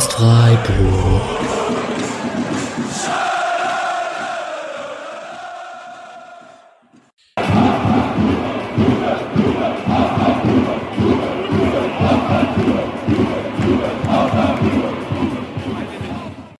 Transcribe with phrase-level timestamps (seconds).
[0.00, 1.22] Podcast Freiburg.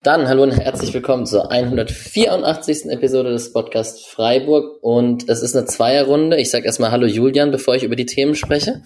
[0.02, 2.90] Dann hallo und herzlich willkommen zur 184.
[2.90, 6.38] Episode des Podcasts Freiburg und es ist eine Zweierrunde.
[6.38, 8.82] Ich sage erstmal Hallo Julian, bevor ich über die Themen spreche.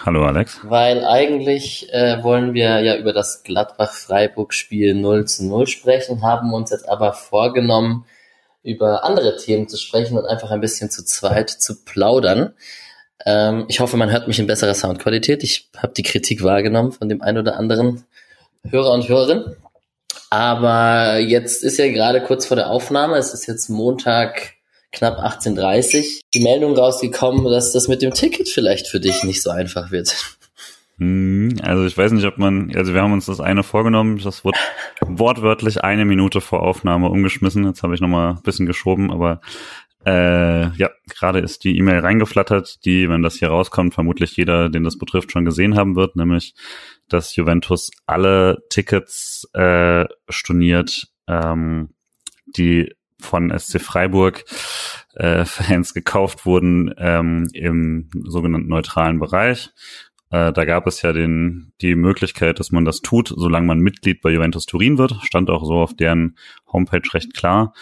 [0.00, 0.58] Hallo Alex.
[0.64, 6.70] Weil eigentlich äh, wollen wir ja über das Gladbach-Freiburg-Spiel 0 zu 0 sprechen, haben uns
[6.70, 8.04] jetzt aber vorgenommen,
[8.64, 12.54] über andere Themen zu sprechen und einfach ein bisschen zu zweit zu plaudern.
[13.24, 15.44] Ähm, ich hoffe, man hört mich in besserer Soundqualität.
[15.44, 18.04] Ich habe die Kritik wahrgenommen von dem einen oder anderen
[18.68, 19.56] Hörer und Hörerin.
[20.30, 23.16] Aber jetzt ist ja gerade kurz vor der Aufnahme.
[23.18, 24.54] Es ist jetzt Montag
[24.92, 29.50] knapp 18.30 die Meldung rausgekommen, dass das mit dem Ticket vielleicht für dich nicht so
[29.50, 30.38] einfach wird.
[30.98, 34.44] Hm, also ich weiß nicht, ob man, also wir haben uns das eine vorgenommen, das
[34.44, 34.58] wurde
[35.00, 37.64] wortwörtlich eine Minute vor Aufnahme umgeschmissen.
[37.64, 39.40] Jetzt habe ich nochmal ein bisschen geschoben, aber
[40.04, 44.84] äh, ja, gerade ist die E-Mail reingeflattert, die, wenn das hier rauskommt, vermutlich jeder, den
[44.84, 46.54] das betrifft, schon gesehen haben wird, nämlich,
[47.08, 51.90] dass Juventus alle Tickets äh, storniert, ähm,
[52.46, 54.44] die von SC Freiburg
[55.14, 59.70] äh, Fans gekauft wurden ähm, im sogenannten neutralen Bereich.
[60.30, 64.22] Äh, da gab es ja den, die Möglichkeit, dass man das tut, solange man Mitglied
[64.22, 65.16] bei Juventus Turin wird.
[65.22, 66.36] Stand auch so auf deren
[66.72, 67.74] Homepage recht klar.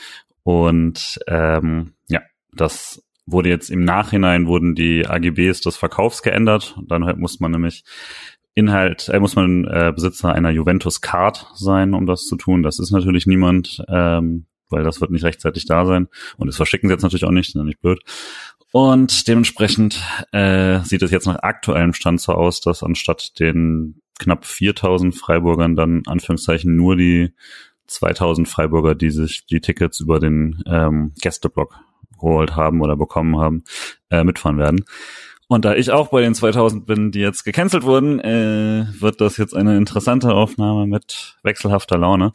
[0.43, 2.21] Und ähm, ja,
[2.53, 6.77] das wurde jetzt im Nachhinein wurden die AGBs des Verkaufs geändert.
[6.87, 7.85] Dann muss man nämlich
[8.55, 12.65] Inhalt, äh, muss man äh, Besitzer einer Juventus Card sein, um das zu tun.
[12.65, 13.83] Das ist natürlich niemand.
[13.89, 16.09] Ähm, weil das wird nicht rechtzeitig da sein.
[16.37, 18.01] Und das verschicken sie jetzt natürlich auch nicht, sind ja nicht blöd.
[18.73, 24.45] Und dementsprechend äh, sieht es jetzt nach aktuellem Stand so aus, dass anstatt den knapp
[24.45, 27.33] 4000 Freiburgern dann Anführungszeichen nur die
[27.89, 31.75] 2000 Freiburger, die sich die Tickets über den ähm, Gästeblock
[32.21, 33.65] geholt haben oder bekommen haben,
[34.11, 34.85] äh, mitfahren werden.
[35.49, 39.37] Und da ich auch bei den 2000 bin, die jetzt gecancelt wurden, äh, wird das
[39.37, 42.31] jetzt eine interessante Aufnahme mit wechselhafter Laune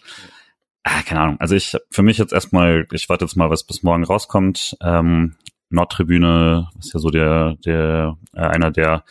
[0.86, 1.42] ah, keine Ahnung.
[1.42, 4.78] Also ich, für mich jetzt erstmal, ich warte jetzt mal, was bis morgen rauskommt.
[4.82, 5.36] Ähm,
[5.70, 9.04] Nordtribüne ist ja so der, der, äh, einer der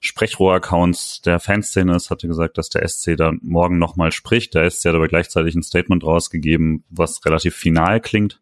[0.00, 4.54] Sprechrohr-Accounts der Fanszene ist, hatte gesagt, dass der SC dann morgen nochmal spricht.
[4.54, 8.40] Der SC hat aber gleichzeitig ein Statement rausgegeben, was relativ final klingt.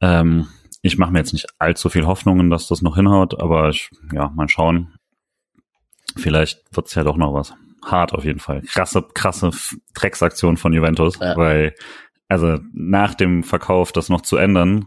[0.00, 0.48] Ähm,
[0.82, 4.30] ich mache mir jetzt nicht allzu viel Hoffnungen, dass das noch hinhaut, aber ich, ja,
[4.30, 4.94] mal schauen.
[6.16, 7.54] Vielleicht wird's ja doch noch was
[7.84, 8.62] hart auf jeden Fall.
[8.62, 9.50] Krasse, krasse
[9.94, 11.36] Drecksaktion von Juventus, ja.
[11.36, 11.74] weil,
[12.28, 14.86] also nach dem Verkauf das noch zu ändern,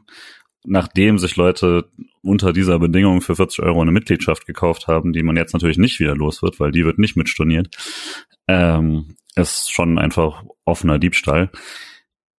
[0.66, 1.90] nachdem sich Leute
[2.22, 6.00] unter dieser Bedingung für 40 Euro eine Mitgliedschaft gekauft haben, die man jetzt natürlich nicht
[6.00, 7.76] wieder los wird, weil die wird nicht mitstorniert,
[8.48, 11.52] ähm, ist schon einfach offener Diebstahl.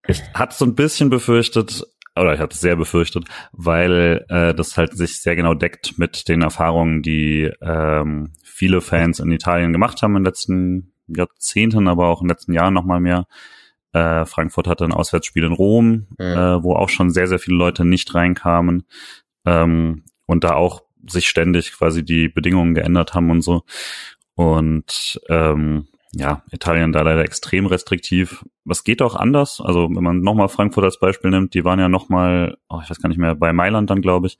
[0.07, 1.83] Ich hatte so ein bisschen befürchtet,
[2.15, 6.27] oder ich hatte es sehr befürchtet, weil äh, das halt sich sehr genau deckt mit
[6.27, 12.07] den Erfahrungen, die ähm, viele Fans in Italien gemacht haben in den letzten Jahrzehnten, aber
[12.07, 13.27] auch in den letzten Jahren nochmal mehr.
[13.93, 16.25] Äh, Frankfurt hatte ein Auswärtsspiel in Rom, mhm.
[16.25, 18.87] äh, wo auch schon sehr, sehr viele Leute nicht reinkamen
[19.45, 23.61] ähm, und da auch sich ständig quasi die Bedingungen geändert haben und so.
[24.33, 28.45] Und ähm, ja, Italien da leider extrem restriktiv.
[28.63, 29.61] Was geht auch anders?
[29.63, 33.01] Also wenn man nochmal Frankfurt als Beispiel nimmt, die waren ja nochmal, oh, ich weiß
[33.01, 34.37] gar nicht mehr, bei Mailand dann, glaube ich.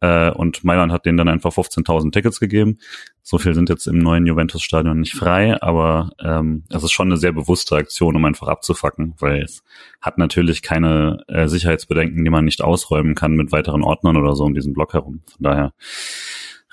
[0.00, 2.78] Äh, und Mailand hat denen dann einfach 15.000 Tickets gegeben.
[3.22, 7.18] So viel sind jetzt im neuen Juventus-Stadion nicht frei, aber ähm, es ist schon eine
[7.18, 9.62] sehr bewusste Aktion, um einfach abzufacken, weil es
[10.00, 14.44] hat natürlich keine äh, Sicherheitsbedenken, die man nicht ausräumen kann mit weiteren Ordnern oder so
[14.44, 15.22] um diesen Block herum.
[15.30, 15.74] Von daher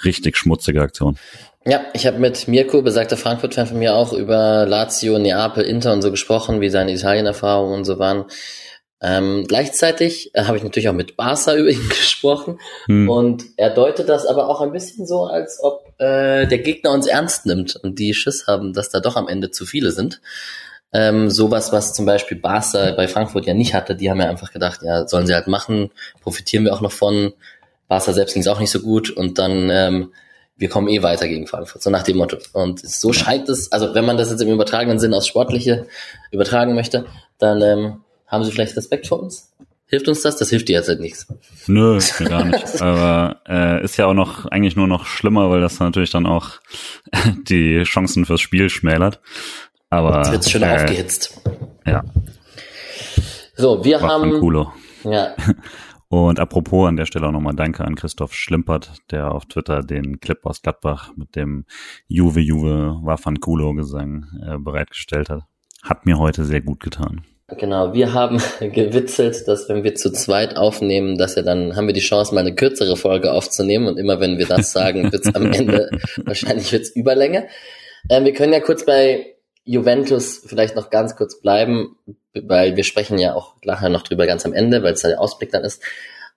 [0.03, 1.17] richtig schmutzige Aktion.
[1.65, 6.01] Ja, ich habe mit Mirko, besagter Frankfurt-Fan von mir, auch über Lazio, Neapel, Inter und
[6.01, 8.25] so gesprochen, wie seine Italien-Erfahrungen und so waren.
[8.99, 13.09] Ähm, gleichzeitig äh, habe ich natürlich auch mit Barca über ihn gesprochen hm.
[13.09, 17.05] und er deutet das aber auch ein bisschen so, als ob äh, der Gegner uns
[17.05, 20.21] ernst nimmt und die Schiss haben, dass da doch am Ende zu viele sind.
[20.93, 24.51] Ähm, sowas, was zum Beispiel Barca bei Frankfurt ja nicht hatte, die haben ja einfach
[24.51, 25.91] gedacht, ja, sollen sie halt machen,
[26.21, 27.33] profitieren wir auch noch von.
[27.87, 30.11] Barca selbst ging es auch nicht so gut und dann ähm,
[30.57, 32.37] wir kommen eh weiter gegen Frankfurt, so nach dem Motto.
[32.53, 35.87] Und so scheint es, also wenn man das jetzt im übertragenen Sinn aufs Sportliche
[36.31, 37.05] übertragen möchte,
[37.37, 39.53] dann ähm, haben Sie vielleicht Respekt vor uns?
[39.85, 40.35] Hilft uns das?
[40.35, 41.27] Das hilft dir jetzt halt nichts.
[41.67, 42.81] Nö, gar nicht.
[42.81, 46.53] Aber äh, ist ja auch noch eigentlich nur noch schlimmer, weil das natürlich dann auch
[47.47, 49.21] die Chancen fürs Spiel schmälert.
[49.89, 51.39] Aber jetzt wird's schön äh, aufgehitzt.
[51.85, 52.03] Ja.
[53.55, 54.73] So, wir War haben.
[55.03, 55.35] Ja.
[56.09, 60.19] Und apropos an der Stelle auch nochmal Danke an Christoph Schlimpert, der auf Twitter den
[60.19, 61.65] Clip aus Gladbach mit dem
[62.07, 65.43] Juve Juve Wafan Kulo Gesang äh, bereitgestellt hat.
[65.83, 67.25] Hat mir heute sehr gut getan.
[67.49, 71.93] Genau, wir haben gewitzelt, dass wenn wir zu zweit aufnehmen, dass ja dann haben wir
[71.93, 75.45] die Chance, mal eine kürzere Folge aufzunehmen und immer wenn wir das sagen, wird's am
[75.51, 75.89] Ende,
[76.25, 77.47] wahrscheinlich wird's Überlänge.
[78.09, 79.36] Ähm, wir können ja kurz bei
[79.67, 81.97] Juventus vielleicht noch ganz kurz bleiben,
[82.33, 85.51] weil wir sprechen ja auch nachher noch drüber ganz am Ende, weil es der Ausblick
[85.51, 85.83] dann ist.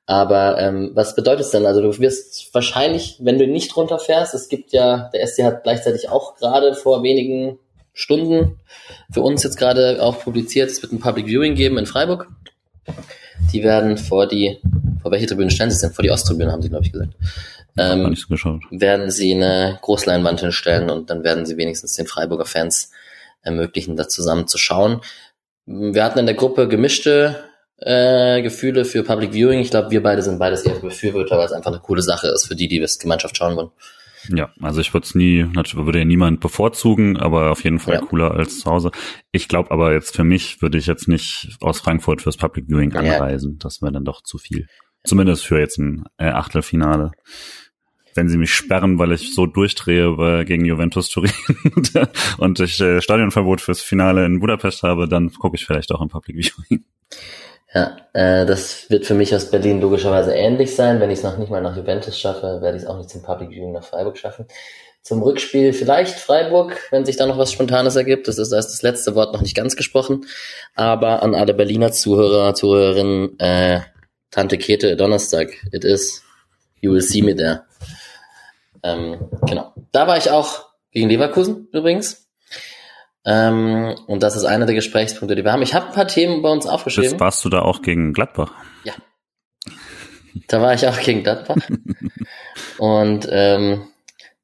[0.05, 1.65] Aber ähm, was bedeutet es denn?
[1.65, 6.09] Also du wirst wahrscheinlich, wenn du nicht runterfährst, es gibt ja, der SC hat gleichzeitig
[6.09, 7.59] auch gerade vor wenigen
[7.93, 8.59] Stunden
[9.13, 10.69] für uns jetzt gerade auch publiziert.
[10.69, 12.29] Es wird ein Public Viewing geben in Freiburg.
[13.53, 14.61] Die werden vor die,
[15.03, 15.95] vor welche Tribüne stellen sie denn?
[15.95, 17.13] Vor die Osttribüne haben sie, glaube ich, gesagt.
[17.79, 18.63] Ähm, nicht so geschaut.
[18.73, 22.91] werden sie eine Großleinwand hinstellen und dann werden sie wenigstens den Freiburger Fans
[23.43, 25.01] ermöglichen, da zusammen zu schauen.
[25.67, 27.45] Wir hatten in der Gruppe gemischte
[27.77, 29.61] äh, Gefühle für Public Viewing.
[29.61, 32.47] Ich glaube, wir beide sind beides eher Befürworter, weil es einfach eine coole Sache ist
[32.47, 33.71] für die, die das Gemeinschaft schauen wollen.
[34.29, 37.95] Ja, also ich würde es nie, natürlich würde ja niemand bevorzugen, aber auf jeden Fall
[37.95, 38.01] ja.
[38.01, 38.91] cooler als zu Hause.
[39.33, 42.95] Ich glaube aber jetzt für mich würde ich jetzt nicht aus Frankfurt fürs Public Viewing
[42.95, 43.53] anreisen.
[43.53, 43.59] Ja.
[43.61, 44.67] Das wäre dann doch zu viel.
[45.05, 47.13] Zumindest für jetzt ein äh, Achtelfinale.
[48.15, 51.33] Wenn sie mich sperren, weil ich so durchdrehe weil, gegen Juventus Turin
[52.39, 56.09] und ich äh, Stadionverbot fürs Finale in Budapest habe, dann gucke ich vielleicht auch im
[56.09, 56.85] Public Viewing.
[57.73, 60.99] Ja, äh, das wird für mich aus Berlin logischerweise ähnlich sein.
[60.99, 63.23] Wenn ich es noch nicht mal nach Juventus schaffe, werde ich es auch nicht zum
[63.23, 64.47] Public Viewing nach Freiburg schaffen.
[65.03, 68.29] Zum Rückspiel vielleicht Freiburg, wenn sich da noch was Spontanes ergibt.
[68.29, 70.27] Das ist erst das letzte Wort noch nicht ganz gesprochen.
[70.75, 73.81] Aber an alle Berliner Zuhörer, Zuhörerinnen, äh,
[74.31, 76.23] Tante Kete, Donnerstag, it is.
[76.81, 77.65] You will see me there.
[78.83, 79.75] Ähm, genau.
[79.93, 82.29] Da war ich auch gegen Leverkusen übrigens.
[83.25, 85.63] Ähm, und das ist einer der Gesprächspunkte, die wir haben.
[85.63, 87.11] Ich habe ein paar Themen bei uns aufgeschrieben.
[87.11, 88.53] Jetzt warst du da auch gegen Gladbach?
[88.85, 88.95] Ja.
[90.49, 91.57] Da war ich auch gegen Gladbach.
[92.79, 93.89] und ähm,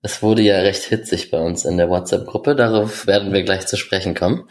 [0.02, 2.54] es wurde ja recht hitzig bei uns in der WhatsApp-Gruppe.
[2.54, 4.48] Darauf werden wir gleich zu sprechen kommen.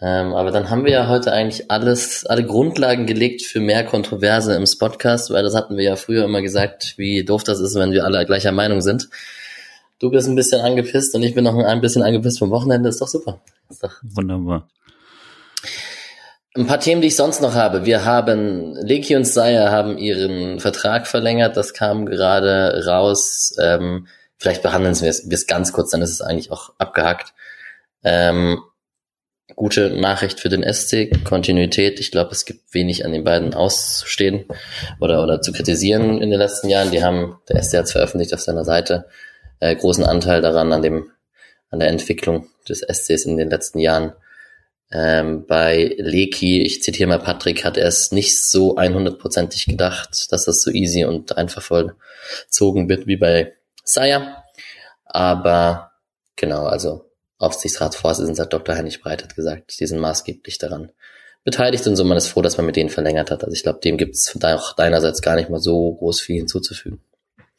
[0.00, 4.54] Ähm, aber dann haben wir ja heute eigentlich alles, alle Grundlagen gelegt für mehr Kontroverse
[4.54, 7.90] im Spotcast, weil das hatten wir ja früher immer gesagt, wie doof das ist, wenn
[7.90, 9.08] wir alle gleicher Meinung sind.
[9.98, 12.88] Du bist ein bisschen angepisst und ich bin noch ein bisschen angepisst vom Wochenende.
[12.88, 13.40] Ist doch super.
[13.68, 14.68] Ist doch Wunderbar.
[16.56, 17.84] Ein paar Themen, die ich sonst noch habe.
[17.84, 21.56] Wir haben, Leki und Saya haben ihren Vertrag verlängert.
[21.56, 23.56] Das kam gerade raus.
[23.60, 24.06] Ähm,
[24.36, 27.34] vielleicht behandeln wir es ganz kurz, dann ist es eigentlich auch abgehackt.
[28.04, 28.60] Ähm,
[29.56, 32.00] gute Nachricht für den SC, Kontinuität.
[32.00, 34.44] Ich glaube, es gibt wenig an den beiden auszustehen
[35.00, 36.90] oder, oder zu kritisieren in den letzten Jahren.
[36.90, 39.06] Die haben, der SC hat es veröffentlicht auf seiner Seite,
[39.60, 41.10] äh, großen Anteil daran, an dem,
[41.70, 44.12] an der Entwicklung des SCs in den letzten Jahren.
[44.90, 50.44] Ähm, bei Leki, ich zitiere mal Patrick, hat er es nicht so 100%ig gedacht, dass
[50.44, 53.54] das so easy und einfach vollzogen wird wie bei
[53.84, 54.44] Saya.
[55.04, 55.92] Aber
[56.36, 57.07] genau, also
[57.38, 58.74] Aufsichtsratsvorsitzender Dr.
[58.74, 60.90] Heinrich Breit hat gesagt, die sind maßgeblich daran
[61.44, 63.44] beteiligt und so man ist froh, dass man mit denen verlängert hat.
[63.44, 67.00] Also ich glaube, dem gibt es auch deinerseits gar nicht mal so groß viel hinzuzufügen.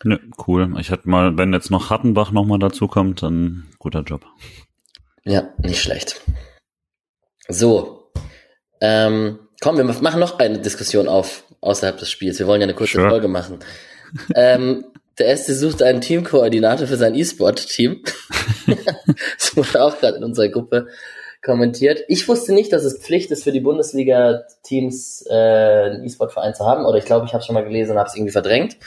[0.04, 0.18] Ja,
[0.48, 0.76] cool.
[0.80, 4.26] Ich hätte mal, wenn jetzt noch Hattenbach nochmal dazu kommt, dann guter Job.
[5.26, 6.22] Ja, nicht schlecht.
[7.48, 8.12] So.
[8.80, 12.40] Ähm, komm, wir machen noch eine Diskussion auf außerhalb des Spiels.
[12.40, 13.10] Wir wollen ja eine kurze sure.
[13.10, 13.60] Folge machen.
[14.36, 14.86] ähm,
[15.20, 18.04] der erste sucht einen Teamkoordinator für sein E-Sport-Team.
[19.38, 20.88] das wurde auch gerade in unserer Gruppe
[21.44, 22.04] kommentiert.
[22.08, 26.86] Ich wusste nicht, dass es Pflicht ist für die Bundesliga-Teams äh, einen E-Sport-Verein zu haben.
[26.86, 28.78] Oder ich glaube, ich habe schon mal gelesen und habe es irgendwie verdrängt.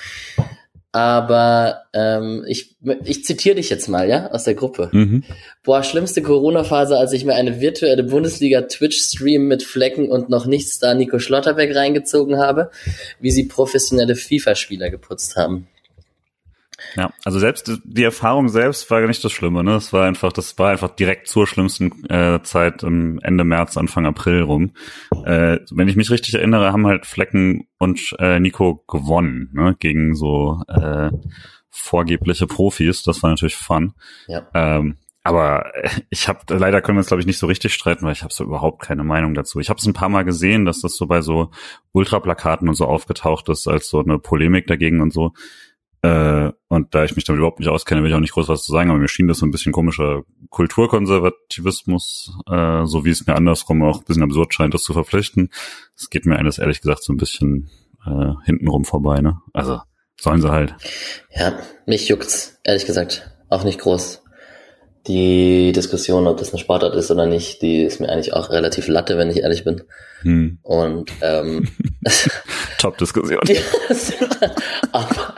[0.95, 4.91] Aber ähm, ich, ich zitiere dich jetzt mal, ja, aus der Gruppe.
[4.93, 5.25] Mhm.
[5.65, 10.93] Boah, schlimmste Corona-Phase, als ich mir eine virtuelle Bundesliga-Twitch-Stream mit Flecken und noch nichts da
[10.93, 12.71] Nico Schlotterbeck reingezogen habe,
[13.21, 15.67] wie sie professionelle FIFA-Spieler geputzt haben.
[16.97, 19.77] Ja, also selbst die Erfahrung selbst war gar nicht das Schlimme, ne?
[19.77, 24.07] Es war einfach, das war einfach direkt zur schlimmsten äh, Zeit im Ende März, Anfang
[24.07, 24.73] April rum.
[25.25, 29.77] Äh, wenn ich mich richtig erinnere, haben halt Flecken und äh, Nico gewonnen, ne?
[29.79, 31.11] Gegen so äh,
[31.71, 33.03] vorgebliche Profis.
[33.03, 33.95] Das war natürlich fun.
[34.27, 34.47] Ja.
[34.55, 35.73] Ähm, aber
[36.11, 38.33] ich habe leider können wir uns glaube ich nicht so richtig streiten, weil ich habe
[38.33, 39.61] so überhaupt keine Meinung dazu.
[39.61, 41.51] Ich habe es ein paar Mal gesehen, dass das so bei so
[41.93, 45.33] Ultraplakaten und so aufgetaucht ist als so eine Polemik dagegen und so.
[46.03, 48.65] Äh, und da ich mich damit überhaupt nicht auskenne, will ich auch nicht groß was
[48.65, 53.25] zu sagen, aber mir schien das so ein bisschen komischer Kulturkonservativismus, äh, so wie es
[53.25, 55.51] mir andersrum auch ein bisschen absurd scheint, das zu verpflichten.
[55.97, 57.71] Es geht mir eines ehrlich gesagt so ein bisschen
[58.05, 59.39] äh, hintenrum vorbei, ne?
[59.53, 59.81] Also
[60.21, 60.75] sollen sie halt.
[61.31, 61.57] Ja,
[61.87, 64.23] mich juckt's, ehrlich gesagt, auch nicht groß.
[65.07, 68.87] Die Diskussion, ob das eine Sportart ist oder nicht, die ist mir eigentlich auch relativ
[68.89, 69.83] latte, wenn ich ehrlich bin.
[70.23, 70.59] Hm.
[70.63, 71.69] Und ähm,
[72.79, 73.41] Top-Diskussion.
[74.93, 75.35] aber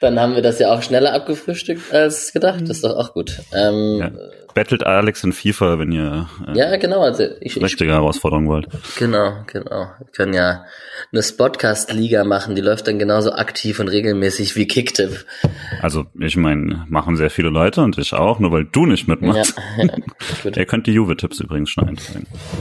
[0.00, 2.62] dann haben wir das ja auch schneller abgefrühstückt als gedacht.
[2.62, 3.40] Das ist doch auch gut.
[3.54, 4.10] Ähm, ja.
[4.54, 8.66] bettelt Alex in FIFA, wenn ihr äh, ja genau, also ich, richtige ich, Herausforderung wollt.
[8.98, 9.90] Genau, genau.
[9.98, 10.64] Wir können ja
[11.12, 15.26] eine Spotcast-Liga machen, die läuft dann genauso aktiv und regelmäßig wie Kicktip.
[15.82, 19.54] Also ich meine, machen sehr viele Leute und ich auch, nur weil du nicht mitmachst.
[19.76, 19.84] Ja,
[20.44, 21.98] ja, ihr könnt die Juve-Tipps übrigens schneiden.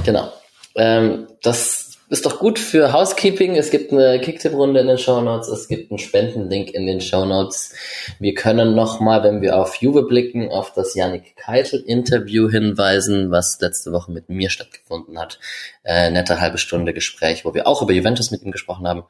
[0.04, 0.32] Genau.
[0.76, 3.56] Ähm, das ist doch gut für Housekeeping.
[3.56, 5.48] Es gibt eine Kicktip-Runde in den Show Notes.
[5.48, 7.76] Es gibt einen Spendenlink in den Show Notes.
[8.20, 13.92] Wir können nochmal, wenn wir auf Juve blicken, auf das Yannick Keitel-Interview hinweisen, was letzte
[13.92, 15.40] Woche mit mir stattgefunden hat.
[15.84, 19.04] Äh, nette halbe Stunde Gespräch, wo wir auch über Juventus mit ihm gesprochen haben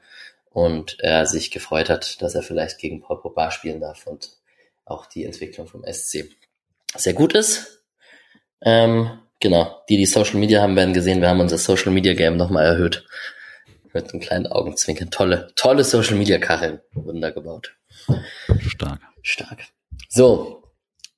[0.51, 4.31] und er sich gefreut hat, dass er vielleicht gegen Paul Pogba spielen darf und
[4.83, 6.25] auch die Entwicklung vom SC
[6.95, 7.83] sehr gut ist.
[8.61, 12.37] Ähm, Genau, die, die Social Media haben, werden gesehen, wir haben unser Social Media Game
[12.37, 13.05] nochmal erhöht.
[13.93, 15.09] Mit einem kleinen Augenzwinkern.
[15.09, 17.75] Tolle, tolle Social Media Kacheln wurden da gebaut.
[18.59, 18.99] Stark.
[19.23, 19.59] Stark.
[20.09, 20.63] So,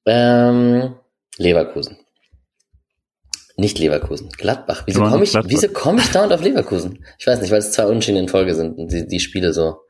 [0.06, 0.96] ähm,
[1.38, 1.98] Leverkusen.
[3.58, 4.84] Nicht Leverkusen, Gladbach.
[4.86, 7.06] Wieso komme ich, wieso komm ich dauernd auf Leverkusen?
[7.20, 9.82] Ich weiß nicht, weil es zwei Unentschieden in Folge sind und die, die Spiele so.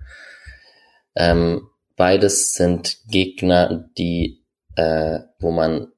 [1.16, 4.44] Ähm, beides sind Gegner, die,
[4.76, 5.91] äh, wo man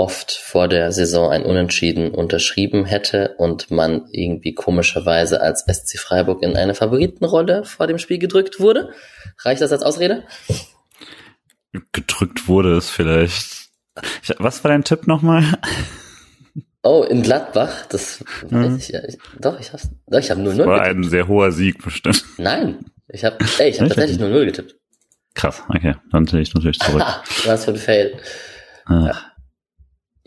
[0.00, 6.42] oft vor der Saison ein Unentschieden unterschrieben hätte und man irgendwie komischerweise als SC Freiburg
[6.42, 8.94] in eine Favoritenrolle vor dem Spiel gedrückt wurde.
[9.40, 10.24] Reicht das als Ausrede?
[11.92, 13.68] Gedrückt wurde es vielleicht.
[14.38, 15.44] Was war dein Tipp nochmal?
[16.82, 17.84] Oh, in Gladbach?
[17.90, 18.76] Das weiß hm.
[18.76, 19.00] ich ja.
[19.06, 19.90] Ich, doch, ich hab's.
[20.06, 20.96] Doch, ich habe 0-0 War getippt.
[20.96, 22.24] ein sehr hoher Sieg bestimmt.
[22.38, 24.76] Nein, ich habe ey, ich habe tatsächlich 0-0 getippt.
[25.34, 27.04] Krass, okay, dann zähle ich natürlich zurück.
[27.44, 28.18] Was für ein Fail.
[28.86, 29.29] Ach.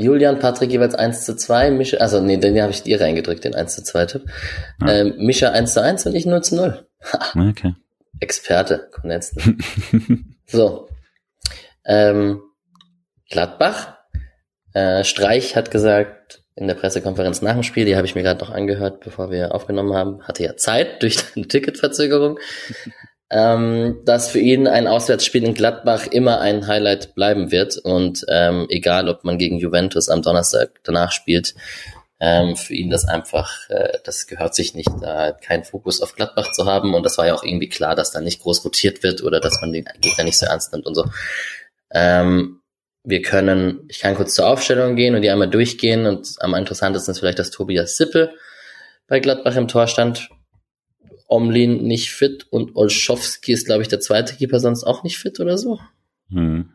[0.03, 3.55] Julian, Patrick jeweils 1 zu 2, Mischa, also nee, den habe ich dir reingedrückt, den
[3.55, 4.23] 1 zu 2 Tipp.
[4.81, 4.91] Ja.
[4.91, 6.87] Ähm, Mischa 1 zu 1 und ich 0 zu 0.
[7.49, 7.75] okay.
[8.19, 9.63] Experte, Konnetzen.
[10.45, 10.87] so.
[11.85, 12.41] Ähm,
[13.29, 13.97] Gladbach.
[14.73, 18.39] Äh, Streich hat gesagt in der Pressekonferenz nach dem Spiel, die habe ich mir gerade
[18.39, 22.39] noch angehört, bevor wir aufgenommen haben, hatte ja Zeit durch eine Ticketverzögerung
[23.33, 28.67] ähm, dass für ihn ein Auswärtsspiel in Gladbach immer ein Highlight bleiben wird und ähm,
[28.69, 31.55] egal, ob man gegen Juventus am Donnerstag danach spielt,
[32.19, 36.51] ähm, für ihn das einfach, äh, das gehört sich nicht, da keinen Fokus auf Gladbach
[36.51, 39.23] zu haben und das war ja auch irgendwie klar, dass da nicht groß rotiert wird
[39.23, 41.05] oder dass man den Gegner nicht so ernst nimmt und so.
[41.91, 42.61] Ähm,
[43.03, 47.13] wir können, ich kann kurz zur Aufstellung gehen und die einmal durchgehen und am interessantesten
[47.13, 48.35] ist vielleicht, dass Tobias Sippe
[49.07, 50.29] bei Gladbach im Tor stand.
[51.33, 55.39] Omlin nicht fit und Olschowski ist, glaube ich, der zweite Keeper sonst auch nicht fit
[55.39, 55.79] oder so.
[56.29, 56.69] Hm.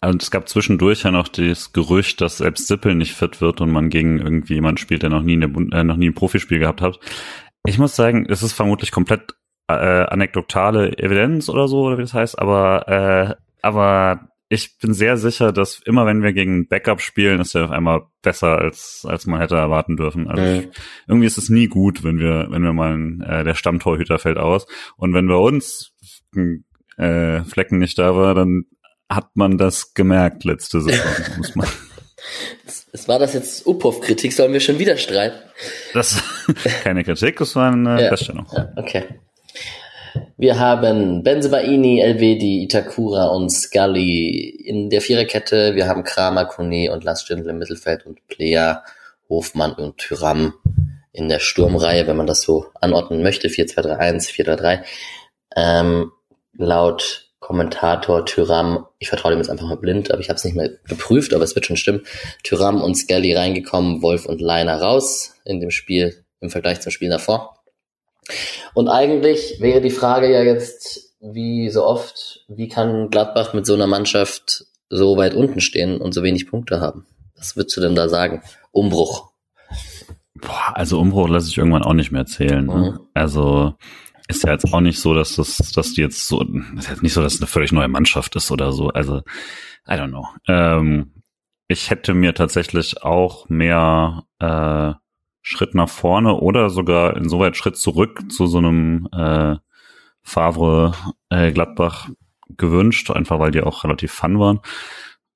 [0.00, 3.70] Und es gab zwischendurch ja noch das Gerücht, dass selbst Sippel nicht fit wird und
[3.70, 6.80] man gegen irgendwie jemanden spielt, der noch nie, eine, äh, noch nie ein Profispiel gehabt
[6.80, 6.98] hat.
[7.66, 9.34] Ich muss sagen, es ist vermutlich komplett
[9.68, 15.16] äh, anekdotale Evidenz oder so, oder wie das heißt, aber, äh, aber ich bin sehr
[15.18, 19.26] sicher, dass immer wenn wir gegen Backup spielen, ist er auf einmal besser als als
[19.26, 20.28] man hätte erwarten dürfen.
[20.28, 20.58] Also mhm.
[20.58, 20.68] ich,
[21.06, 24.66] irgendwie ist es nie gut, wenn wir wenn wir mal äh, der Stammtorhüter fällt aus
[24.96, 25.92] und wenn bei uns
[26.96, 28.64] äh, Flecken nicht da war, dann
[29.08, 31.06] hat man das gemerkt letzte Saison.
[31.36, 31.68] muss man.
[32.92, 35.38] Es war das jetzt Upov-Kritik, sollen wir schon wieder streiten?
[35.94, 36.22] Das
[36.82, 38.08] keine Kritik, das war eine ja.
[38.08, 38.46] Feststellung.
[38.52, 39.04] Ja, okay.
[40.36, 45.74] Wir haben Benzebaini, Elvedi, Itakura und Scully in der Viererkette.
[45.74, 48.82] Wir haben Kramer, Kone und Lars Stindl im Mittelfeld und Plea,
[49.28, 50.54] Hofmann und Tyram
[51.12, 53.48] in der Sturmreihe, wenn man das so anordnen möchte.
[53.48, 54.84] 4-2-3-1, 4-3-3.
[55.56, 56.12] Ähm,
[56.56, 60.56] laut Kommentator Tyram, ich vertraue dem jetzt einfach mal blind, aber ich habe es nicht
[60.56, 62.02] mehr geprüft, aber es wird schon stimmen.
[62.42, 67.10] Tyram und Scully reingekommen, Wolf und Leiner raus in dem Spiel im Vergleich zum Spiel
[67.10, 67.57] davor.
[68.74, 73.74] Und eigentlich wäre die Frage ja jetzt, wie so oft, wie kann Gladbach mit so
[73.74, 77.06] einer Mannschaft so weit unten stehen und so wenig Punkte haben?
[77.36, 78.42] Was würdest du denn da sagen?
[78.72, 79.30] Umbruch.
[80.34, 82.66] Boah, also Umbruch lasse ich irgendwann auch nicht mehr zählen.
[82.66, 82.92] Ne?
[82.92, 83.00] Mhm.
[83.14, 83.74] Also
[84.28, 86.44] ist ja jetzt auch nicht so, dass das, dass die jetzt so,
[86.76, 88.88] ist jetzt nicht so, dass es eine völlig neue Mannschaft ist oder so.
[88.88, 89.22] Also,
[89.88, 90.26] I don't know.
[90.46, 91.14] Ähm,
[91.66, 94.92] ich hätte mir tatsächlich auch mehr äh,
[95.50, 99.56] Schritt nach vorne oder sogar insoweit Schritt zurück zu so einem äh,
[100.22, 100.92] Favre
[101.30, 102.10] äh, Gladbach
[102.50, 104.60] gewünscht, einfach weil die auch relativ fun waren.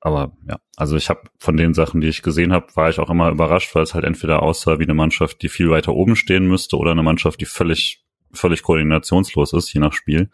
[0.01, 3.09] Aber ja, also ich habe von den Sachen, die ich gesehen habe, war ich auch
[3.09, 6.47] immer überrascht, weil es halt entweder aussah wie eine Mannschaft, die viel weiter oben stehen
[6.47, 8.05] müsste, oder eine Mannschaft, die völlig,
[8.35, 10.29] völlig koordinationslos ist, je nach Spiel.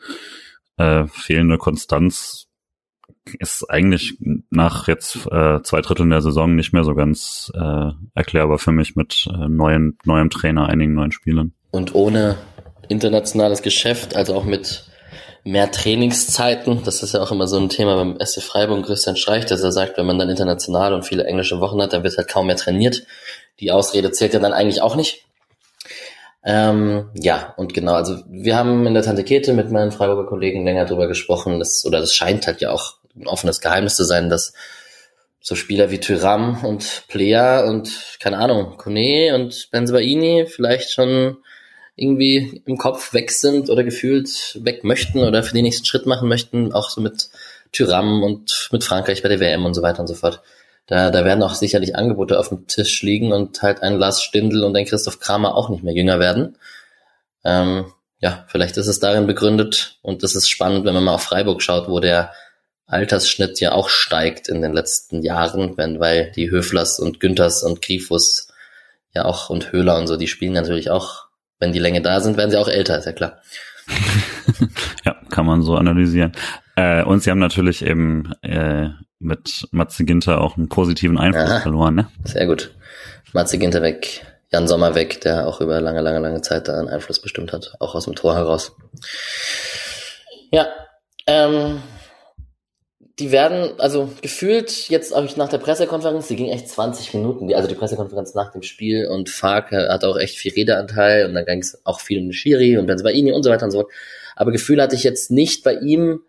[0.76, 2.47] Äh, fehlende Konstanz
[3.38, 4.18] ist eigentlich
[4.50, 8.96] nach jetzt äh, zwei Dritteln der Saison nicht mehr so ganz äh, erklärbar für mich
[8.96, 11.52] mit äh, neuen, neuem Trainer, einigen neuen Spielern.
[11.70, 12.36] Und ohne
[12.88, 14.88] internationales Geschäft, also auch mit
[15.44, 16.82] mehr Trainingszeiten.
[16.84, 19.72] Das ist ja auch immer so ein Thema beim SC Freiburg Christian Streich, dass er
[19.72, 22.56] sagt, wenn man dann international und viele englische Wochen hat, dann wird halt kaum mehr
[22.56, 23.04] trainiert.
[23.60, 25.24] Die Ausrede zählt ja dann eigentlich auch nicht.
[26.44, 30.64] Ähm, ja, und genau, also wir haben in der Tante Kete mit meinen Freiburger Kollegen
[30.64, 34.28] länger drüber gesprochen, dass, oder das scheint halt ja auch ein offenes Geheimnis zu sein,
[34.30, 34.52] dass
[35.40, 41.38] so Spieler wie Tyram und Plea und, keine Ahnung, Kone und Benzebaini vielleicht schon
[41.96, 46.28] irgendwie im Kopf weg sind oder gefühlt weg möchten oder für den nächsten Schritt machen
[46.28, 47.28] möchten, auch so mit
[47.72, 50.40] Tyram und mit Frankreich bei der WM und so weiter und so fort.
[50.86, 54.64] Da, da werden auch sicherlich Angebote auf dem Tisch liegen und halt ein Lars Stindl
[54.64, 56.56] und ein Christoph Kramer auch nicht mehr jünger werden.
[57.44, 61.22] Ähm, ja, vielleicht ist es darin begründet und das ist spannend, wenn man mal auf
[61.22, 62.32] Freiburg schaut, wo der
[62.88, 67.82] Altersschnitt ja auch steigt in den letzten Jahren, wenn, weil die Höflers und Günthers und
[67.82, 68.48] Grifus
[69.14, 71.26] ja auch und Höhler und so, die spielen natürlich auch,
[71.60, 73.42] wenn die Länge da sind, werden sie auch älter, ist ja klar.
[75.04, 76.32] ja, kann man so analysieren.
[76.76, 81.60] Äh, und sie haben natürlich eben äh, mit Matze Ginter auch einen positiven Einfluss Aha,
[81.60, 82.08] verloren, ne?
[82.24, 82.74] Sehr gut.
[83.32, 86.88] Matze Ginter weg, Jan Sommer weg, der auch über lange, lange, lange Zeit da einen
[86.88, 88.74] Einfluss bestimmt hat, auch aus dem Tor heraus.
[90.50, 90.66] Ja,
[91.26, 91.82] ähm,
[93.18, 97.68] die werden, also gefühlt jetzt auch nach der Pressekonferenz, die ging echt 20 Minuten, also
[97.68, 101.58] die Pressekonferenz nach dem Spiel und Fark hat auch echt viel Redeanteil und dann ging
[101.58, 103.92] es auch viel um Schiri und Benzemaini und so weiter und so fort.
[104.36, 106.20] Aber Gefühl hatte ich jetzt nicht bei ihm,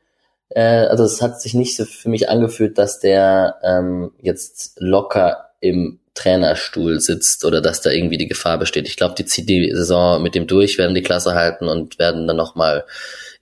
[0.49, 5.51] äh, also es hat sich nicht so für mich angefühlt, dass der ähm, jetzt locker
[5.61, 8.87] im Trainerstuhl sitzt oder dass da irgendwie die Gefahr besteht.
[8.87, 12.27] Ich glaube, die zieht die Saison mit dem durch, werden die Klasse halten und werden
[12.27, 12.85] dann nochmal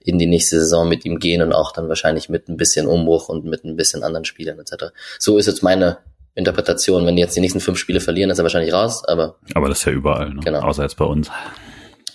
[0.08, 3.28] in die nächste Saison mit ihm gehen und auch dann wahrscheinlich mit ein bisschen Umbruch
[3.28, 4.86] und mit ein bisschen anderen Spielern etc.
[5.18, 5.98] So ist jetzt meine
[6.34, 7.04] Interpretation.
[7.04, 9.36] Wenn die jetzt die nächsten fünf Spiele verlieren, ist er wahrscheinlich raus, aber.
[9.52, 10.40] Aber das ist ja überall, ne?
[10.42, 10.60] genau.
[10.60, 11.30] außer jetzt bei uns.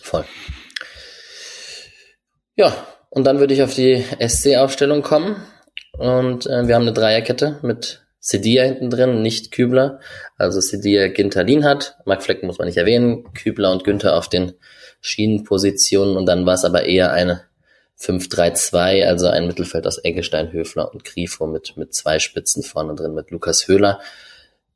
[0.02, 0.26] Voll.
[2.56, 2.74] Ja,
[3.12, 5.36] und dann würde ich auf die SC-Aufstellung kommen.
[6.00, 10.00] Und äh, wir haben eine Dreierkette mit Sedia hinten drin, nicht Kübler.
[10.38, 11.98] Also Sedia Ginter hat.
[12.06, 13.32] Mark Flecken muss man nicht erwähnen.
[13.36, 14.54] Kübler und Günther auf den
[15.02, 16.18] Schienenpositionen.
[16.18, 17.44] Und dann war es aber eher eine
[18.00, 23.14] 5-3-2, also ein Mittelfeld aus Eggestein, Höfler und Grifo mit, mit zwei Spitzen vorne drin,
[23.14, 24.00] mit Lukas Höhler.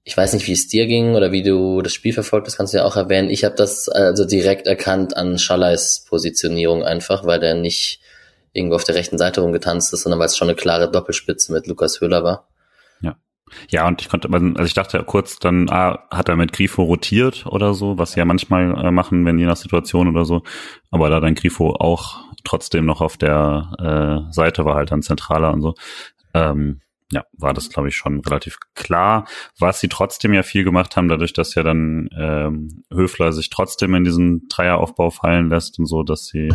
[0.04, 2.74] Ich weiß nicht, wie es dir ging oder wie du das Spiel verfolgt hast, kannst
[2.74, 3.30] du ja auch erwähnen.
[3.30, 8.00] Ich habe das also direkt erkannt an Schallais Positionierung einfach, weil der nicht
[8.54, 11.68] irgendwo auf der rechten Seite rumgetanzt ist, sondern weil es schon eine klare Doppelspitze mit
[11.68, 12.48] Lukas Höhler war.
[13.02, 13.18] Ja.
[13.70, 17.46] Ja, und ich konnte, also ich dachte kurz, dann ah, hat er mit Grifo rotiert
[17.46, 20.44] oder so, was sie ja manchmal äh, machen, wenn je nach Situation oder so.
[20.90, 25.54] Aber da dann Grifo auch trotzdem noch auf der äh, Seite war, halt dann zentraler
[25.54, 25.76] und so.
[26.34, 29.26] Ähm, ja, war das, glaube ich, schon relativ klar.
[29.58, 33.96] Was sie trotzdem ja viel gemacht haben, dadurch, dass ja dann ähm, Höfler sich trotzdem
[33.96, 36.50] in diesen Dreieraufbau fallen lässt und so, dass sie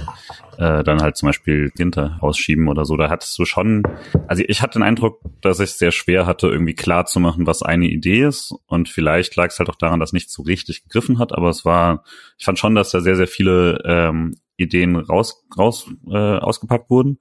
[0.58, 2.98] äh, dann halt zum Beispiel Ginter ausschieben oder so.
[2.98, 3.82] Da hattest du schon,
[4.26, 7.46] also ich hatte den Eindruck, dass ich es sehr schwer hatte, irgendwie klar zu machen,
[7.46, 8.54] was eine Idee ist.
[8.66, 11.64] Und vielleicht lag es halt auch daran, dass nicht so richtig gegriffen hat, aber es
[11.64, 12.04] war,
[12.36, 17.18] ich fand schon, dass da sehr, sehr viele ähm, Ideen raus, raus äh, ausgepackt wurden.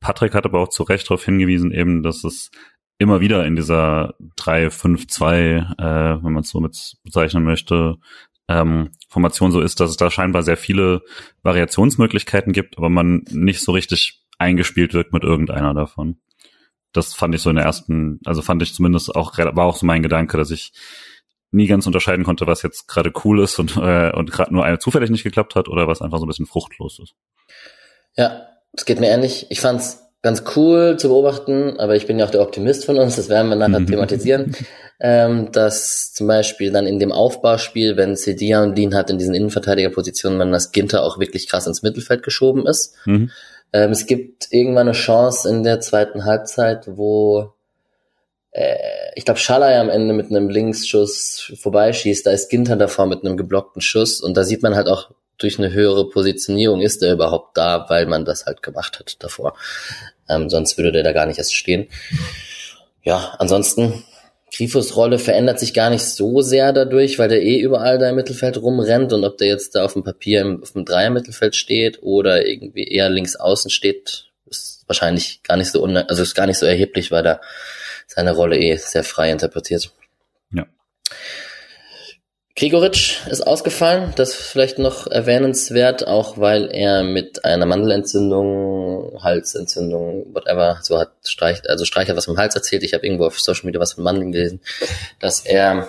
[0.00, 2.50] Patrick hat aber auch zu Recht darauf hingewiesen, eben, dass es
[2.98, 7.96] immer wieder in dieser 3-5-2, äh, wenn man es so mit bezeichnen möchte,
[8.48, 11.02] ähm, Formation so ist, dass es da scheinbar sehr viele
[11.42, 16.18] Variationsmöglichkeiten gibt, aber man nicht so richtig eingespielt wirkt mit irgendeiner davon.
[16.92, 19.86] Das fand ich so in der ersten, also fand ich zumindest auch, war auch so
[19.86, 20.72] mein Gedanke, dass ich
[21.54, 24.78] nie ganz unterscheiden konnte, was jetzt gerade cool ist und, äh, und gerade nur eine
[24.78, 27.14] zufällig nicht geklappt hat oder was einfach so ein bisschen fruchtlos ist.
[28.16, 29.46] Ja, es geht mir ähnlich.
[29.50, 33.16] Ich fand's ganz cool zu beobachten, aber ich bin ja auch der Optimist von uns,
[33.16, 34.56] das werden wir nachher thematisieren,
[35.00, 39.34] ähm, dass zum Beispiel dann in dem Aufbauspiel, wenn Cedia und Dean hat in diesen
[39.34, 42.96] Innenverteidigerpositionen, wenn das Ginter auch wirklich krass ins Mittelfeld geschoben ist.
[43.04, 43.30] Mhm.
[43.74, 47.53] Ähm, es gibt irgendwann eine Chance in der zweiten Halbzeit, wo
[49.16, 53.36] ich glaube, Schalay am Ende mit einem Linksschuss vorbeischießt, da ist Ginter davor mit einem
[53.36, 57.56] geblockten Schuss und da sieht man halt auch durch eine höhere Positionierung ist er überhaupt
[57.56, 59.56] da, weil man das halt gemacht hat davor.
[60.28, 61.88] Ähm, sonst würde der da gar nicht erst stehen.
[63.02, 64.04] Ja, ansonsten,
[64.54, 68.14] Grifos Rolle verändert sich gar nicht so sehr dadurch, weil der eh überall da im
[68.14, 72.02] Mittelfeld rumrennt und ob der jetzt da auf dem Papier im, auf dem Dreier-Mittelfeld steht
[72.02, 76.58] oder irgendwie eher links außen steht, ist wahrscheinlich gar nicht so, also ist gar nicht
[76.58, 77.40] so erheblich, weil da
[78.06, 79.90] seine Rolle eh sehr frei interpretiert.
[80.52, 80.66] Ja.
[82.56, 90.32] Grigoric ist ausgefallen, das ist vielleicht noch erwähnenswert, auch weil er mit einer Mandelentzündung, Halsentzündung,
[90.32, 93.40] whatever, so hat Streich, also Streich hat was vom Hals erzählt, ich habe irgendwo auf
[93.40, 94.60] Social Media was von Mandeln gelesen,
[95.18, 95.88] dass er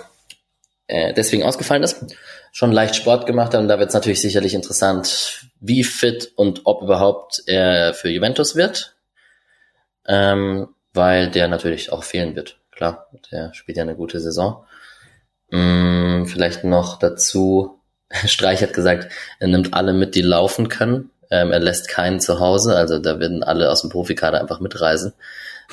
[0.88, 2.04] äh, deswegen ausgefallen ist,
[2.50, 6.62] schon leicht Sport gemacht hat und da wird es natürlich sicherlich interessant, wie fit und
[6.64, 8.96] ob überhaupt er für Juventus wird,
[10.06, 12.58] ähm, weil der natürlich auch fehlen wird.
[12.72, 14.64] Klar, der spielt ja eine gute Saison.
[15.50, 17.80] Mm, vielleicht noch dazu,
[18.26, 21.10] Streich hat gesagt, er nimmt alle mit, die laufen können.
[21.30, 25.12] Ähm, er lässt keinen zu Hause, also da werden alle aus dem Profikader einfach mitreisen,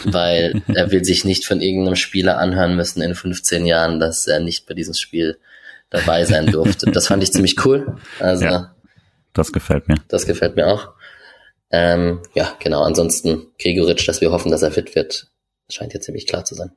[0.03, 4.39] weil er will sich nicht von irgendeinem Spieler anhören müssen in 15 Jahren, dass er
[4.39, 5.37] nicht bei diesem Spiel
[5.89, 6.85] dabei sein durfte.
[6.91, 7.97] Das fand ich ziemlich cool.
[8.19, 8.75] Also ja,
[9.33, 9.97] das gefällt mir.
[10.07, 10.93] Das gefällt mir auch.
[11.73, 12.83] Ähm, ja, genau.
[12.83, 15.31] Ansonsten Gregoritsch, dass wir hoffen, dass er fit wird,
[15.69, 16.71] scheint jetzt ziemlich klar zu sein.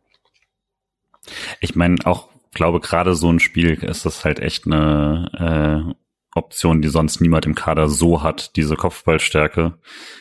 [1.61, 5.95] Ich meine, auch glaube gerade so ein Spiel ist das halt echt eine äh,
[6.35, 9.79] Option, die sonst niemand im Kader so hat, diese Kopfballstärke.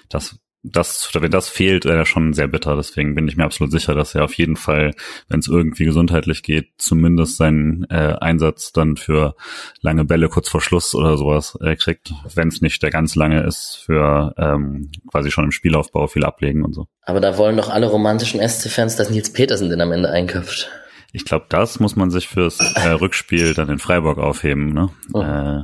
[0.09, 0.37] Das,
[0.71, 2.75] das, wenn das fehlt, wäre schon sehr bitter.
[2.75, 4.91] Deswegen bin ich mir absolut sicher, dass er auf jeden Fall,
[5.29, 9.35] wenn es irgendwie gesundheitlich geht, zumindest seinen äh, Einsatz dann für
[9.81, 13.43] lange Bälle kurz vor Schluss oder sowas äh, kriegt, wenn es nicht der ganz lange
[13.43, 16.87] ist, für ähm, quasi schon im Spielaufbau viel ablegen und so.
[17.03, 20.69] Aber da wollen doch alle romantischen SC-Fans, dass Nils Petersen den am Ende einköpft.
[21.11, 24.73] Ich glaube, das muss man sich fürs äh, Rückspiel dann in Freiburg aufheben.
[24.73, 24.89] Ne?
[25.13, 25.21] Oh.
[25.21, 25.63] Äh,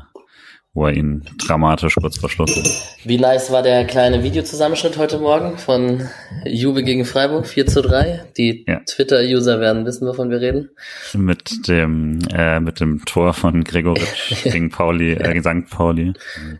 [0.73, 2.63] wo er ihn dramatisch kurz verschlossen.
[3.03, 6.07] Wie nice war der kleine Videozusammenschnitt heute Morgen von
[6.45, 8.27] Juve gegen Freiburg 4 zu 3?
[8.37, 8.79] Die ja.
[8.85, 10.69] Twitter-User werden wissen, wovon wir reden.
[11.13, 15.69] Mit dem, äh, mit dem Tor von Gregoritsch gegen Pauli, äh, St.
[15.69, 16.13] Pauli.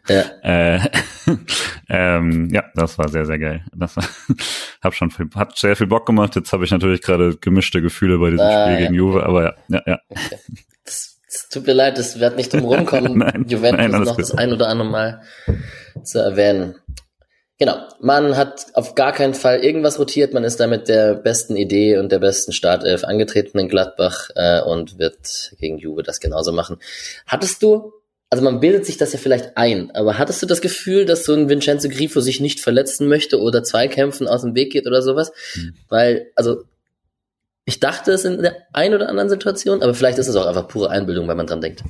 [0.09, 0.23] Ja.
[0.43, 0.79] Äh,
[1.89, 3.63] ähm, ja, das war sehr, sehr geil.
[3.73, 4.03] Das war,
[4.81, 6.35] hab schon viel, hat sehr viel Bock gemacht.
[6.35, 8.79] Jetzt habe ich natürlich gerade gemischte Gefühle bei diesem ah, Spiel ja.
[8.81, 9.99] gegen Juve, aber ja, ja, ja.
[10.09, 10.37] Okay.
[11.51, 14.21] Tut mir leid, es wird nicht drum rumkommen, nein, Juventus nein, noch gut.
[14.21, 15.21] das ein oder andere Mal
[16.03, 16.75] zu erwähnen.
[17.59, 21.55] Genau, man hat auf gar keinen Fall irgendwas rotiert, man ist da mit der besten
[21.55, 26.53] Idee und der besten Startelf angetreten in Gladbach äh, und wird gegen Juve das genauso
[26.53, 26.77] machen.
[27.27, 27.93] Hattest du,
[28.31, 31.33] also man bildet sich das ja vielleicht ein, aber hattest du das Gefühl, dass so
[31.35, 35.03] ein Vincenzo Grifo sich nicht verletzen möchte oder zwei Kämpfen aus dem Weg geht oder
[35.03, 35.31] sowas?
[35.53, 35.75] Hm.
[35.87, 36.63] Weil, also
[37.65, 40.67] ich dachte es in der ein oder anderen Situation, aber vielleicht ist es auch einfach
[40.67, 41.83] pure Einbildung, weil man dran denkt.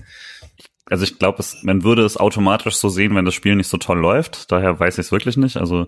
[0.86, 4.00] Also ich glaube, man würde es automatisch so sehen, wenn das Spiel nicht so toll
[4.00, 4.52] läuft.
[4.52, 5.56] Daher weiß ich es wirklich nicht.
[5.56, 5.88] Also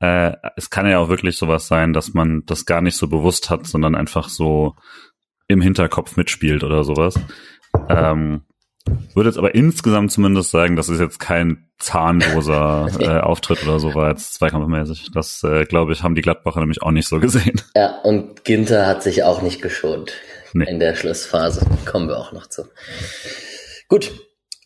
[0.00, 3.48] äh, es kann ja auch wirklich sowas sein, dass man das gar nicht so bewusst
[3.48, 4.74] hat, sondern einfach so
[5.48, 7.18] im Hinterkopf mitspielt oder sowas.
[7.88, 8.42] Ähm,
[9.14, 13.94] würde jetzt aber insgesamt zumindest sagen, das ist jetzt kein zahnloser äh, Auftritt oder so
[13.94, 15.10] war jetzt zweikampfmäßig.
[15.12, 17.60] Das, äh, glaube ich, haben die Gladbacher nämlich auch nicht so gesehen.
[17.76, 20.12] Ja, und Ginter hat sich auch nicht geschont
[20.52, 20.64] nee.
[20.68, 21.66] in der Schlussphase.
[21.84, 22.64] Kommen wir auch noch zu.
[23.88, 24.12] Gut,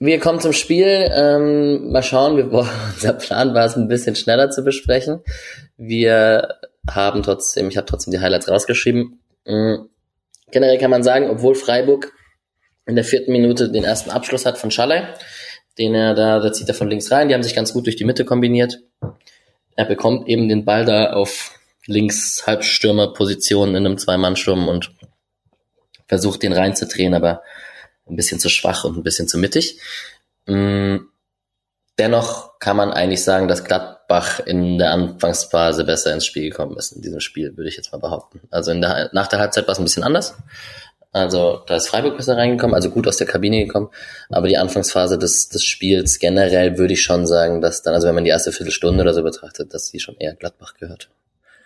[0.00, 1.10] wir kommen zum Spiel.
[1.12, 2.50] Ähm, mal schauen, wir,
[2.94, 5.20] unser Plan war es ein bisschen schneller zu besprechen.
[5.76, 6.56] Wir
[6.90, 9.20] haben trotzdem, ich habe trotzdem die Highlights rausgeschrieben.
[9.46, 9.88] Mhm.
[10.50, 12.12] Generell kann man sagen, obwohl Freiburg
[12.88, 15.14] in der vierten Minute den ersten Abschluss hat von Schalle,
[15.76, 17.28] den er da, da zieht er von links rein.
[17.28, 18.80] Die haben sich ganz gut durch die Mitte kombiniert.
[19.76, 21.52] Er bekommt eben den Ball da auf
[21.86, 24.90] links Halbstürmerposition in einem Zwei-Mann-Sturm und
[26.08, 27.42] versucht den reinzudrehen, aber
[28.08, 29.78] ein bisschen zu schwach und ein bisschen zu mittig.
[30.46, 30.96] Mm,
[31.98, 36.92] dennoch kann man eigentlich sagen, dass Gladbach in der Anfangsphase besser ins Spiel gekommen ist.
[36.92, 38.40] In diesem Spiel würde ich jetzt mal behaupten.
[38.50, 40.36] Also der, nach der Halbzeit war es ein bisschen anders.
[41.18, 43.88] Also da ist Freiburg besser reingekommen, also gut aus der Kabine gekommen.
[44.30, 48.14] Aber die Anfangsphase des, des Spiels generell würde ich schon sagen, dass dann, also wenn
[48.14, 51.10] man die erste Viertelstunde oder so betrachtet, dass sie schon eher Gladbach gehört.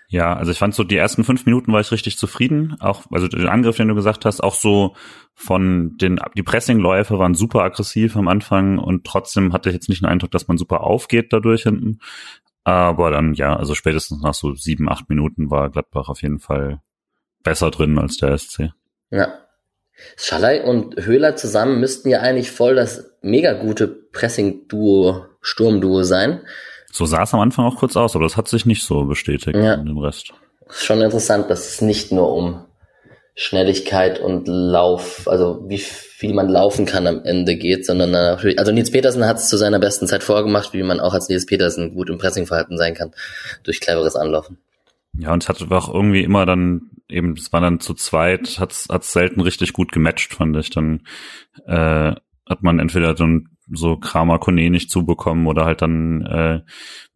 [0.08, 2.76] Ja, also ich fand so die ersten fünf Minuten war ich richtig zufrieden.
[2.80, 4.94] Auch, also den Angriff, den du gesagt hast, auch so
[5.34, 10.02] von den, die Pressingläufe waren super aggressiv am Anfang und trotzdem hatte ich jetzt nicht
[10.02, 12.00] den Eindruck, dass man super aufgeht dadurch hinten.
[12.62, 16.82] Aber dann, ja, also spätestens nach so sieben, acht Minuten war Gladbach auf jeden Fall
[17.42, 18.72] besser drin als der SC.
[19.10, 19.41] Ja.
[20.16, 26.40] Schalay und Höhler zusammen müssten ja eigentlich voll das mega gute Pressing-Duo, Sturmduo sein.
[26.92, 29.56] So sah es am Anfang auch kurz aus, aber das hat sich nicht so bestätigt
[29.56, 29.74] ja.
[29.74, 30.32] in dem Rest.
[30.68, 32.64] Schon interessant, dass es nicht nur um
[33.34, 38.72] Schnelligkeit und Lauf, also wie viel man laufen kann am Ende geht, sondern natürlich, also
[38.72, 41.94] Nils Petersen hat es zu seiner besten Zeit vorgemacht, wie man auch als Nils Petersen
[41.94, 43.12] gut im Pressingverhalten sein kann,
[43.64, 44.58] durch cleveres Anlaufen.
[45.14, 48.72] Ja, und es hat auch irgendwie immer dann eben, es war dann zu zweit, hat
[48.72, 50.70] es selten richtig gut gematcht, fand ich.
[50.70, 51.02] Dann
[51.66, 52.14] äh,
[52.48, 56.60] hat man entweder dann so Kramer Kone nicht zubekommen oder halt dann äh,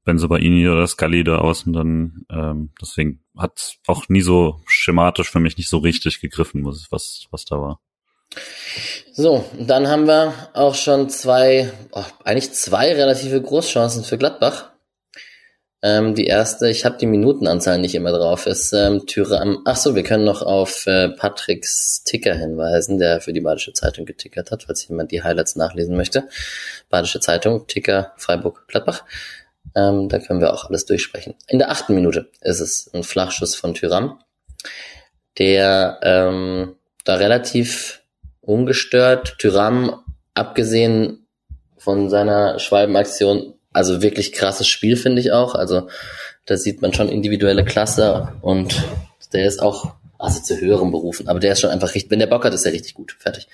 [0.04, 2.26] Benzobaini oder Scully da außen dann.
[2.30, 7.44] Ähm, deswegen hat auch nie so schematisch für mich nicht so richtig gegriffen, was, was
[7.44, 7.80] da war.
[9.12, 14.72] So, dann haben wir auch schon zwei, oh, eigentlich zwei relative Großchancen für Gladbach.
[15.82, 19.62] Ähm, die erste, ich habe die Minutenanzahl nicht immer drauf, ist ähm, Tyram.
[19.66, 24.06] Ach so, wir können noch auf äh, Patricks Ticker hinweisen, der für die Badische Zeitung
[24.06, 26.28] getickert hat, falls jemand die Highlights nachlesen möchte.
[26.88, 29.04] Badische Zeitung, Ticker Freiburg Gladbach.
[29.74, 31.34] Ähm, da können wir auch alles durchsprechen.
[31.46, 34.18] In der achten Minute ist es ein Flachschuss von Tyram,
[35.38, 38.02] der ähm, da relativ
[38.40, 40.02] ungestört Tyram,
[40.34, 41.26] abgesehen
[41.76, 45.54] von seiner Schwalbenaktion, also wirklich krasses Spiel, finde ich auch.
[45.54, 45.88] Also
[46.46, 48.82] da sieht man schon individuelle Klasse und
[49.34, 52.26] der ist auch, also zu höheren Berufen, aber der ist schon einfach richtig, wenn der
[52.26, 53.14] Bock hat, ist er richtig gut.
[53.18, 53.48] Fertig.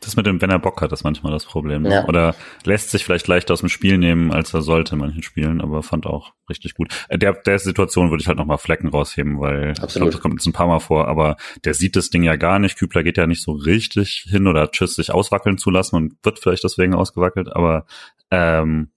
[0.00, 1.82] Das mit dem, wenn er Bock hat, ist manchmal das Problem.
[1.82, 1.92] Ne?
[1.92, 2.04] Ja.
[2.06, 5.60] Oder lässt sich vielleicht leichter aus dem Spiel nehmen, als er sollte in manchen Spielen,
[5.60, 6.92] aber fand auch richtig gut.
[7.08, 9.88] Äh, der, der Situation würde ich halt nochmal Flecken rausheben, weil Absolut.
[9.88, 12.34] ich glaub, das kommt jetzt ein paar Mal vor, aber der sieht das Ding ja
[12.34, 12.76] gar nicht.
[12.76, 16.40] Kübler geht ja nicht so richtig hin oder Tschüss sich auswackeln zu lassen und wird
[16.40, 17.86] vielleicht deswegen ausgewackelt, aber
[18.32, 18.88] ähm,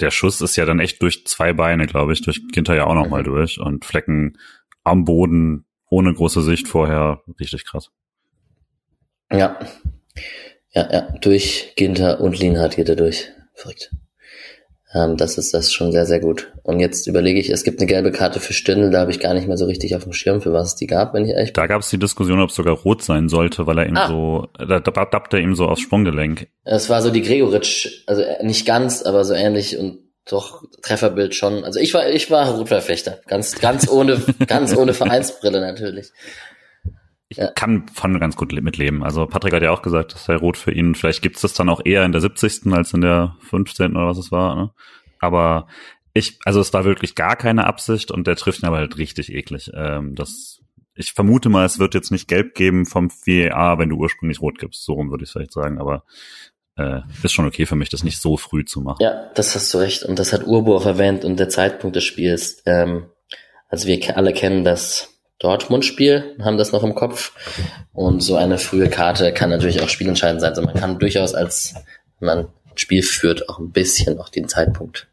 [0.00, 2.94] der Schuss ist ja dann echt durch zwei Beine, glaube ich, durch Ginter ja auch
[2.94, 3.26] nochmal mhm.
[3.26, 4.38] durch und Flecken
[4.84, 7.90] am Boden ohne große Sicht vorher richtig krass.
[9.30, 9.58] Ja.
[10.72, 13.28] Ja, ja, durch Ginter und Lienhardt geht er durch.
[13.54, 13.90] Verrückt.
[14.92, 16.52] Ähm, das ist das schon sehr, sehr gut.
[16.62, 19.34] Und jetzt überlege ich, es gibt eine gelbe Karte für Stindl, da habe ich gar
[19.34, 21.52] nicht mehr so richtig auf dem Schirm, für was es die gab, wenn ich ehrlich
[21.52, 21.62] bin.
[21.62, 24.08] Da gab es die Diskussion, ob es sogar rot sein sollte, weil er ihm ah.
[24.08, 26.48] so, da dappt er ihm so aufs Sprunggelenk.
[26.64, 29.98] Es war so die Gregoritsch, also nicht ganz, aber so ähnlich und
[30.28, 31.64] doch Trefferbild schon.
[31.64, 33.20] Also ich war, ich war Rotverfechter.
[33.26, 36.12] Ganz, ganz ohne, ganz ohne Vereinsbrille natürlich.
[37.30, 37.48] Ich ja.
[37.52, 39.04] kann von ganz gut mitleben.
[39.04, 40.96] Also Patrick hat ja auch gesagt, das sei rot für ihn.
[40.96, 42.72] Vielleicht gibt's das dann auch eher in der 70.
[42.72, 43.92] als in der 15.
[43.92, 44.56] oder was es war.
[44.56, 44.70] Ne?
[45.20, 45.68] Aber
[46.12, 49.32] ich, also es war wirklich gar keine Absicht und der trifft ihn aber halt richtig
[49.32, 49.70] eklig.
[49.74, 50.60] Ähm, das,
[50.96, 54.58] ich vermute mal, es wird jetzt nicht gelb geben vom VAR, wenn du ursprünglich rot
[54.58, 54.84] gibst.
[54.84, 55.78] So rum würde ich vielleicht sagen.
[55.78, 56.02] Aber
[56.76, 58.98] äh, ist schon okay für mich, das nicht so früh zu machen.
[59.00, 60.02] Ja, das hast du recht.
[60.02, 62.60] Und das hat Urbo auch erwähnt und der Zeitpunkt des Spiels.
[62.66, 63.06] Ähm,
[63.68, 65.09] also wir alle kennen das
[65.40, 67.32] Dortmund-Spiel, haben das noch im Kopf.
[67.92, 70.50] Und so eine frühe Karte kann natürlich auch spielentscheidend sein.
[70.50, 71.74] Also man kann durchaus als
[72.20, 75.08] man ein Spiel führt, auch ein bisschen auch den Zeitpunkt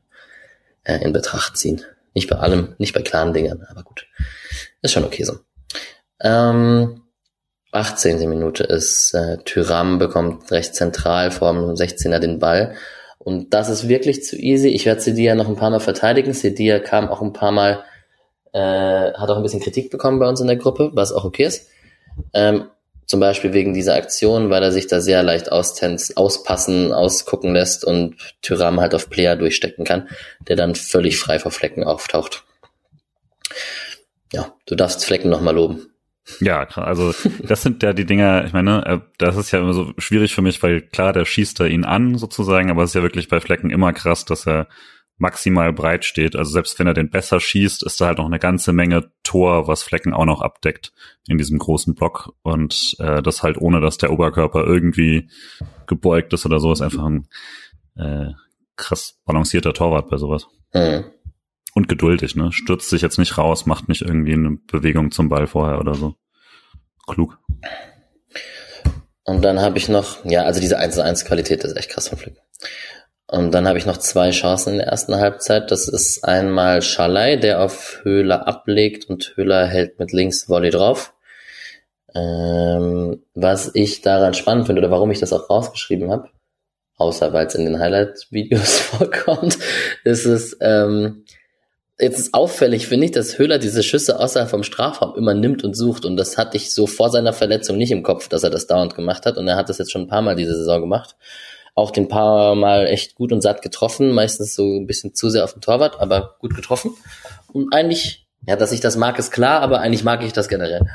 [0.84, 1.82] äh, in Betracht ziehen.
[2.14, 4.08] Nicht bei allem, nicht bei klaren Dingern, aber gut.
[4.82, 5.40] Ist schon okay so.
[6.22, 7.02] Ähm,
[7.72, 8.28] 18.
[8.30, 12.76] Minute ist äh, Tyram bekommt recht zentral vor dem 16er den Ball.
[13.20, 14.70] Und das ist wirklich zu easy.
[14.70, 16.34] Ich werde Sedia noch ein paar Mal verteidigen.
[16.34, 17.84] Sedia kam auch ein paar Mal,
[18.58, 21.44] äh, hat auch ein bisschen Kritik bekommen bei uns in der Gruppe, was auch okay
[21.44, 21.70] ist.
[22.34, 22.66] Ähm,
[23.06, 27.86] zum Beispiel wegen dieser Aktion, weil er sich da sehr leicht austänzt, auspassen, ausgucken lässt
[27.86, 30.10] und Tyram halt auf Player durchstecken kann,
[30.48, 32.44] der dann völlig frei vor Flecken auftaucht.
[34.34, 35.88] Ja, du darfst Flecken nochmal loben.
[36.42, 39.94] Ja, also das sind ja die Dinger, ich meine, äh, das ist ja immer so
[39.98, 43.04] schwierig für mich, weil klar, der schießt da ihn an sozusagen, aber es ist ja
[43.04, 44.68] wirklich bei Flecken immer krass, dass er
[45.18, 46.36] maximal breit steht.
[46.36, 49.68] Also selbst wenn er den besser schießt, ist da halt noch eine ganze Menge Tor,
[49.68, 50.94] was Flecken auch noch abdeckt
[51.28, 52.34] in diesem großen Block.
[52.44, 55.30] Und äh, das halt ohne, dass der Oberkörper irgendwie
[55.88, 57.28] gebeugt ist oder so, ist einfach ein
[57.96, 58.32] äh,
[58.76, 60.48] krass balancierter Torwart bei sowas.
[60.74, 61.06] Mhm
[61.78, 62.52] und geduldig, ne?
[62.52, 66.16] Stürzt sich jetzt nicht raus, macht nicht irgendwie eine Bewegung zum Ball vorher oder so.
[67.06, 67.38] Klug.
[69.24, 72.18] Und dann habe ich noch, ja, also diese 1 1 Qualität ist echt krass von
[72.18, 72.38] Flick.
[73.30, 75.70] Und dann habe ich noch zwei Chancen in der ersten Halbzeit.
[75.70, 81.14] Das ist einmal Schalai, der auf Höhler ablegt und Höhler hält mit links Volley drauf.
[82.16, 86.30] Ähm, was ich daran spannend finde oder warum ich das auch rausgeschrieben habe,
[86.96, 89.58] außer weil es in den Highlight-Videos vorkommt,
[90.06, 91.26] ist es, ähm,
[92.00, 95.74] Jetzt ist auffällig, finde ich, dass Höhler diese Schüsse außerhalb vom Strafraum immer nimmt und
[95.76, 96.06] sucht.
[96.06, 98.94] Und das hatte ich so vor seiner Verletzung nicht im Kopf, dass er das dauernd
[98.94, 99.38] gemacht hat.
[99.38, 101.16] Und er hat das jetzt schon ein paar Mal diese Saison gemacht.
[101.78, 104.12] Auch den paar Mal echt gut und satt getroffen.
[104.12, 106.96] Meistens so ein bisschen zu sehr auf den Torwart, aber gut getroffen.
[107.54, 110.88] Und eigentlich, ja, dass ich das mag, ist klar, aber eigentlich mag ich das generell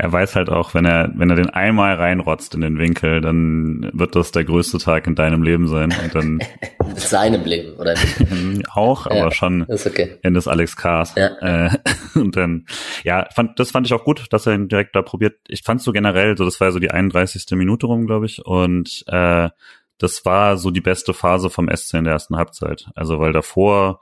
[0.00, 3.90] er weiß halt auch, wenn er, wenn er den einmal reinrotzt in den Winkel, dann
[3.92, 5.92] wird das der größte Tag in deinem Leben sein.
[6.02, 6.38] Und dann
[6.94, 7.94] seinem Leben, oder?
[8.72, 10.16] auch, aber ja, schon okay.
[10.22, 11.16] in das Alex Kars.
[11.16, 11.66] Ja.
[11.66, 11.70] Äh,
[12.14, 12.66] und dann,
[13.02, 15.34] ja, fand, das fand ich auch gut, dass er ihn direkt da probiert.
[15.48, 17.46] Ich fand so generell, so das war so die 31.
[17.52, 18.44] Minute rum, glaube ich.
[18.44, 19.48] Und äh,
[19.98, 22.88] das war so die beste Phase vom SC in der ersten Halbzeit.
[22.94, 24.00] Also weil davor,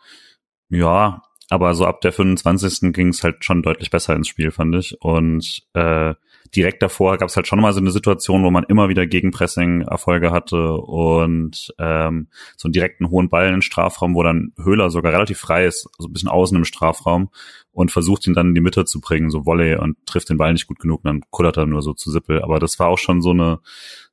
[0.68, 2.92] ja, aber so ab der 25.
[2.92, 5.00] ging es halt schon deutlich besser ins Spiel, fand ich.
[5.00, 6.14] Und äh,
[6.54, 10.32] direkt davor gab es halt schon mal so eine Situation, wo man immer wieder Gegenpressing-Erfolge
[10.32, 15.12] hatte und ähm, so einen direkten hohen Ball in den Strafraum, wo dann Höhler sogar
[15.12, 17.30] relativ frei ist, so ein bisschen außen im Strafraum
[17.76, 20.50] und versucht ihn dann in die Mitte zu bringen, so Volley und trifft den Ball
[20.54, 22.42] nicht gut genug, dann kullert er nur so zu Sippel.
[22.42, 23.60] Aber das war auch schon so eine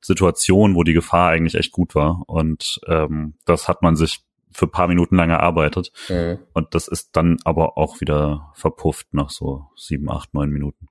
[0.02, 4.20] Situation, wo die Gefahr eigentlich echt gut war und ähm, das hat man sich
[4.52, 5.92] für paar Minuten lang erarbeitet.
[6.10, 6.40] Mhm.
[6.52, 10.88] Und das ist dann aber auch wieder verpufft nach so sieben, acht, neun Minuten.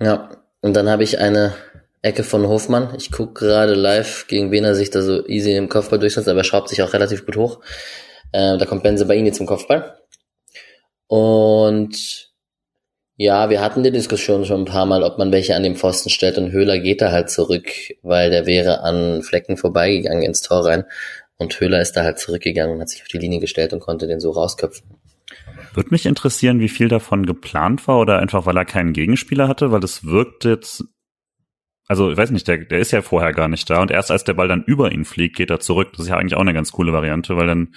[0.00, 1.54] Ja, und dann habe ich eine
[2.02, 2.94] Ecke von Hofmann.
[2.96, 6.38] Ich gucke gerade live, gegen wen er sich da so easy im Kopfball durchsetzt, aber
[6.38, 7.60] er schraubt sich auch relativ gut hoch.
[8.30, 9.98] Äh, da kommt Benze Baini zum Kopfball.
[11.14, 12.32] Und
[13.14, 16.10] ja, wir hatten die Diskussion schon ein paar Mal, ob man welche an dem Pfosten
[16.10, 17.68] stellt und Höhler geht da halt zurück,
[18.02, 20.82] weil der wäre an Flecken vorbeigegangen ins Tor rein.
[21.36, 24.08] Und Höhler ist da halt zurückgegangen und hat sich auf die Linie gestellt und konnte
[24.08, 24.90] den so rausköpfen.
[25.72, 29.70] Würde mich interessieren, wie viel davon geplant war oder einfach, weil er keinen Gegenspieler hatte,
[29.70, 30.82] weil das wirkt jetzt,
[31.86, 34.24] also ich weiß nicht, der, der ist ja vorher gar nicht da und erst als
[34.24, 35.92] der Ball dann über ihn fliegt, geht er zurück.
[35.92, 37.72] Das ist ja eigentlich auch eine ganz coole Variante, weil dann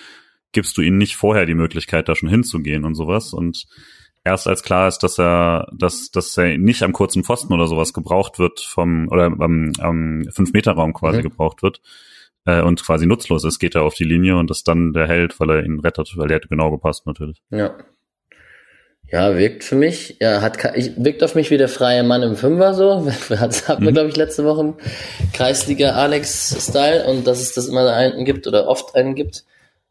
[0.57, 3.67] gibst du ihm nicht vorher die Möglichkeit, da schon hinzugehen und sowas und
[4.23, 7.93] erst als klar ist, dass er, dass, dass er nicht am kurzen Pfosten oder sowas
[7.93, 11.21] gebraucht wird vom, oder am, am 5-Meter-Raum quasi mhm.
[11.29, 11.79] gebraucht wird,
[12.47, 15.39] äh, und quasi nutzlos ist, geht er auf die Linie und ist dann der Held,
[15.39, 17.39] weil er ihn rettet, weil der hätte genau gepasst natürlich.
[17.51, 17.75] Ja.
[19.09, 22.35] Ja, wirkt für mich, ja, hat, ich, wirkt auf mich wie der freie Mann im
[22.35, 23.07] Fünfer so.
[23.29, 23.93] Das hatten wir, mhm.
[23.93, 24.73] glaube ich, letzte Woche im
[25.31, 29.45] Kreisliga Alex-Style und dass es das immer einen gibt oder oft einen gibt.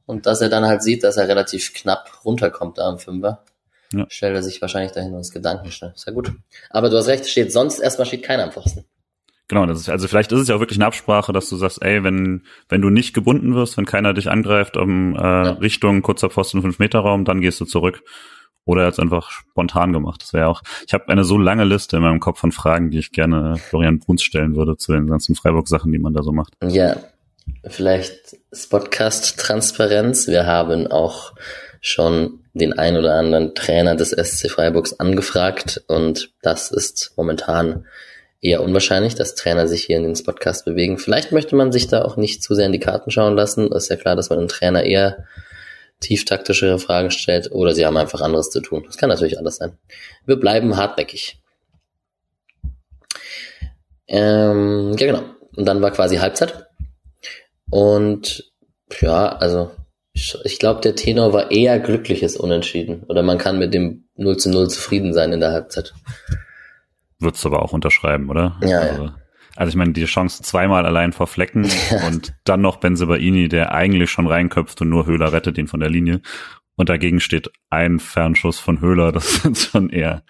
[0.06, 3.44] Und dass er dann halt sieht, dass er relativ knapp runterkommt da am Fünfer.
[3.92, 4.06] Ja.
[4.08, 5.92] Stellt er sich wahrscheinlich dahin und ist Gedanken schnell.
[5.94, 6.32] Ist ja gut.
[6.70, 8.84] Aber du hast recht, steht sonst erstmal steht keiner am Pfosten.
[9.48, 11.80] Genau, das ist, also vielleicht ist es ja auch wirklich eine Absprache, dass du sagst,
[11.82, 15.50] ey, wenn, wenn du nicht gebunden wirst, wenn keiner dich angreift um äh, ja.
[15.52, 18.02] Richtung kurzer Pfosten 5 Meter Raum, dann gehst du zurück.
[18.64, 20.20] Oder er hat es einfach spontan gemacht.
[20.22, 20.62] Das wäre auch.
[20.88, 24.00] Ich habe eine so lange Liste in meinem Kopf von Fragen, die ich gerne Florian
[24.00, 26.54] Bruns stellen würde zu den ganzen Freiburg-Sachen, die man da so macht.
[26.64, 26.96] Ja,
[27.66, 30.26] vielleicht Spotcast Transparenz.
[30.26, 31.34] Wir haben auch
[31.80, 37.86] schon den ein oder anderen Trainer des SC Freiburgs angefragt und das ist momentan
[38.40, 40.98] eher unwahrscheinlich, dass Trainer sich hier in den Podcast bewegen.
[40.98, 43.70] Vielleicht möchte man sich da auch nicht zu sehr in die Karten schauen lassen.
[43.72, 45.24] ist ja klar, dass man einem Trainer eher
[46.00, 48.84] tieftaktischere Fragen stellt oder sie haben einfach anderes zu tun.
[48.86, 49.78] Das kann natürlich alles sein.
[50.26, 51.40] Wir bleiben hartnäckig.
[54.08, 55.22] Ähm, ja, genau.
[55.56, 56.65] Und dann war quasi Halbzeit.
[57.70, 58.52] Und
[59.00, 59.72] ja, also
[60.12, 63.02] ich, ich glaube, der Tenor war eher glückliches Unentschieden.
[63.08, 65.94] Oder man kann mit dem 0 zu 0 zufrieden sein in der Halbzeit.
[67.18, 68.58] Würdest du aber auch unterschreiben, oder?
[68.62, 69.16] Ja, also, ja.
[69.56, 71.68] Also ich meine, die Chance zweimal allein vor Flecken
[72.06, 75.90] und dann noch Benzebaini, der eigentlich schon reinköpft und nur Höhler rettet ihn von der
[75.90, 76.20] Linie.
[76.76, 79.12] Und dagegen steht ein Fernschuss von Höhler.
[79.12, 80.24] Das ist schon eher,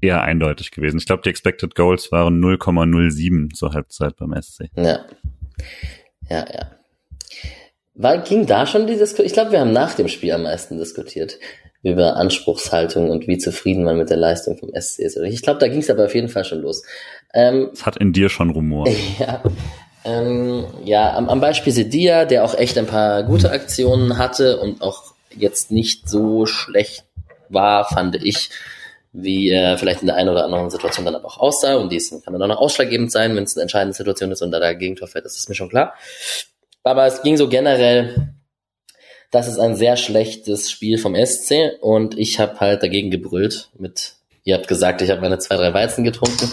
[0.00, 0.98] eher eindeutig gewesen.
[0.98, 4.70] Ich glaube, die Expected Goals waren 0,07 zur Halbzeit beim SC.
[4.76, 5.00] Ja.
[6.30, 6.70] Ja, ja.
[7.94, 9.26] War, ging da schon die Diskussion?
[9.26, 11.38] Ich glaube, wir haben nach dem Spiel am meisten diskutiert
[11.82, 15.16] über Anspruchshaltung und wie zufrieden man mit der Leistung vom SC ist.
[15.16, 16.82] Ich glaube, da ging es aber auf jeden Fall schon los.
[17.32, 18.86] Ähm, es hat in dir schon Rumor.
[19.18, 19.42] Ja,
[20.04, 24.82] ähm, ja am, am Beispiel Sedia, der auch echt ein paar gute Aktionen hatte und
[24.82, 27.04] auch jetzt nicht so schlecht
[27.48, 28.50] war, fand ich,
[29.12, 31.74] wie er vielleicht in der einen oder anderen Situation dann aber auch aussah.
[31.76, 34.50] Und dies kann dann auch noch ausschlaggebend sein, wenn es eine entscheidende Situation ist und
[34.50, 35.94] da der Gegentor fällt, das ist mir schon klar.
[36.82, 38.34] Aber es ging so generell
[39.30, 44.14] das ist ein sehr schlechtes Spiel vom SC und ich habe halt dagegen gebrüllt mit,
[44.42, 46.52] ihr habt gesagt, ich habe meine zwei, drei Weizen getrunken,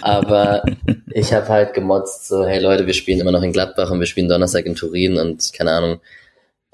[0.00, 0.62] aber
[1.12, 4.06] ich habe halt gemotzt, so, hey Leute, wir spielen immer noch in Gladbach und wir
[4.06, 6.00] spielen Donnerstag in Turin und keine Ahnung,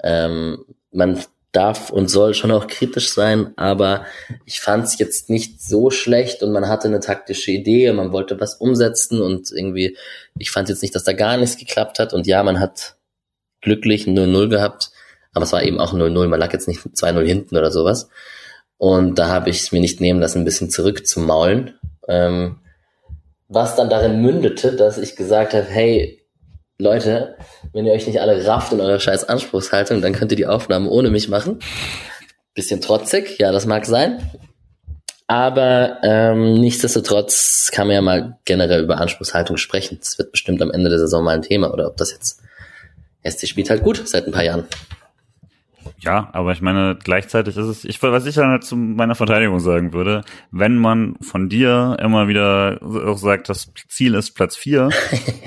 [0.03, 1.19] ähm, man
[1.53, 4.05] darf und soll schon auch kritisch sein, aber
[4.45, 8.11] ich fand es jetzt nicht so schlecht und man hatte eine taktische Idee und man
[8.11, 9.95] wollte was umsetzen und irgendwie,
[10.37, 12.95] ich fand jetzt nicht, dass da gar nichts geklappt hat und ja, man hat
[13.61, 14.91] glücklich 0-0 gehabt,
[15.33, 16.27] aber es war eben auch 0-0.
[16.27, 18.09] Man lag jetzt nicht 2-0 hinten oder sowas.
[18.77, 21.79] Und da habe ich es mir nicht nehmen lassen, ein bisschen zurückzumaulen.
[22.07, 22.59] Ähm,
[23.47, 26.22] was dann darin mündete, dass ich gesagt habe, hey,
[26.83, 27.35] Leute,
[27.71, 30.87] wenn ihr euch nicht alle rafft in eurer scheiß Anspruchshaltung, dann könnt ihr die Aufnahmen
[30.87, 31.59] ohne mich machen.
[32.53, 34.29] Bisschen trotzig, ja, das mag sein.
[35.27, 39.97] Aber ähm, nichtsdestotrotz kann man ja mal generell über Anspruchshaltung sprechen.
[39.99, 41.73] Das wird bestimmt am Ende der Saison mal ein Thema.
[41.73, 42.41] Oder ob das jetzt
[43.23, 44.67] SC spielt halt gut seit ein paar Jahren.
[45.99, 49.61] Ja, aber ich meine, gleichzeitig ist es, ich, was ich dann halt zu meiner Verteidigung
[49.61, 54.89] sagen würde, wenn man von dir immer wieder auch sagt, das Ziel ist Platz vier,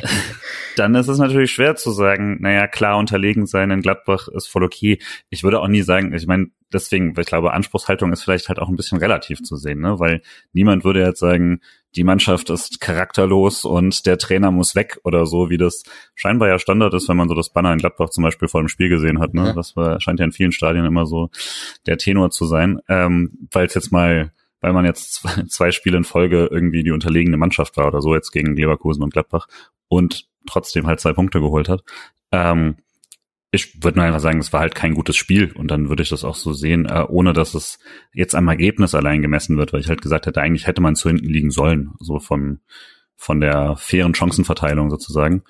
[0.78, 4.64] dann ist es natürlich schwer zu sagen, naja, klar unterlegen sein in Gladbach ist voll
[4.64, 4.98] okay.
[5.30, 8.68] Ich würde auch nie sagen, ich meine, deswegen, ich glaube, Anspruchshaltung ist vielleicht halt auch
[8.68, 9.98] ein bisschen relativ zu sehen, ne?
[9.98, 10.22] Weil
[10.52, 11.60] niemand würde jetzt sagen,
[11.96, 15.82] die Mannschaft ist charakterlos und der Trainer muss weg oder so, wie das
[16.14, 18.68] scheinbar ja Standard ist, wenn man so das Banner in Gladbach zum Beispiel vor dem
[18.68, 19.32] Spiel gesehen hat.
[19.32, 19.52] Ne?
[19.54, 21.30] Das war, scheint ja in vielen Stadien immer so
[21.86, 22.80] der Tenor zu sein.
[22.88, 24.30] Ähm, Weil es jetzt mal
[24.61, 28.14] weil man jetzt zwei, zwei Spiele in Folge irgendwie die unterlegene Mannschaft war oder so,
[28.14, 29.48] jetzt gegen Leverkusen und Gladbach
[29.88, 31.82] und trotzdem halt zwei Punkte geholt hat.
[32.32, 32.76] Ähm,
[33.52, 36.09] ich würde nur einfach sagen, es war halt kein gutes Spiel und dann würde ich
[36.09, 37.78] das auch so sehen, äh, ohne dass es
[38.12, 41.09] jetzt am Ergebnis allein gemessen wird, weil ich halt gesagt hätte, eigentlich hätte man zu
[41.09, 42.61] hinten liegen sollen, so von,
[43.16, 45.42] von der fairen Chancenverteilung sozusagen.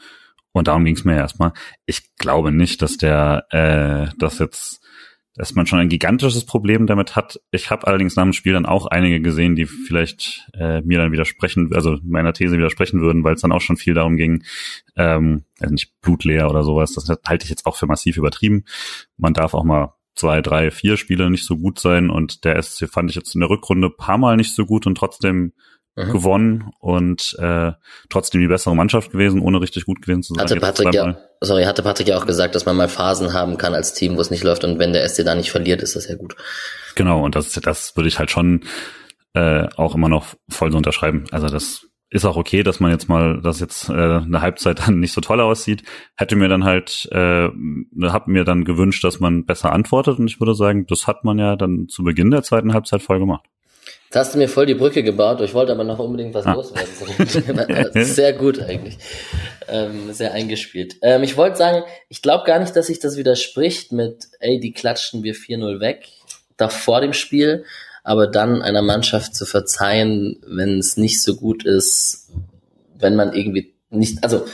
[0.53, 1.53] Und darum ging es mir erstmal.
[1.85, 4.81] Ich glaube nicht, dass der, äh, das jetzt
[5.37, 7.41] dass man schon ein gigantisches Problem damit hat.
[7.51, 11.13] Ich habe allerdings nach dem Spiel dann auch einige gesehen, die vielleicht äh, mir dann
[11.13, 14.43] widersprechen, also meiner These widersprechen würden, weil es dann auch schon viel darum ging,
[14.97, 16.93] ähm, also nicht blutleer oder sowas.
[16.93, 18.65] Das halte ich jetzt auch für massiv übertrieben.
[19.17, 22.89] Man darf auch mal zwei, drei, vier Spiele nicht so gut sein und der SC
[22.89, 25.53] fand ich jetzt in der Rückrunde paar Mal nicht so gut und trotzdem
[25.97, 26.13] mhm.
[26.13, 27.73] gewonnen und äh,
[28.09, 30.45] trotzdem die bessere Mannschaft gewesen, ohne richtig gut gewesen zu sein.
[30.45, 33.75] Hatte Patrick ja, sorry, hatte Patrick ja auch gesagt, dass man mal Phasen haben kann
[33.75, 36.09] als Team, wo es nicht läuft und wenn der SC da nicht verliert, ist das
[36.09, 36.37] ja gut.
[36.95, 38.65] Genau, und das, das würde ich halt schon
[39.35, 41.25] äh, auch immer noch voll so unterschreiben.
[41.31, 45.01] Also das ist auch okay, dass man jetzt mal, dass jetzt äh, eine Halbzeit dann
[45.01, 45.83] nicht so toll aussieht.
[46.17, 47.49] Hätte mir dann halt, äh,
[48.03, 51.39] hab mir dann gewünscht, dass man besser antwortet und ich würde sagen, das hat man
[51.39, 53.47] ja dann zu Beginn der zweiten Halbzeit voll gemacht.
[54.11, 55.41] Da hast du mir voll die Brücke gebaut.
[55.41, 56.55] Ich wollte aber noch unbedingt was ah.
[56.55, 57.93] loswerden.
[58.05, 58.99] sehr gut eigentlich.
[59.69, 60.97] Ähm, sehr eingespielt.
[61.03, 64.73] Ähm, ich wollte sagen, ich glaube gar nicht, dass sich das widerspricht mit, ey, die
[64.73, 66.09] klatschten wir 4-0 weg,
[66.57, 67.65] da vor dem Spiel,
[68.05, 72.31] aber dann einer Mannschaft zu verzeihen, wenn es nicht so gut ist,
[72.97, 74.47] wenn man irgendwie nicht, also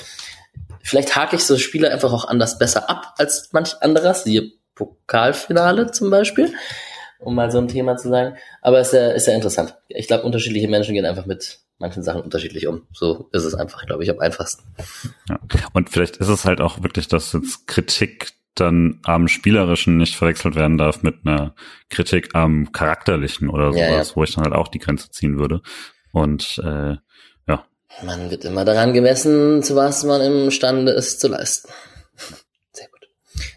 [0.83, 5.91] vielleicht hake ich so Spiele einfach auch anders besser ab als manch anderes, siehe Pokalfinale
[5.91, 6.55] zum Beispiel
[7.25, 8.37] um mal so ein Thema zu sagen.
[8.61, 9.77] Aber es ist ja, ist ja interessant.
[9.89, 12.87] Ich glaube, unterschiedliche Menschen gehen einfach mit manchen Sachen unterschiedlich um.
[12.93, 14.63] So ist es einfach, glaube ich, am einfachsten.
[15.29, 15.39] Ja.
[15.73, 20.55] Und vielleicht ist es halt auch wirklich, dass jetzt Kritik dann am Spielerischen nicht verwechselt
[20.55, 21.55] werden darf mit einer
[21.91, 24.17] Kritik am Charakterlichen oder sowas, ja, ja.
[24.17, 25.63] wo ich dann halt auch die Grenze ziehen würde.
[26.13, 26.97] Und äh,
[27.49, 27.67] ja.
[28.03, 31.71] Man wird immer daran gemessen, zu was man imstande ist zu leisten.
[32.73, 33.09] Sehr gut.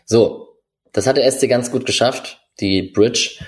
[0.05, 0.59] So,
[0.93, 3.39] das hat der SC ganz gut geschafft die Bridge,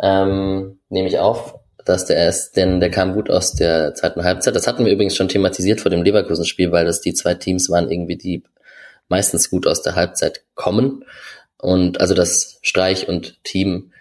[0.00, 1.54] ähm, nehme ich auf,
[1.84, 4.56] dass der ist, denn der kam gut aus der zweiten Halbzeit.
[4.56, 7.90] Das hatten wir übrigens schon thematisiert vor dem Leverkusen-Spiel, weil das die zwei Teams waren
[7.90, 8.42] irgendwie, die
[9.08, 11.04] meistens gut aus der Halbzeit kommen.
[11.58, 13.92] Und also das Streich und Team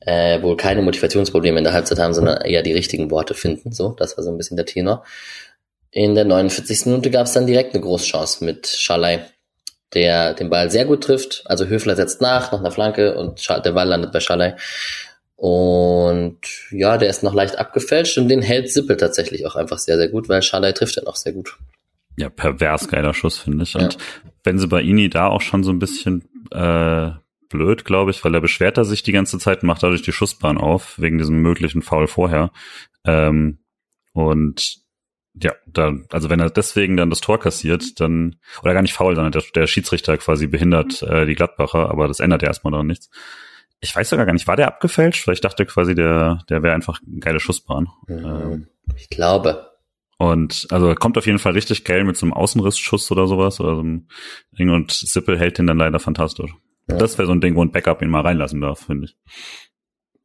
[0.00, 3.72] äh, wohl keine Motivationsprobleme in der Halbzeit haben, sondern eher die richtigen Worte finden.
[3.72, 5.04] So, das war so ein bisschen der Tenor.
[5.90, 6.86] In der 49.
[6.86, 9.26] Minute gab es dann direkt eine Großchance mit Schalai,
[9.94, 11.42] der den Ball sehr gut trifft.
[11.46, 14.54] Also Höfler setzt nach, nach einer Flanke und der Ball landet bei Schalay.
[15.36, 19.96] Und ja, der ist noch leicht abgefälscht und den hält Sippel tatsächlich auch einfach sehr,
[19.96, 21.56] sehr gut, weil Schalay trifft ja noch sehr gut.
[22.16, 23.74] Ja, pervers geiler Schuss, finde ich.
[23.74, 24.00] Und ja.
[24.44, 27.12] wenn sie bei Ini da auch schon so ein bisschen äh,
[27.48, 30.12] blöd, glaube ich, weil er beschwert er sich die ganze Zeit und macht dadurch die
[30.12, 32.50] Schussbahn auf, wegen diesem möglichen Foul vorher.
[33.06, 33.58] Ähm,
[34.12, 34.80] und
[35.34, 39.14] ja, da, also wenn er deswegen dann das Tor kassiert, dann, oder gar nicht faul,
[39.14, 42.88] sondern der, der Schiedsrichter quasi behindert äh, die Gladbacher, aber das ändert ja erstmal daran
[42.88, 43.10] nichts.
[43.80, 45.26] Ich weiß sogar gar nicht, war der abgefälscht?
[45.26, 47.88] Weil ich dachte quasi, der, der wäre einfach eine geile Schussbahn.
[48.08, 48.24] Mhm.
[48.24, 48.66] Ähm,
[48.96, 49.70] ich glaube.
[50.18, 53.76] Und also kommt auf jeden Fall richtig geil mit so einem Außenrissschuss oder sowas oder
[53.76, 54.08] so einem
[54.58, 56.50] Ding und Sippel hält den dann leider fantastisch.
[56.88, 56.96] Ja.
[56.98, 59.16] Das wäre so ein Ding, wo ein Backup ihn mal reinlassen darf, finde ich.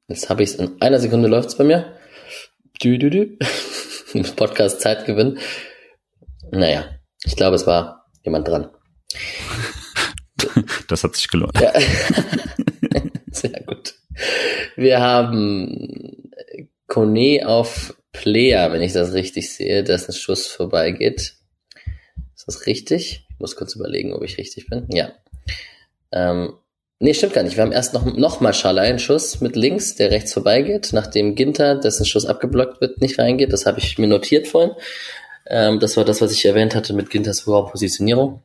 [0.09, 1.93] Jetzt habe ich es in einer Sekunde läuft's bei mir.
[2.81, 3.09] Du, du,
[4.35, 5.39] Podcast Zeit gewinnen.
[6.51, 6.85] Naja,
[7.23, 8.69] ich glaube, es war jemand dran.
[10.87, 11.59] Das hat sich gelohnt.
[11.59, 11.73] Ja.
[13.31, 13.95] Sehr gut.
[14.75, 16.29] Wir haben
[16.87, 21.35] Kone auf Player, wenn ich das richtig sehe, dass ein Schuss vorbeigeht.
[22.35, 23.25] Ist das richtig?
[23.29, 24.87] Ich muss kurz überlegen, ob ich richtig bin.
[24.89, 25.11] Ja.
[26.11, 26.53] Ähm,
[27.05, 27.55] Nee, stimmt gar nicht.
[27.55, 31.35] Wir haben erst noch, noch mal Schalay einen Schuss mit links, der rechts vorbeigeht, nachdem
[31.35, 33.53] Ginter, dessen Schuss abgeblockt wird, nicht reingeht.
[33.53, 34.71] Das habe ich mir notiert vorhin.
[35.45, 38.41] Ähm, das war das, was ich erwähnt hatte mit Ginters hoher Positionierung.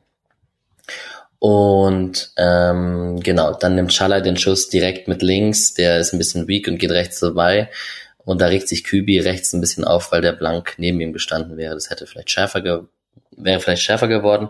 [1.39, 6.47] Und ähm, genau, dann nimmt Schalay den Schuss direkt mit links, der ist ein bisschen
[6.47, 7.71] weak und geht rechts vorbei.
[8.25, 11.57] Und da regt sich Kübi rechts ein bisschen auf, weil der Blank neben ihm gestanden
[11.57, 11.73] wäre.
[11.73, 12.61] Das hätte vielleicht schärfer
[13.31, 14.49] wäre vielleicht schärfer geworden.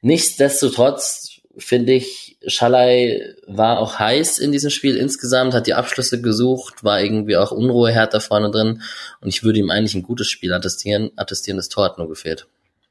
[0.00, 6.84] Nichtsdestotrotz finde ich, Schalay war auch heiß in diesem Spiel insgesamt, hat die Abschlüsse gesucht,
[6.84, 8.82] war irgendwie auch Unruhe härter vorne drin
[9.20, 11.10] und ich würde ihm eigentlich ein gutes Spiel attestieren.
[11.16, 12.46] Attestieren, das Tor hat nur gefehlt.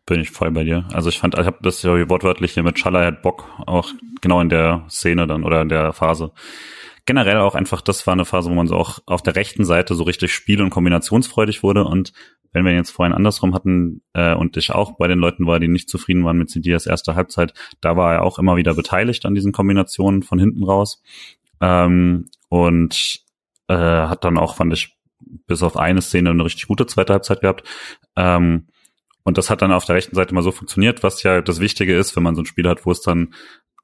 [0.05, 0.85] Bin ich voll bei dir.
[0.93, 3.89] Also ich fand, ich habe das ja wortwörtlich hier mit Schalay hat Bock, auch
[4.21, 6.31] genau in der Szene dann oder in der Phase.
[7.07, 9.95] Generell auch einfach, das war eine Phase, wo man so auch auf der rechten Seite
[9.95, 12.11] so richtig spiel- und kombinationsfreudig wurde und
[12.53, 15.67] wenn wir jetzt vorhin andersrum hatten äh, und ich auch bei den Leuten war, die
[15.67, 19.35] nicht zufrieden waren mit Sidias erster Halbzeit, da war er auch immer wieder beteiligt an
[19.35, 21.01] diesen Kombinationen von hinten raus
[21.61, 23.21] ähm, und
[23.67, 27.41] äh, hat dann auch, fand ich, bis auf eine Szene eine richtig gute zweite Halbzeit
[27.41, 27.63] gehabt.
[28.15, 28.67] Ähm,
[29.23, 31.95] und das hat dann auf der rechten Seite mal so funktioniert, was ja das Wichtige
[31.97, 33.33] ist, wenn man so ein Spiel hat, wo es dann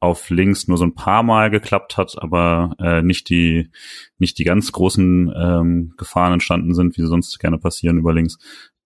[0.03, 3.69] auf links nur so ein paar Mal geklappt hat, aber äh, nicht die
[4.17, 8.37] nicht die ganz großen ähm, Gefahren entstanden sind, wie sie sonst gerne passieren über links,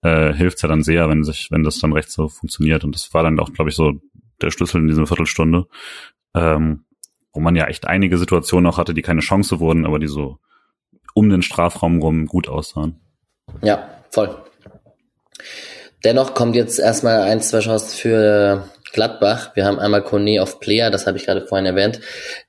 [0.03, 3.11] äh, hilft ja dann sehr, wenn sich wenn das dann rechts so funktioniert und das
[3.15, 3.93] war dann auch, glaube ich, so
[4.41, 5.65] der Schlüssel in dieser Viertelstunde,
[6.35, 6.85] ähm,
[7.33, 10.37] wo man ja echt einige Situationen auch hatte, die keine Chance wurden, aber die so
[11.15, 12.99] um den Strafraum rum gut aussahen.
[13.63, 14.37] Ja, voll.
[16.03, 19.55] Dennoch kommt jetzt erstmal ein, zwei Chancen für Gladbach.
[19.55, 21.99] Wir haben einmal Kone auf Player, das habe ich gerade vorhin erwähnt,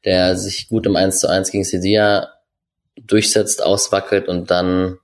[0.05, 2.35] der sich gut im 1 zu 1 gegen Sevilla
[2.97, 4.99] durchsetzt, auswackelt und dann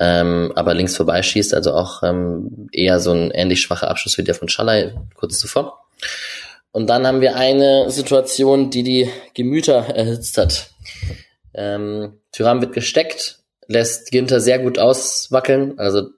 [0.00, 4.34] ähm, aber links vorbeischießt, also auch ähm, eher so ein ähnlich schwacher Abschluss wie der
[4.34, 5.86] von Schallei kurz zuvor.
[6.70, 10.70] Und dann haben wir eine Situation, die die Gemüter erhitzt hat.
[11.54, 15.78] Ähm, Tyram wird gesteckt, lässt Ginter sehr gut auswackeln.
[15.78, 16.10] Also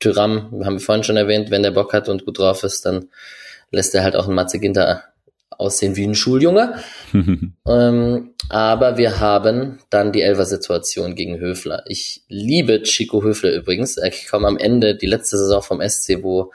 [0.00, 3.08] Tyram, haben wir vorhin schon erwähnt, wenn der Bock hat und gut drauf ist, dann
[3.70, 5.04] lässt er halt auch einen Matze Ginter
[5.50, 6.74] aussehen wie ein Schuljunge.
[7.66, 11.84] ähm, aber wir haben dann die Elfer-Situation gegen Höfler.
[11.86, 13.96] Ich liebe Chico Höfler übrigens.
[13.96, 16.52] Er kam am Ende, die letzte Saison vom SC, wo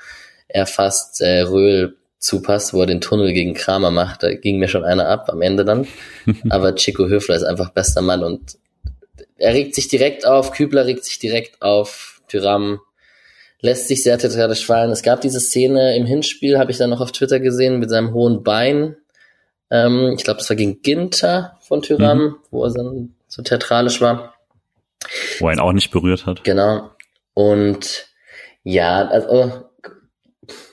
[0.47, 4.23] er fast äh, Röhl zupasst, wo er den Tunnel gegen Kramer macht.
[4.23, 5.85] Da ging mir schon einer ab am Ende dann.
[6.49, 8.57] aber Chico Höfler ist einfach bester Mann und
[9.37, 12.79] er regt sich direkt auf, Kübler regt sich direkt auf, Tyram
[13.63, 14.91] lässt sich sehr theatralisch fallen.
[14.91, 18.13] Es gab diese Szene im Hinspiel, habe ich dann noch auf Twitter gesehen, mit seinem
[18.13, 18.97] hohen Bein.
[19.71, 22.35] Ähm, ich glaube, das war gegen Ginter von Tyram, mhm.
[22.51, 24.35] wo er dann so theatralisch war.
[25.39, 26.43] Wo er ihn auch nicht berührt hat.
[26.43, 26.91] Genau.
[27.33, 28.07] Und
[28.63, 29.63] ja, also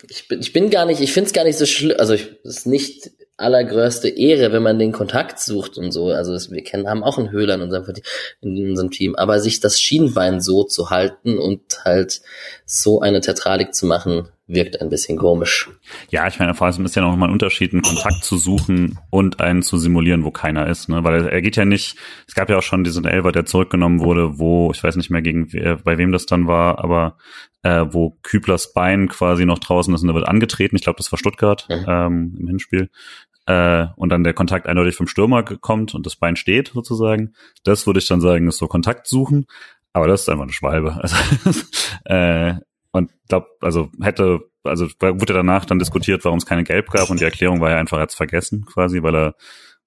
[0.08, 2.26] ich bin, ich bin gar nicht, ich finde es gar nicht so schlimm, also es
[2.42, 3.10] ist nicht
[3.40, 6.08] allergrößte Ehre, wenn man den Kontakt sucht und so.
[6.08, 7.94] Also das, wir kennen, haben auch einen Höhler in unserem,
[8.40, 9.14] in unserem Team.
[9.16, 12.20] Aber sich das Schienbein so zu halten und halt
[12.64, 15.70] so eine Theatralik zu machen, wirkt ein bisschen komisch.
[16.10, 18.98] Ja, ich meine, vor allem ist ja noch mal ein Unterschied, einen Kontakt zu suchen
[19.10, 21.04] und einen zu simulieren, wo keiner ist, ne?
[21.04, 24.38] Weil er geht ja nicht, es gab ja auch schon diesen Elver, der zurückgenommen wurde,
[24.38, 25.46] wo, ich weiß nicht mehr gegen,
[25.84, 27.16] bei wem das dann war, aber
[27.62, 31.12] äh, wo Küblers Bein quasi noch draußen ist und er wird angetreten, ich glaube, das
[31.12, 31.84] war Stuttgart mhm.
[31.86, 32.90] ähm, im Hinspiel,
[33.50, 37.34] äh, und dann der Kontakt eindeutig vom Stürmer kommt und das Bein steht sozusagen,
[37.64, 39.46] das würde ich dann sagen, ist so Kontakt suchen.
[39.92, 41.00] Aber das ist einfach eine Schwalbe.
[41.02, 41.16] Also,
[42.04, 42.54] äh,
[42.92, 47.20] und da, also hätte, also wurde danach dann diskutiert, warum es keine Gelb gab und
[47.20, 49.34] die Erklärung war ja einfach als vergessen quasi, weil er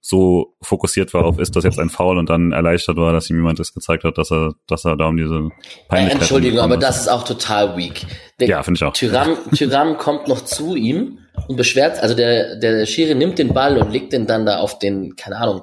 [0.05, 3.37] so fokussiert war auf, ist das jetzt ein Foul und dann erleichtert war, dass ihm
[3.37, 5.49] jemand das gezeigt hat, dass er, dass er da um diese
[5.87, 8.05] Peinlichkeit Entschuldigung, aber das ist auch total weak.
[8.37, 8.91] Der ja, finde ich auch.
[8.91, 13.77] Tyram, Tyram kommt noch zu ihm und beschwert, also der, der Schiri nimmt den Ball
[13.77, 15.61] und legt den dann da auf den, keine Ahnung,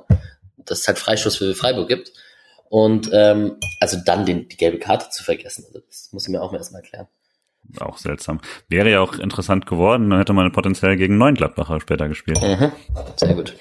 [0.57, 2.11] dass es halt Freistoß für Freiburg gibt.
[2.71, 6.41] Und ähm, also dann den, die gelbe Karte zu vergessen, also das muss ich mir
[6.41, 7.09] auch mal erstmal erklären.
[7.79, 8.41] Auch seltsam.
[8.69, 12.41] Wäre ja auch interessant geworden, dann hätte man potenziell gegen neun Gladbacher später gespielt.
[12.41, 12.73] Mhm.
[13.17, 13.55] Sehr gut.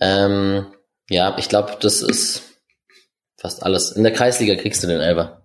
[0.00, 0.66] Ähm,
[1.08, 2.42] ja, ich glaube, das ist
[3.36, 3.92] fast alles.
[3.92, 5.42] In der Kreisliga kriegst du den Elber.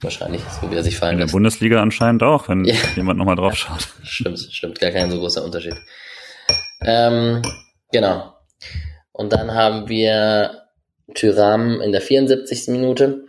[0.00, 1.32] Wahrscheinlich, so wie er sich fallen In der lässt.
[1.32, 2.74] Bundesliga anscheinend auch, wenn ja.
[2.96, 3.88] jemand nochmal drauf schaut.
[4.02, 5.74] stimmt, stimmt, gar kein so großer Unterschied.
[6.82, 7.42] Ähm,
[7.92, 8.34] genau.
[9.12, 10.62] Und dann haben wir
[11.14, 12.68] Tyram in der 74.
[12.68, 13.26] Minute,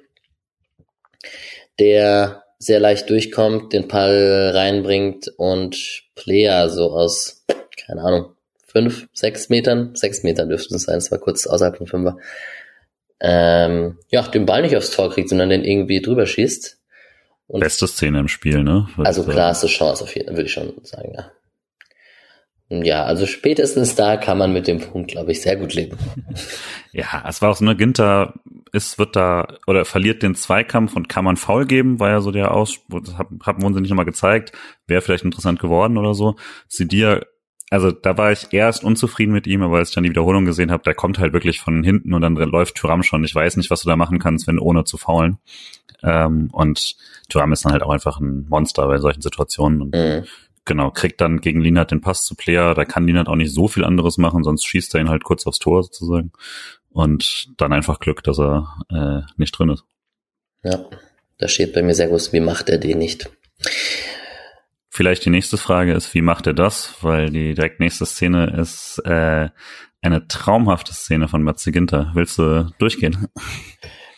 [1.79, 7.43] der sehr leicht durchkommt, den Ball reinbringt und Player so aus,
[7.85, 8.35] keine Ahnung,
[8.71, 12.17] fünf, sechs Metern, sechs Meter dürften es sein, es war kurz außerhalb von Fünfer,
[13.19, 16.79] ähm, ja, den Ball nicht aufs Tor kriegt, sondern den irgendwie drüber schießt.
[17.47, 18.87] Und Beste Szene im Spiel, ne?
[18.95, 21.31] Würde also klarste Chance auf jeden Fall, würde ich schon sagen, ja.
[22.69, 25.97] Ja, also spätestens da kann man mit dem Punkt, glaube ich, sehr gut leben.
[26.93, 28.33] Ja, es war auch so eine Ginter
[28.73, 32.31] ist, wird da, oder verliert den Zweikampf und kann man faul geben, war ja so
[32.31, 34.51] der Aus, haben wurden sie nicht nochmal gezeigt,
[34.87, 36.35] wäre vielleicht interessant geworden oder so.
[36.67, 37.21] Sidia
[37.71, 40.71] also da war ich erst unzufrieden mit ihm, aber als ich dann die Wiederholung gesehen
[40.71, 43.23] habe, der kommt halt wirklich von hinten und dann läuft Thuram schon.
[43.23, 45.37] Ich weiß nicht, was du da machen kannst, wenn ohne zu faulen.
[46.03, 46.97] Ähm, und
[47.29, 49.83] Thuram ist dann halt auch einfach ein Monster bei solchen Situationen.
[49.83, 50.25] Und mhm.
[50.65, 52.75] genau, kriegt dann gegen Linat den Pass zu Player.
[52.75, 55.47] Da kann Linat auch nicht so viel anderes machen, sonst schießt er ihn halt kurz
[55.47, 56.33] aufs Tor sozusagen.
[56.89, 59.85] Und dann einfach Glück, dass er äh, nicht drin ist.
[60.61, 60.83] Ja,
[61.37, 63.29] da steht bei mir sehr groß, wie macht er den nicht?
[64.93, 66.95] Vielleicht die nächste Frage ist, wie macht er das?
[66.99, 69.47] Weil die direkt nächste Szene ist äh,
[70.01, 72.11] eine traumhafte Szene von Matze Ginter.
[72.13, 73.29] Willst du durchgehen?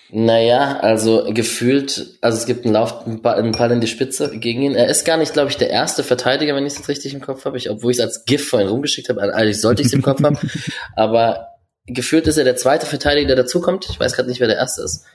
[0.10, 4.74] Naja, also gefühlt, also es gibt einen Lauf, einen Ball in die Spitze gegen ihn.
[4.74, 7.22] Er ist gar nicht, glaube ich, der erste Verteidiger, wenn ich es jetzt richtig im
[7.22, 7.58] Kopf habe.
[7.58, 10.24] Ich, obwohl ich es als GIF vorhin rumgeschickt habe, eigentlich sollte ich es im Kopf
[10.24, 10.40] haben.
[10.96, 11.50] Aber
[11.86, 13.88] gefühlt ist er der zweite Verteidiger, der dazukommt.
[13.92, 15.06] Ich weiß gerade nicht, wer der erste ist.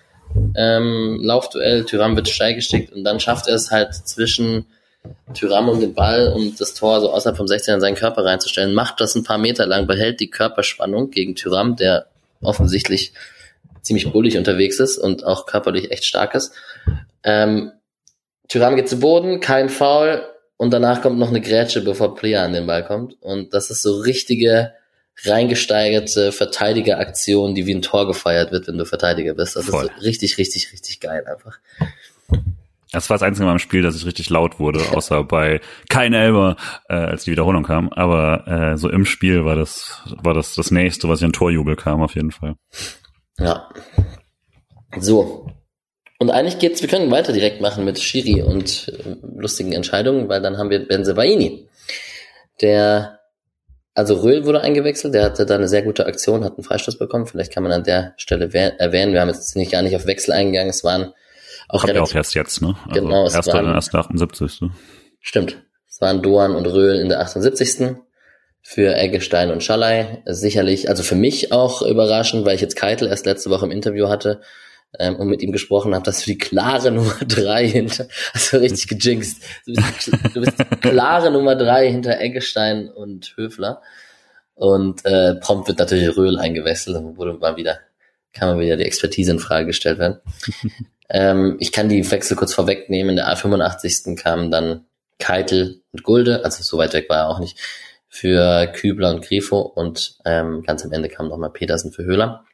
[0.56, 4.66] Ähm, Laufduell, Tyram wird steil geschickt und dann schafft er es halt zwischen
[5.34, 8.74] Tyram um den Ball, um das Tor so außerhalb vom 16 in seinen Körper reinzustellen,
[8.74, 12.06] macht das ein paar Meter lang, behält die Körperspannung gegen Tyram, der
[12.40, 13.12] offensichtlich
[13.82, 16.52] ziemlich bullig unterwegs ist und auch körperlich echt stark ist.
[17.24, 17.72] Ähm,
[18.48, 20.22] Tyram geht zu Boden, kein Foul
[20.56, 23.20] und danach kommt noch eine Grätsche, bevor Plea an den Ball kommt.
[23.22, 24.72] Und das ist so richtige
[25.24, 29.56] reingesteigerte Verteidigeraktion, die wie ein Tor gefeiert wird, wenn du Verteidiger bist.
[29.56, 29.86] Das Voll.
[29.86, 31.58] ist so richtig, richtig, richtig geil einfach.
[32.92, 36.14] Das war das einzige Mal im Spiel, dass ich richtig laut wurde, außer bei kein
[36.14, 36.56] Elber,
[36.88, 37.90] äh, als die Wiederholung kam.
[37.90, 41.76] Aber äh, so im Spiel war das, war das das nächste, was ich an Torjubel
[41.76, 42.54] kam, auf jeden Fall.
[43.38, 43.68] Ja.
[44.96, 45.50] So.
[46.18, 50.42] Und eigentlich geht's, wir können weiter direkt machen mit Shiri und äh, lustigen Entscheidungen, weil
[50.42, 51.68] dann haben wir Benzebaini,
[52.60, 53.20] der,
[53.94, 57.26] also Röhl wurde eingewechselt, der hatte da eine sehr gute Aktion, hat einen Freistoß bekommen.
[57.26, 60.32] Vielleicht kann man an der Stelle erwähnen, wir haben jetzt nicht gar nicht auf Wechsel
[60.32, 61.12] eingegangen, es waren
[61.68, 62.74] auch Kommt ja auch erst jetzt, ne?
[62.88, 64.62] Also genau, es erst waren, erst 78.
[64.62, 64.70] Ne?
[65.20, 65.62] Stimmt.
[65.88, 67.96] Es waren Doan und Röhl in der 78.
[68.62, 70.22] Für Eggestein und Schallei.
[70.26, 74.08] Sicherlich, also für mich auch überraschend, weil ich jetzt Keitel erst letzte Woche im Interview
[74.08, 74.40] hatte
[74.98, 78.88] ähm, und mit ihm gesprochen habe, dass du die klare Nummer drei hinter, also richtig
[78.88, 79.42] gejinxt.
[79.66, 83.82] Du bist, du bist die klare Nummer drei hinter Eggestein und Höfler.
[84.54, 87.78] Und äh, prompt wird natürlich Röhl eingewechselt, dann wurde mal wieder,
[88.32, 90.20] kann man wieder die Expertise in Frage gestellt werden.
[91.08, 93.10] Ähm, ich kann die Wechsel kurz vorwegnehmen.
[93.10, 94.16] In der A85.
[94.16, 94.86] kamen dann
[95.18, 97.58] Keitel und Gulde, also so weit weg war er auch nicht,
[98.08, 102.44] für Kübler und Grifo und ähm, ganz am Ende kam nochmal Petersen für Höhler.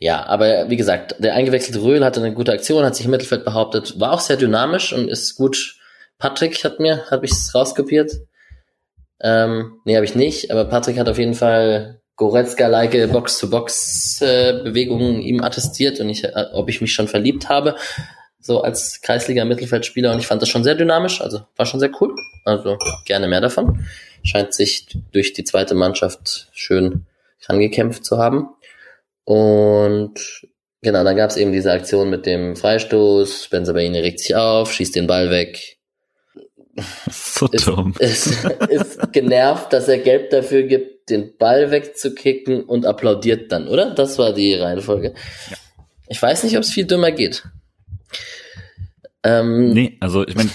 [0.00, 3.44] Ja, aber wie gesagt, der eingewechselte Röhl hatte eine gute Aktion, hat sich im Mittelfeld
[3.44, 5.76] behauptet, war auch sehr dynamisch und ist gut.
[6.18, 8.12] Patrick hat mir, habe ich es rauskopiert.
[9.20, 15.98] Ähm, nee, habe ich nicht, aber Patrick hat auf jeden Fall Goretzka-like Box-to-Box-Bewegungen ihm attestiert
[16.00, 17.76] und ich, äh, ob ich mich schon verliebt habe,
[18.40, 22.14] so als Kreisliga-Mittelfeldspieler und ich fand das schon sehr dynamisch, also war schon sehr cool,
[22.44, 23.86] also gerne mehr davon.
[24.24, 27.06] Scheint sich durch die zweite Mannschaft schön
[27.46, 28.48] rangekämpft zu haben.
[29.22, 30.44] Und
[30.82, 34.96] genau, dann gab es eben diese Aktion mit dem Freistoß, Benzabaini regt sich auf, schießt
[34.96, 35.78] den Ball weg,
[37.26, 37.46] so.
[37.98, 43.68] Ist, ist, ist genervt, dass er Gelb dafür gibt, den Ball wegzukicken und applaudiert dann,
[43.68, 43.94] oder?
[43.94, 45.14] Das war die Reihenfolge.
[45.50, 45.56] Ja.
[46.08, 47.44] Ich weiß nicht, ob es viel dümmer geht.
[49.24, 50.50] Ähm, nee, also ich meine,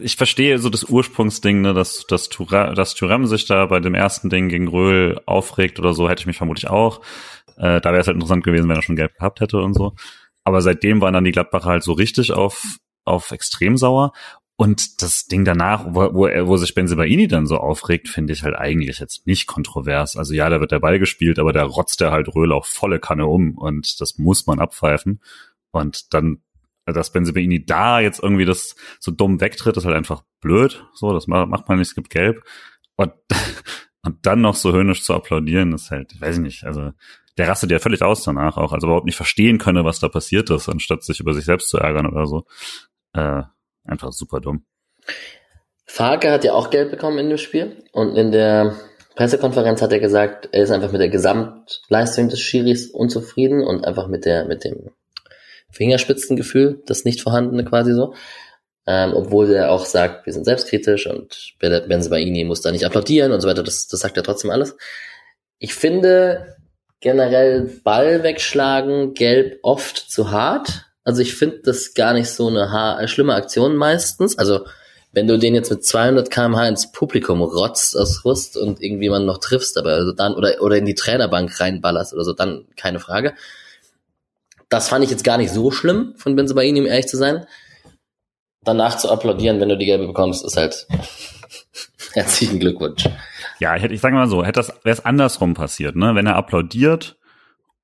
[0.00, 3.94] ich verstehe so das Ursprungsding, ne, dass, dass, Thuram, dass Thuram sich da bei dem
[3.94, 7.00] ersten Ding gegen Röhl aufregt oder so, hätte ich mich vermutlich auch.
[7.56, 9.94] Äh, da wäre es halt interessant gewesen, wenn er schon gelb gehabt hätte und so.
[10.44, 12.62] Aber seitdem waren dann die Gladbacher halt so richtig auf,
[13.04, 14.12] auf extrem sauer.
[14.56, 18.54] Und das Ding danach, wo, wo, wo sich Benzebaini dann so aufregt, finde ich halt
[18.54, 20.16] eigentlich jetzt nicht kontrovers.
[20.16, 23.00] Also ja, da wird der Ball gespielt, aber da rotzt er halt Röhl auch volle
[23.00, 25.20] Kanne um und das muss man abpfeifen.
[25.70, 26.42] Und dann,
[26.84, 30.84] dass Benzebaini da jetzt irgendwie das so dumm wegtritt, ist halt einfach blöd.
[30.94, 32.44] So, das macht man nicht, es gibt gelb.
[32.96, 33.12] Und,
[34.02, 36.92] und dann noch so höhnisch zu applaudieren, ist halt, ich weiß nicht, also
[37.38, 40.50] der rastet ja völlig aus danach auch, also überhaupt nicht verstehen könne, was da passiert
[40.50, 42.44] ist, anstatt sich über sich selbst zu ärgern oder so.
[43.14, 43.42] Äh,
[43.84, 44.64] Einfach super dumm.
[45.86, 48.76] Farke hat ja auch Geld bekommen in dem Spiel und in der
[49.14, 54.08] Pressekonferenz hat er gesagt, er ist einfach mit der Gesamtleistung des Schiris unzufrieden und einfach
[54.08, 54.90] mit der mit dem
[55.70, 58.14] Fingerspitzengefühl, das nicht vorhandene quasi so.
[58.86, 63.40] Ähm, obwohl er auch sagt, wir sind selbstkritisch und Benzebaini muss da nicht applaudieren und
[63.40, 64.76] so weiter, das, das sagt er trotzdem alles.
[65.58, 66.56] Ich finde
[67.00, 70.91] generell Ball wegschlagen, gelb oft zu hart.
[71.04, 74.38] Also ich finde das gar nicht so eine ha äh, schlimme Aktion meistens.
[74.38, 74.66] Also
[75.12, 79.26] wenn du den jetzt mit 200 km/h ins Publikum rotzt aus Rust und irgendwie man
[79.26, 82.98] noch triffst, aber also dann oder oder in die Trainerbank reinballerst oder so, dann keine
[82.98, 83.34] Frage.
[84.68, 87.46] Das fand ich jetzt gar nicht so schlimm von Benzebaini, um ehrlich zu sein.
[88.64, 90.86] Danach zu applaudieren, wenn du die gelbe bekommst, ist halt
[92.12, 93.06] herzlichen Glückwunsch.
[93.58, 96.14] Ja, ich hätte, ich sage mal so, hätte das wäre es andersrum passiert, ne?
[96.14, 97.16] Wenn er applaudiert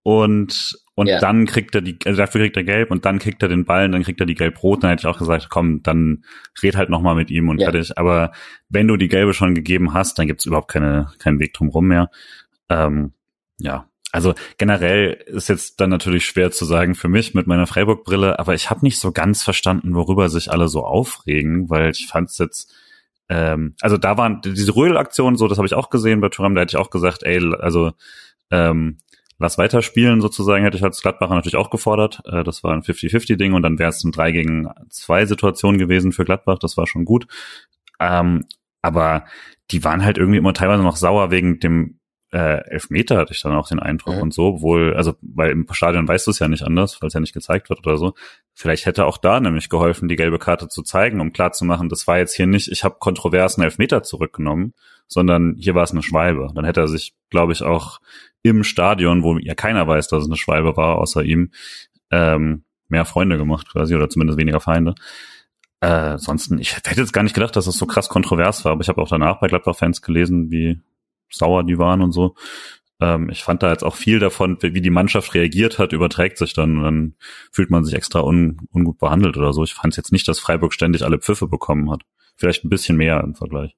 [0.03, 1.21] und und ja.
[1.21, 3.85] dann kriegt er die, also dafür kriegt er gelb und dann kriegt er den Ball
[3.85, 4.83] und dann kriegt er die gelb-rot.
[4.83, 6.25] Dann hätte ich auch gesagt, komm, dann
[6.61, 7.71] red halt nochmal mit ihm und ja.
[7.71, 7.97] fertig.
[7.97, 8.33] Aber
[8.69, 11.87] wenn du die gelbe schon gegeben hast, dann gibt's überhaupt keine, keinen Weg drum rum
[11.87, 12.11] mehr.
[12.69, 13.13] Ähm,
[13.59, 18.41] ja, also generell ist jetzt dann natürlich schwer zu sagen für mich mit meiner Freiburg-Brille,
[18.41, 22.31] aber ich habe nicht so ganz verstanden, worüber sich alle so aufregen, weil ich fand
[22.31, 22.75] es jetzt,
[23.29, 26.63] ähm, also da waren diese Rödel-Aktion so, das habe ich auch gesehen bei Thuram, da
[26.63, 27.93] hätte ich auch gesagt, ey, also
[28.51, 28.99] ähm,
[29.39, 32.21] lass weiterspielen sozusagen, hätte ich als Gladbacher natürlich auch gefordert.
[32.27, 36.13] Äh, das war ein 50-50-Ding und dann wäre es ein 3 gegen 2 Situation gewesen
[36.13, 37.27] für Gladbach, das war schon gut.
[38.01, 38.47] Ähm,
[38.83, 39.25] aber
[39.71, 41.99] die waren halt irgendwie immer teilweise noch sauer wegen dem
[42.31, 44.23] äh, Elfmeter hatte ich dann auch den Eindruck mhm.
[44.23, 47.15] und so, wohl, also weil im Stadion weißt du es ja nicht anders, weil es
[47.15, 48.15] ja nicht gezeigt wird oder so.
[48.53, 52.19] Vielleicht hätte auch da nämlich geholfen, die gelbe Karte zu zeigen, um klarzumachen, das war
[52.19, 54.75] jetzt hier nicht, ich habe kontroversen Elfmeter zurückgenommen,
[55.07, 56.51] sondern hier war es eine Schwalbe.
[56.55, 57.99] Dann hätte er sich, glaube ich, auch
[58.43, 61.51] im Stadion, wo ja keiner weiß, dass es eine Schwalbe war, außer ihm,
[62.11, 64.95] ähm, mehr Freunde gemacht quasi oder zumindest weniger Feinde.
[65.81, 68.73] Äh, ansonsten, ich hätte jetzt gar nicht gedacht, dass es das so krass kontrovers war,
[68.73, 70.81] aber ich habe auch danach bei Gladbach-Fans gelesen, wie
[71.31, 72.35] sauer die waren und so.
[73.01, 76.53] Ähm, ich fand da jetzt auch viel davon, wie die Mannschaft reagiert hat, überträgt sich
[76.53, 77.15] dann und dann
[77.53, 79.63] fühlt man sich extra un, ungut behandelt oder so.
[79.63, 82.03] Ich fand es jetzt nicht, dass Freiburg ständig alle Pfiffe bekommen hat.
[82.37, 83.77] Vielleicht ein bisschen mehr im Vergleich.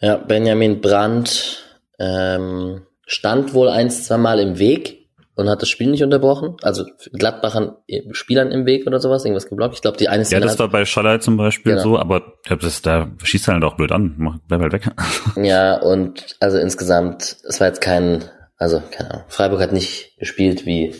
[0.00, 5.02] Ja, Benjamin Brandt ähm, stand wohl ein, zwei Mal im Weg
[5.34, 6.56] und hat das Spiel nicht unterbrochen.
[6.62, 9.74] Also Gladbachern äh, Spielern im Weg oder sowas, irgendwas geblockt.
[9.74, 11.82] Ich glaube, die eine Ja, das war bei Schallei zum Beispiel genau.
[11.82, 14.40] so, aber das, da schießt halt auch blöd an.
[14.48, 14.90] Bleib halt weg.
[15.36, 18.24] Ja, und also insgesamt, es war jetzt kein,
[18.58, 20.94] also keine Ahnung, Freiburg hat nicht gespielt wie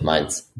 [0.00, 0.52] Mainz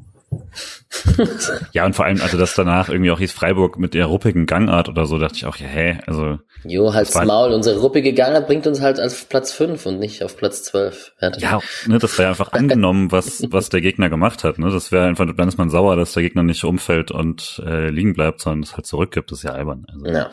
[1.72, 4.88] ja, und vor allem, also das danach irgendwie auch hieß Freiburg mit der ruppigen Gangart
[4.88, 6.38] oder so, dachte ich auch, ja, hä, also.
[6.64, 10.36] Jo, halt's Maul, unsere ruppige Gangart bringt uns halt auf Platz 5 und nicht auf
[10.36, 11.12] Platz 12.
[11.20, 15.06] Ja, ne, das wäre einfach angenommen, was, was der Gegner gemacht hat, ne, das wäre
[15.06, 18.62] einfach, dann ist man sauer, dass der Gegner nicht umfällt und äh, liegen bleibt, sondern
[18.62, 19.86] es halt zurückgibt, das ist ja albern.
[19.92, 20.30] Also, ja.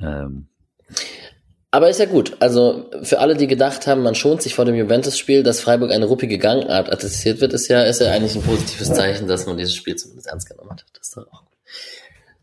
[0.00, 0.48] Ähm,
[1.72, 2.36] aber ist ja gut.
[2.38, 6.04] Also für alle, die gedacht haben, man schont sich vor dem Juventus-Spiel, dass Freiburg eine
[6.04, 9.74] ruppige Gangart attestiert wird, ist ja, ist ja eigentlich ein positives Zeichen, dass man dieses
[9.74, 10.84] Spiel zumindest ernst genommen hat.
[10.92, 11.56] Das ist doch auch gut.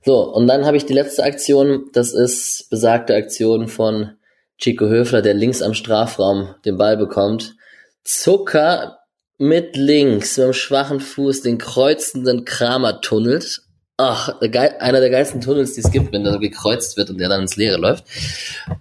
[0.04, 1.92] So, und dann habe ich die letzte Aktion.
[1.94, 4.16] Das ist besagte Aktion von
[4.58, 7.56] Chico Höfler, der links am Strafraum den Ball bekommt.
[8.04, 8.98] Zucker
[9.38, 13.62] mit links, mit dem schwachen Fuß, den kreuzenden Kramer tunnelt
[14.00, 17.28] ach, einer der geilsten Tunnels, die es gibt, wenn der so gekreuzt wird und der
[17.28, 18.06] dann ins Leere läuft.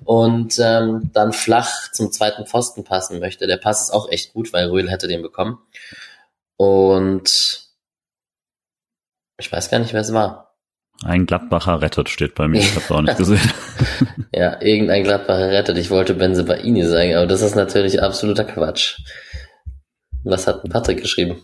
[0.05, 3.49] Und ähm, dann flach zum zweiten Pfosten passen möchte.
[3.49, 5.59] Der Pass ist auch echt gut, weil Röhl hätte den bekommen.
[6.57, 7.65] Und
[9.39, 10.57] ich weiß gar nicht, wer es war.
[11.05, 12.61] Ein Gladbacher rettet steht bei mir.
[12.61, 13.53] Ich habe auch nicht gesehen.
[14.33, 15.79] ja, irgendein Gladbacher rettet.
[15.79, 19.01] Ich wollte Benze Baini sagen, aber das ist natürlich absoluter Quatsch.
[20.23, 21.43] Was hat Patrick geschrieben?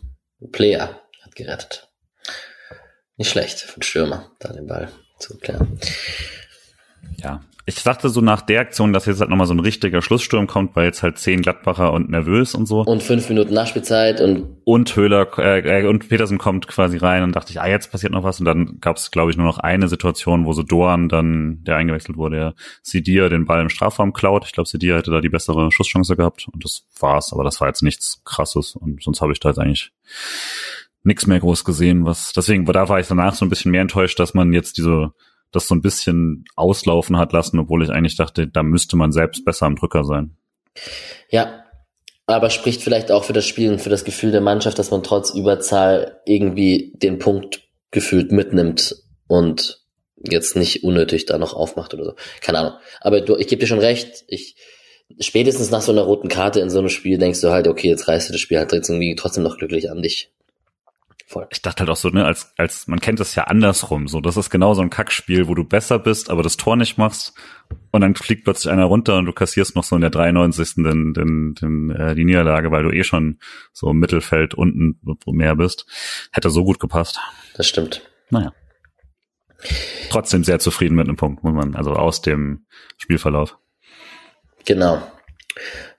[0.53, 1.89] Player hat gerettet.
[3.17, 5.79] Nicht schlecht für einen Stürmer, da den Ball zu klären.
[7.19, 10.47] Ja, ich dachte so nach der Aktion, dass jetzt halt nochmal so ein richtiger Schlusssturm
[10.47, 12.83] kommt, weil jetzt halt zehn Gladbacher und nervös und so.
[12.83, 17.53] Und fünf Minuten Nachspielzeit und und Höhler äh, und Petersen kommt quasi rein und dachte
[17.53, 18.39] ich, ah, jetzt passiert noch was.
[18.39, 21.77] Und dann gab es, glaube ich, nur noch eine Situation, wo so Doan dann, der
[21.77, 24.45] eingewechselt wurde, der Sidia den Ball im Strafraum klaut.
[24.45, 27.33] Ich glaube, Sidia hätte da die bessere Schusschance gehabt und das war's.
[27.33, 29.91] Aber das war jetzt nichts krasses und sonst habe ich da jetzt eigentlich
[31.05, 34.18] nichts mehr groß gesehen, was deswegen da war ich danach so ein bisschen mehr enttäuscht,
[34.18, 35.12] dass man jetzt diese
[35.52, 39.44] das so ein bisschen auslaufen hat lassen, obwohl ich eigentlich dachte, da müsste man selbst
[39.44, 40.36] besser am Drücker sein.
[41.30, 41.64] Ja,
[42.26, 45.02] aber spricht vielleicht auch für das Spiel und für das Gefühl der Mannschaft, dass man
[45.02, 48.96] trotz Überzahl irgendwie den Punkt gefühlt mitnimmt
[49.28, 49.84] und
[50.16, 52.14] jetzt nicht unnötig da noch aufmacht oder so.
[52.40, 52.72] Keine Ahnung.
[53.00, 54.57] Aber du, ich gebe dir schon recht, ich
[55.20, 58.09] spätestens nach so einer roten Karte in so einem Spiel denkst du halt, okay, jetzt
[58.09, 60.32] reißt du das Spiel halt irgendwie trotzdem noch glücklich an dich.
[61.27, 61.47] Voll.
[61.51, 64.37] Ich dachte halt auch so, ne, als, als, man kennt das ja andersrum, so, das
[64.37, 67.33] ist genau so ein Kackspiel, wo du besser bist, aber das Tor nicht machst
[67.93, 70.75] und dann fliegt plötzlich einer runter und du kassierst noch so in der 93.
[70.77, 73.39] Den, den, den, äh, die Niederlage, weil du eh schon
[73.72, 75.87] so im Mittelfeld unten mehr bist.
[76.31, 77.18] Hätte so gut gepasst.
[77.57, 78.03] Das stimmt.
[78.31, 78.53] Naja.
[80.11, 82.66] Trotzdem sehr zufrieden mit einem Punkt, muss man, also aus dem
[82.99, 83.57] Spielverlauf.
[84.66, 85.03] Genau.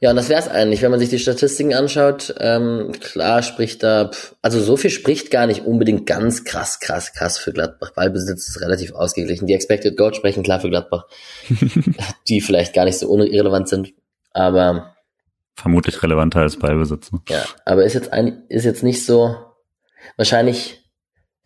[0.05, 2.35] Ja, und das wäre es eigentlich, wenn man sich die Statistiken anschaut.
[2.39, 4.11] Ähm, klar spricht da,
[4.43, 7.91] also so viel spricht gar nicht unbedingt ganz krass, krass, krass für Gladbach.
[7.95, 9.47] Ballbesitz ist relativ ausgeglichen.
[9.47, 11.07] Die Expected Goals sprechen klar für Gladbach,
[12.27, 13.93] die vielleicht gar nicht so irrelevant sind,
[14.29, 14.93] aber
[15.55, 17.11] vermutlich relevanter als Ballbesitz.
[17.11, 17.21] Ne?
[17.27, 19.35] Ja, aber ist jetzt ein, ist jetzt nicht so.
[20.17, 20.87] Wahrscheinlich,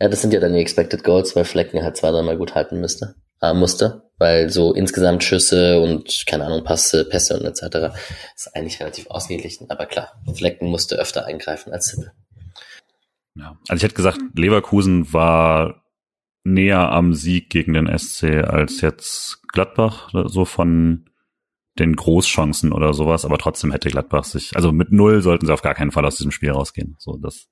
[0.01, 2.81] ja, das sind ja dann die Expected Goals, weil Flecken halt zwei, dreimal gut halten
[2.81, 7.95] müsste, äh, musste weil so insgesamt Schüsse und keine Ahnung, Passe, Pässe und etc.
[8.35, 9.69] ist eigentlich relativ ausgeglichen.
[9.69, 12.11] Aber klar, Flecken musste öfter eingreifen als Simmel.
[13.35, 15.83] Ja, also ich hätte gesagt, Leverkusen war
[16.43, 21.09] näher am Sieg gegen den SC als jetzt Gladbach, so von
[21.77, 25.61] den Großchancen oder sowas, aber trotzdem hätte Gladbach sich, also mit null sollten sie auf
[25.61, 26.97] gar keinen Fall aus diesem Spiel rausgehen.
[26.99, 27.47] So, das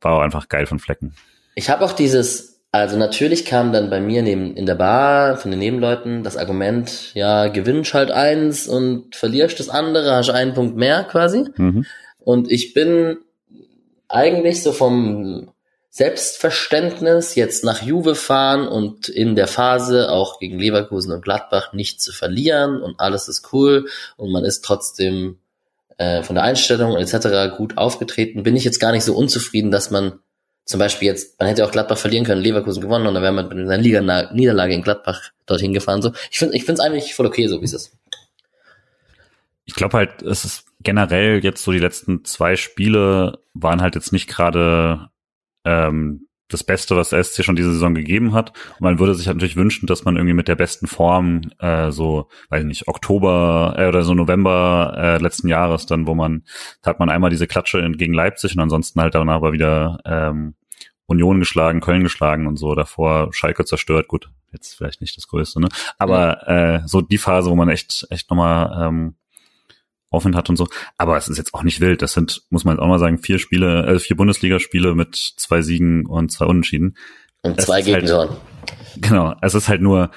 [0.00, 1.14] war auch einfach geil von Flecken.
[1.54, 5.50] Ich habe auch dieses also natürlich kam dann bei mir neben, in der Bar von
[5.50, 10.76] den Nebenleuten das Argument, ja, gewinnst halt eins und verlierst das andere, hast einen Punkt
[10.76, 11.46] mehr quasi.
[11.56, 11.84] Mhm.
[12.18, 13.18] Und ich bin
[14.06, 15.52] eigentlich so vom
[15.88, 22.00] Selbstverständnis jetzt nach Juve fahren und in der Phase auch gegen Leverkusen und Gladbach nicht
[22.00, 25.38] zu verlieren und alles ist cool und man ist trotzdem
[25.98, 27.56] äh, von der Einstellung etc.
[27.56, 28.44] gut aufgetreten.
[28.44, 30.20] Bin ich jetzt gar nicht so unzufrieden, dass man
[30.64, 33.48] zum Beispiel jetzt, man hätte auch Gladbach verlieren können, Leverkusen gewonnen und dann wäre man
[33.48, 34.00] mit einer Liga
[34.32, 36.02] Niederlage in Gladbach dorthin gefahren.
[36.02, 37.96] So, ich finde, ich finde es eigentlich voll okay, so wie es ist.
[39.64, 44.12] Ich glaube halt, es ist generell jetzt so die letzten zwei Spiele waren halt jetzt
[44.12, 45.10] nicht gerade
[45.64, 48.52] ähm, das Beste, was der SC schon diese Saison gegeben hat.
[48.78, 51.90] Und man würde sich halt natürlich wünschen, dass man irgendwie mit der besten Form äh,
[51.90, 56.44] so, weiß nicht, Oktober äh, oder so November äh, letzten Jahres dann, wo man,
[56.82, 60.54] da hat man einmal diese Klatsche gegen Leipzig und ansonsten halt danach aber wieder ähm,
[61.06, 65.60] Union geschlagen, Köln geschlagen und so, davor Schalke zerstört, gut, jetzt vielleicht nicht das Größte,
[65.60, 65.68] ne?
[65.98, 69.14] Aber äh, so die Phase, wo man echt, echt nochmal ähm,
[70.10, 70.66] Aufwind hat und so.
[70.98, 72.02] Aber es ist jetzt auch nicht wild.
[72.02, 75.62] Das sind, muss man jetzt auch mal sagen, vier Spiele, äh, vier Bundesligaspiele mit zwei
[75.62, 76.96] Siegen und zwei Unentschieden.
[77.42, 78.30] Und zwei Gegentoren.
[78.30, 78.40] Halt,
[78.96, 79.34] genau.
[79.40, 80.10] Es ist halt nur,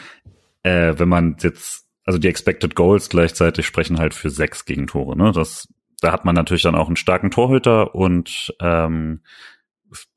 [0.63, 5.15] äh, wenn man jetzt, also die Expected Goals gleichzeitig sprechen halt für sechs Gegentore.
[5.15, 5.31] Ne?
[5.31, 5.67] Das,
[6.01, 9.21] da hat man natürlich dann auch einen starken Torhüter und ähm,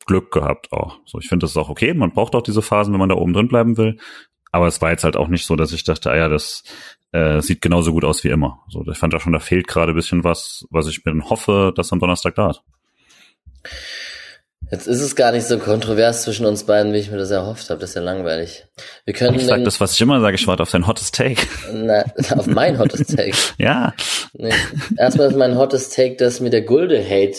[0.06, 1.00] Glück gehabt auch.
[1.04, 1.92] So, ich finde das ist auch okay.
[1.92, 3.98] Man braucht auch diese Phasen, wenn man da oben drin bleiben will.
[4.52, 6.62] Aber es war jetzt halt auch nicht so, dass ich dachte, ah ja, das
[7.16, 8.60] äh, sieht genauso gut aus wie immer.
[8.68, 11.30] So, ich fand da schon, da fehlt gerade ein bisschen was, was ich mir dann
[11.30, 12.62] hoffe, dass am Donnerstag da ist.
[14.70, 17.70] Jetzt ist es gar nicht so kontrovers zwischen uns beiden, wie ich mir das erhofft
[17.70, 17.80] habe.
[17.80, 18.66] Das ist ja langweilig.
[19.04, 19.36] Wir können.
[19.36, 21.40] Ich sag das, was ich immer sage, ich warte auf dein hottes Take.
[21.72, 22.04] Na,
[22.36, 23.36] auf mein hottes Take.
[23.58, 23.94] ja.
[24.32, 24.52] Nee.
[24.98, 27.38] Erstmal ist mein hottes Take, dass mir der Gulde-Hate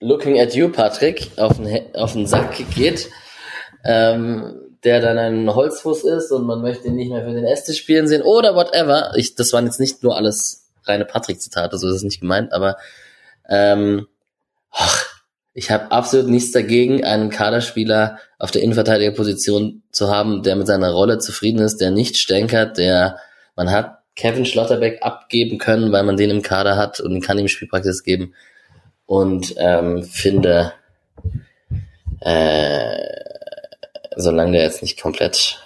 [0.00, 3.08] Looking at you, Patrick, auf den, auf den Sack geht.
[3.84, 7.78] Ähm, der dann ein Holzfuß ist und man möchte ihn nicht mehr für den Esstisch
[7.78, 9.12] spielen sehen oder whatever.
[9.16, 12.76] Ich, das waren jetzt nicht nur alles reine Patrick-Zitate, so ist es nicht gemeint, aber
[13.48, 14.08] ähm,
[14.72, 15.06] och,
[15.54, 20.90] ich habe absolut nichts dagegen, einen Kaderspieler auf der Innenverteidigerposition zu haben, der mit seiner
[20.90, 23.18] Rolle zufrieden ist, der nicht stänkert, der
[23.54, 27.48] man hat Kevin Schlotterbeck abgeben können, weil man den im Kader hat und kann ihm
[27.48, 28.34] Spielpraxis geben
[29.06, 30.72] und ähm, finde
[32.20, 33.31] äh,
[34.16, 35.58] solange der jetzt nicht komplett.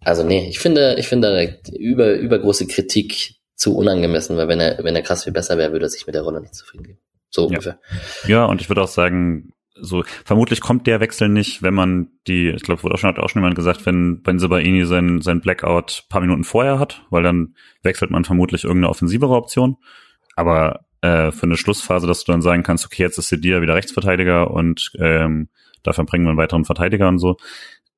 [0.00, 4.94] Also nee, ich finde, ich finde über übergroße Kritik zu unangemessen, weil wenn er wenn
[4.96, 6.98] er krass viel besser wäre, würde er sich mit der Rolle nicht zufrieden geben.
[7.30, 7.48] So ja.
[7.48, 7.80] ungefähr.
[8.26, 12.48] Ja, und ich würde auch sagen, so vermutlich kommt der Wechsel nicht, wenn man die,
[12.50, 15.40] ich glaube, wurde auch schon hat auch schon jemand gesagt, wenn wenn Sebaini sein sein
[15.40, 19.76] Blackout paar Minuten vorher hat, weil dann wechselt man vermutlich irgendeine offensivere Option.
[20.36, 23.74] Aber äh, für eine Schlussphase, dass du dann sagen kannst, okay, jetzt ist Sedia wieder
[23.74, 25.48] Rechtsverteidiger und ähm,
[25.82, 27.36] dafür bringen wir einen weiteren Verteidiger und so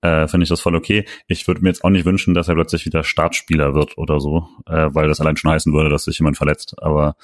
[0.03, 1.05] äh, finde ich das voll okay.
[1.27, 4.49] Ich würde mir jetzt auch nicht wünschen, dass er plötzlich wieder Startspieler wird oder so,
[4.67, 6.75] äh, weil das allein schon heißen würde, dass sich jemand verletzt.
[6.79, 7.17] Aber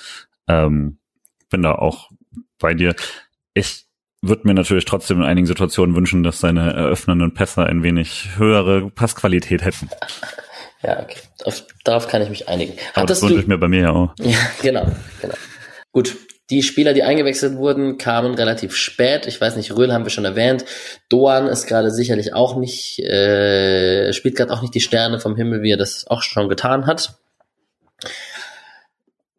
[0.48, 0.98] ähm,
[1.50, 2.10] bin da auch
[2.58, 2.94] bei dir.
[3.54, 3.86] Ich
[4.22, 8.90] würde mir natürlich trotzdem in einigen Situationen wünschen, dass seine eröffnenden Pässe ein wenig höhere
[8.90, 9.88] Passqualität hätten.
[10.82, 11.18] Ja, okay.
[11.44, 12.74] Auf, darauf kann ich mich einigen.
[12.94, 14.14] Aber das wünsche ich mir bei mir ja auch.
[14.20, 14.86] Ja, genau,
[15.20, 15.34] genau.
[15.90, 16.14] Gut,
[16.50, 19.26] die Spieler, die eingewechselt wurden, kamen relativ spät.
[19.26, 20.64] Ich weiß nicht, Röhl haben wir schon erwähnt.
[21.08, 25.62] Doan ist gerade sicherlich auch nicht, äh, spielt gerade auch nicht die Sterne vom Himmel,
[25.62, 27.14] wie er das auch schon getan hat.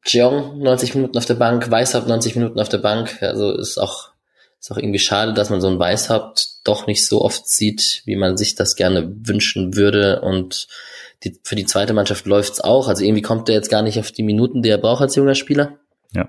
[0.05, 3.21] Jeong 90 Minuten auf der Bank, Weißhaupt 90 Minuten auf der Bank.
[3.21, 4.09] Also ist auch,
[4.59, 8.17] ist auch irgendwie schade, dass man so ein Weißhaupt doch nicht so oft sieht, wie
[8.17, 10.21] man sich das gerne wünschen würde.
[10.21, 10.67] Und
[11.23, 12.89] die, für die zweite Mannschaft läuft's auch.
[12.89, 15.35] Also irgendwie kommt er jetzt gar nicht auf die Minuten, die er braucht als junger
[15.35, 15.77] Spieler.
[16.13, 16.27] Ja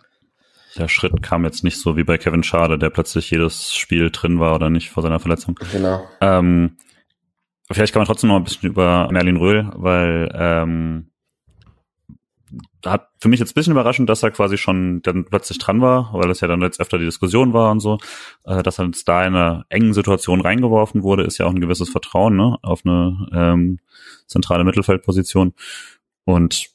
[0.76, 4.38] der Schritt kam jetzt nicht so wie bei Kevin Schade, der plötzlich jedes Spiel drin
[4.38, 5.58] war oder nicht vor seiner Verletzung.
[5.72, 6.06] Genau.
[6.20, 6.76] Ähm,
[7.70, 11.10] vielleicht kann man trotzdem noch ein bisschen über Merlin Röhl, weil ähm,
[12.84, 16.10] hat für mich jetzt ein bisschen überraschend, dass er quasi schon dann plötzlich dran war,
[16.12, 17.98] weil es ja dann jetzt öfter die Diskussion war und so,
[18.44, 21.60] äh, dass er jetzt da in eine engen Situation reingeworfen wurde, ist ja auch ein
[21.60, 23.78] gewisses Vertrauen ne, auf eine ähm,
[24.26, 25.54] zentrale Mittelfeldposition.
[26.24, 26.70] Und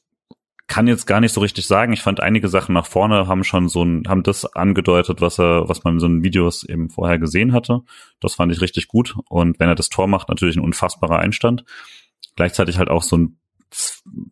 [0.74, 1.94] kann jetzt gar nicht so richtig sagen.
[1.94, 5.70] Ich fand einige Sachen nach vorne haben schon so ein, haben das angedeutet, was er,
[5.70, 7.82] was man in so einen Videos eben vorher gesehen hatte.
[8.20, 9.16] Das fand ich richtig gut.
[9.30, 11.64] Und wenn er das Tor macht, natürlich ein unfassbarer Einstand.
[12.36, 13.38] Gleichzeitig halt auch so ein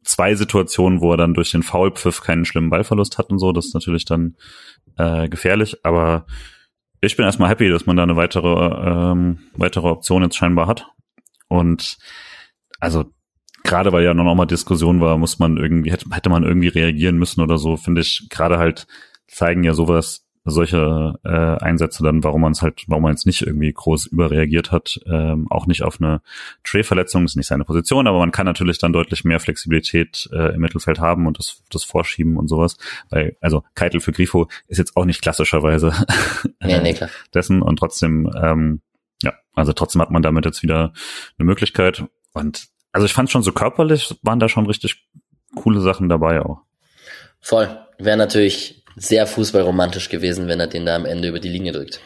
[0.03, 3.51] zwei Situationen, wo er dann durch den Foulpfiff keinen schlimmen Ballverlust hat und so.
[3.51, 4.35] Das ist natürlich dann
[4.97, 5.85] äh, gefährlich.
[5.85, 6.25] Aber
[7.01, 10.87] ich bin erstmal happy, dass man da eine weitere, ähm, weitere Option jetzt scheinbar hat.
[11.49, 11.99] Und
[12.79, 13.11] also
[13.71, 17.17] gerade weil ja noch mal Diskussion war, muss man irgendwie, hätte, hätte man irgendwie reagieren
[17.17, 18.85] müssen oder so, finde ich, gerade halt
[19.27, 21.29] zeigen ja sowas, solche äh,
[21.63, 25.47] Einsätze dann, warum man es halt, warum man jetzt nicht irgendwie groß überreagiert hat, ähm,
[25.49, 26.21] auch nicht auf eine
[26.65, 30.59] Tray-Verletzung, ist nicht seine Position, aber man kann natürlich dann deutlich mehr Flexibilität äh, im
[30.59, 32.75] Mittelfeld haben und das, das Vorschieben und sowas.
[33.09, 35.93] Weil, also Keitel für Grifo ist jetzt auch nicht klassischerweise
[36.59, 37.09] nee, nee, klar.
[37.33, 38.81] dessen und trotzdem, ähm,
[39.23, 40.91] ja, also trotzdem hat man damit jetzt wieder
[41.37, 42.03] eine Möglichkeit
[42.33, 45.07] und also ich fand schon so körperlich, waren da schon richtig
[45.55, 46.59] coole Sachen dabei auch.
[47.39, 47.69] Voll.
[47.97, 51.99] Wäre natürlich sehr fußballromantisch gewesen, wenn er den da am Ende über die Linie drückt.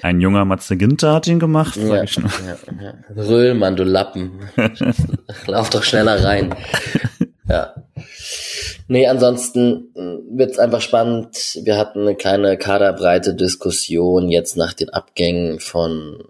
[0.00, 2.30] Ein junger Matze Ginter hat ihn gemacht, sag Ja, ich nur.
[2.46, 2.94] ja, ja.
[3.22, 4.40] Röhlmann, du Lappen.
[5.46, 6.54] Lauf doch schneller rein.
[7.48, 7.74] Ja.
[8.86, 11.58] Nee, ansonsten mh, wird's einfach spannend.
[11.64, 16.22] Wir hatten eine kleine kaderbreite Diskussion jetzt nach den Abgängen von,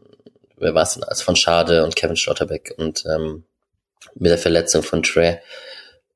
[0.57, 3.45] wer war's denn, also von Schade und Kevin Schlotterbeck und ähm,
[4.15, 5.39] mit der Verletzung von Trey.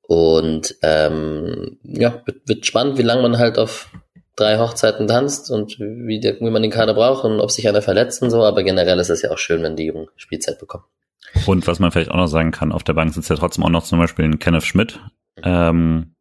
[0.03, 3.88] Und ähm, ja, wird, wird spannend, wie lange man halt auf
[4.36, 7.82] drei Hochzeiten tanzt und wie, der, wie man den Kader braucht und ob sich einer
[7.82, 8.43] verletzt und so.
[8.43, 10.84] Aber generell ist es ja auch schön, wenn die Jungen Spielzeit bekommen.
[11.47, 13.70] Und was man vielleicht auch noch sagen kann, auf der Bank sitzt ja trotzdem auch
[13.70, 15.01] noch zum Beispiel ein Kenneth Schmidt,
[15.43, 16.14] ähm,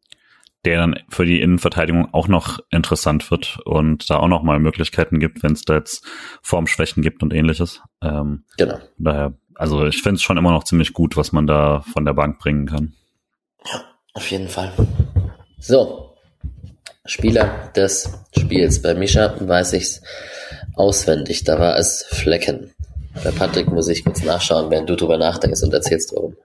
[0.64, 5.18] der dann für die Innenverteidigung auch noch interessant wird und da auch noch mal Möglichkeiten
[5.18, 6.04] gibt, wenn es da jetzt
[6.42, 7.82] Formschwächen gibt und ähnliches.
[8.00, 8.78] Ähm, Genau.
[8.96, 12.14] daher, also ich finde es schon immer noch ziemlich gut, was man da von der
[12.14, 12.94] Bank bringen kann.
[14.12, 14.72] Auf jeden Fall.
[15.60, 16.16] So.
[17.04, 18.82] Spieler des Spiels.
[18.82, 20.02] Bei Misha weiß ich's
[20.74, 21.44] auswendig.
[21.44, 22.72] Da war es Flecken.
[23.22, 26.36] Bei Patrick muss ich kurz nachschauen, während du drüber nachdenkst und erzählst, warum.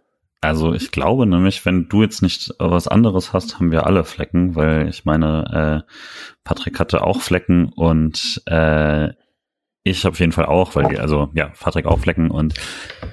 [0.42, 4.56] Also ich glaube nämlich, wenn du jetzt nicht was anderes hast, haben wir alle Flecken,
[4.56, 5.92] weil ich meine, äh,
[6.44, 9.10] Patrick hatte auch Flecken und äh,
[9.90, 12.54] ich auf jeden Fall auch, weil die, also ja, Patrick auch Flecken und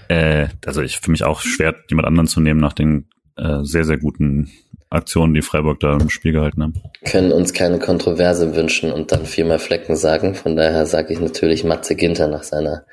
[0.09, 3.07] äh, also ich für mich auch schwer, jemand anderen zu nehmen nach den
[3.37, 4.51] äh, sehr, sehr guten
[4.91, 6.75] Aktionen, die Freiburg da im Spiel gehalten haben.
[7.05, 10.35] Können uns keine Kontroverse wünschen und dann viermal Flecken sagen.
[10.35, 12.85] Von daher sage ich natürlich Matze Ginter nach seiner,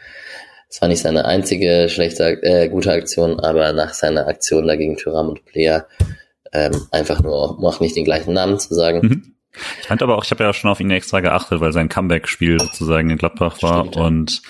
[0.68, 5.30] es war nicht seine einzige schlechte, äh, gute Aktion, aber nach seiner Aktion dagegen Thuram
[5.30, 5.88] und Player,
[6.54, 9.00] ähm, einfach nur, um auch nicht den gleichen Namen zu sagen.
[9.02, 9.36] Mhm.
[9.82, 12.60] Ich fand aber auch, ich habe ja schon auf ihn extra geachtet, weil sein Comeback-Spiel
[12.60, 14.42] sozusagen in Gladbach war Stimmt, und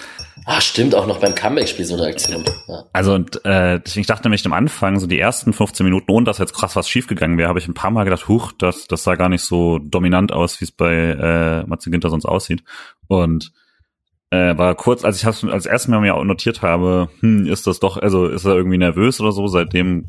[0.46, 2.44] Ah, stimmt, auch noch beim Comeback-Spiel so eine Aktion.
[2.68, 2.86] Ja.
[2.94, 6.40] Also und äh, ich dachte nämlich am Anfang, so die ersten 15 Minuten, ohne dass
[6.40, 9.16] jetzt krass was schiefgegangen wäre, habe ich ein paar Mal gedacht, huch, das, das sah
[9.16, 12.64] gar nicht so dominant aus, wie es bei äh, Matze Ginter sonst aussieht.
[13.08, 13.52] Und
[14.32, 17.68] äh, war kurz, als ich das als erstes Mal mir auch notiert habe, hm, ist
[17.68, 20.08] das doch, also ist er irgendwie nervös oder so, seitdem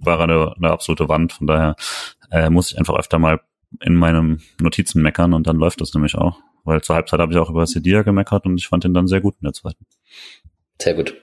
[0.00, 1.34] war er eine, eine absolute Wand.
[1.34, 1.76] Von daher
[2.30, 3.40] äh, muss ich einfach öfter mal
[3.80, 6.38] in meinem Notizen meckern und dann läuft das nämlich auch.
[6.64, 9.20] Weil zur Halbzeit habe ich auch über Sedia gemeckert und ich fand ihn dann sehr
[9.20, 9.86] gut in der zweiten.
[10.80, 11.14] Sehr gut.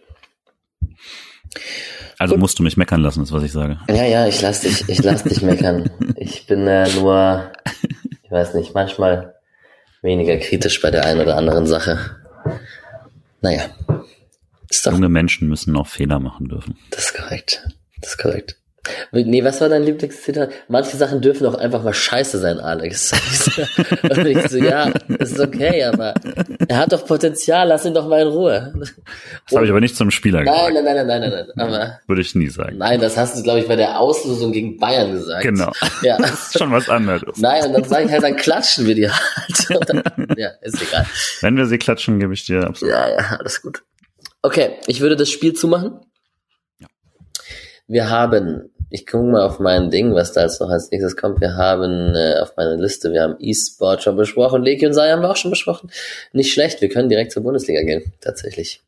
[2.18, 2.42] Also Gut.
[2.42, 3.80] musst du mich meckern lassen, ist was ich sage.
[3.90, 5.90] Ja, ja, ich lass dich, ich lass dich meckern.
[6.16, 7.52] Ich bin äh, nur,
[8.24, 9.36] ich weiß nicht, manchmal
[10.02, 12.18] weniger kritisch bei der einen oder anderen Sache.
[13.42, 13.64] Naja.
[14.70, 16.78] Ist doch, Junge Menschen müssen noch Fehler machen dürfen.
[16.92, 17.68] das ist korrekt.
[18.02, 18.58] Das ist korrekt.
[19.12, 20.52] Nee, was war dein Lieblingszitat?
[20.68, 23.12] Manche Sachen dürfen auch einfach mal scheiße sein, Alex.
[24.04, 26.14] Und ich so, ja, das ist okay, aber
[26.68, 28.74] er hat doch Potenzial, lass ihn doch mal in Ruhe.
[28.80, 30.74] Das habe ich aber nicht zum Spieler Nein, gesagt.
[30.74, 31.68] nein, nein, nein, nein, nein, nein.
[31.68, 32.78] Aber Würde ich nie sagen.
[32.78, 35.44] nein, das hast du, glaube ich, bei der Auslosung gegen Bayern gesagt.
[35.44, 35.72] Genau.
[36.02, 36.18] Ja.
[36.26, 37.38] Das ist schon was anderes.
[37.38, 39.90] Nein, und dann sage ich halt, dann klatschen wir die halt.
[39.90, 40.04] Dann,
[40.38, 41.06] ja, ist egal.
[41.42, 42.94] Wenn wir sie klatschen, gebe ich dir absolut.
[42.94, 43.84] Ja, ja, alles gut.
[44.42, 46.00] Okay, ich würde das Spiel zumachen.
[47.88, 51.42] Wir haben, ich gucke mal auf mein Ding, was da jetzt noch als nächstes kommt.
[51.42, 55.22] Wir haben äh, auf meiner Liste, wir haben E-Sport schon besprochen, Leki und Sai haben
[55.22, 55.92] wir auch schon besprochen.
[56.34, 58.84] Nicht schlecht, wir können direkt zur Bundesliga gehen, tatsächlich.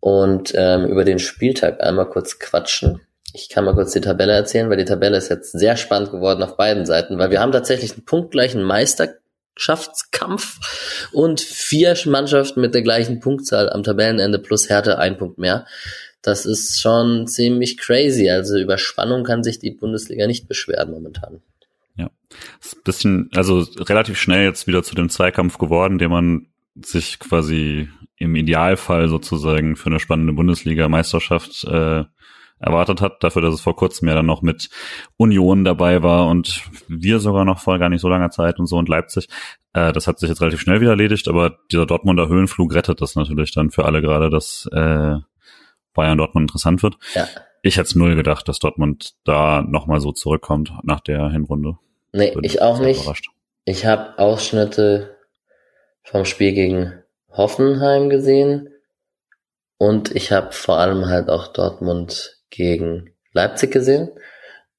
[0.00, 3.00] Und ähm, über den Spieltag einmal kurz quatschen.
[3.32, 6.42] Ich kann mal kurz die Tabelle erzählen, weil die Tabelle ist jetzt sehr spannend geworden
[6.42, 12.82] auf beiden Seiten, weil wir haben tatsächlich einen punktgleichen Meisterschaftskampf und vier Mannschaften mit der
[12.82, 15.66] gleichen Punktzahl am Tabellenende plus Härte ein Punkt mehr.
[16.24, 18.30] Das ist schon ziemlich crazy.
[18.30, 21.42] Also über Spannung kann sich die Bundesliga nicht beschweren momentan.
[21.96, 22.10] Ja.
[22.62, 26.46] Ist ein bisschen, also relativ schnell jetzt wieder zu dem Zweikampf geworden, den man
[26.82, 32.04] sich quasi im Idealfall sozusagen für eine spannende Bundesliga-Meisterschaft äh,
[32.58, 34.70] erwartet hat, dafür, dass es vor kurzem ja dann noch mit
[35.18, 38.78] Union dabei war und wir sogar noch vor gar nicht so langer Zeit und so
[38.78, 39.28] und Leipzig.
[39.74, 43.14] Äh, das hat sich jetzt relativ schnell wieder erledigt, aber dieser Dortmunder Höhenflug rettet das
[43.14, 45.16] natürlich dann für alle gerade, dass äh,
[45.94, 46.96] Bayern Dortmund interessant wird.
[47.14, 47.26] Ja.
[47.62, 51.78] Ich hätte null gedacht, dass Dortmund da nochmal so zurückkommt nach der Hinrunde.
[52.12, 53.02] Nee, Bin ich auch nicht.
[53.02, 53.30] Überrascht.
[53.64, 55.16] Ich habe Ausschnitte
[56.02, 56.92] vom Spiel gegen
[57.30, 58.68] Hoffenheim gesehen
[59.78, 64.10] und ich habe vor allem halt auch Dortmund gegen Leipzig gesehen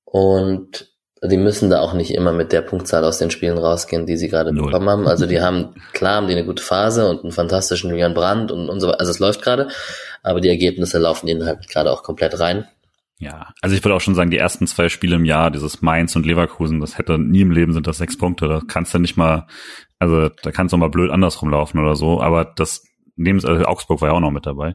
[0.06, 4.18] und die müssen da auch nicht immer mit der Punktzahl aus den Spielen rausgehen, die
[4.18, 4.68] sie gerade Null.
[4.68, 5.08] bekommen haben.
[5.08, 8.70] Also die haben, klar haben die eine gute Phase und einen fantastischen Julian Brandt und,
[8.70, 9.00] und so weiter.
[9.00, 9.70] Also es läuft gerade,
[10.26, 12.68] aber die Ergebnisse laufen ihnen halt gerade auch komplett rein.
[13.20, 16.16] Ja, also ich würde auch schon sagen, die ersten zwei Spiele im Jahr, dieses Mainz
[16.16, 18.48] und Leverkusen, das hätte nie im Leben sind das sechs Punkte.
[18.48, 19.48] Da kannst du nicht mal,
[20.00, 22.22] also da kannst du mal blöd andersrum laufen oder so.
[22.22, 22.84] Aber das
[23.16, 24.74] nehmen sie, also Augsburg war ja auch noch mit dabei.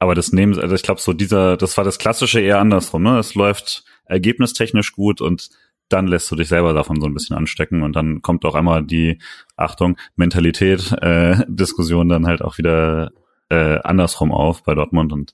[0.00, 3.02] Aber das nehmen also ich glaube so dieser, das war das klassische eher andersrum.
[3.04, 5.48] Ne, es läuft ergebnistechnisch gut und
[5.88, 8.84] dann lässt du dich selber davon so ein bisschen anstecken und dann kommt auch einmal
[8.84, 9.18] die
[9.56, 13.12] Achtung Mentalität äh, Diskussion dann halt auch wieder
[13.50, 15.32] äh, andersrum auf bei Dortmund und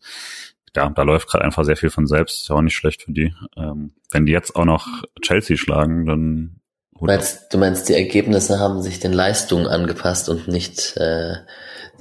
[0.77, 3.13] ja, da läuft gerade einfach sehr viel von selbst, ist ja auch nicht schlecht für
[3.13, 3.33] die.
[3.57, 4.89] Ähm, wenn die jetzt auch noch
[5.23, 6.61] Chelsea schlagen, dann
[6.99, 11.35] Du meinst, du meinst, die Ergebnisse haben sich den Leistungen angepasst und nicht, äh,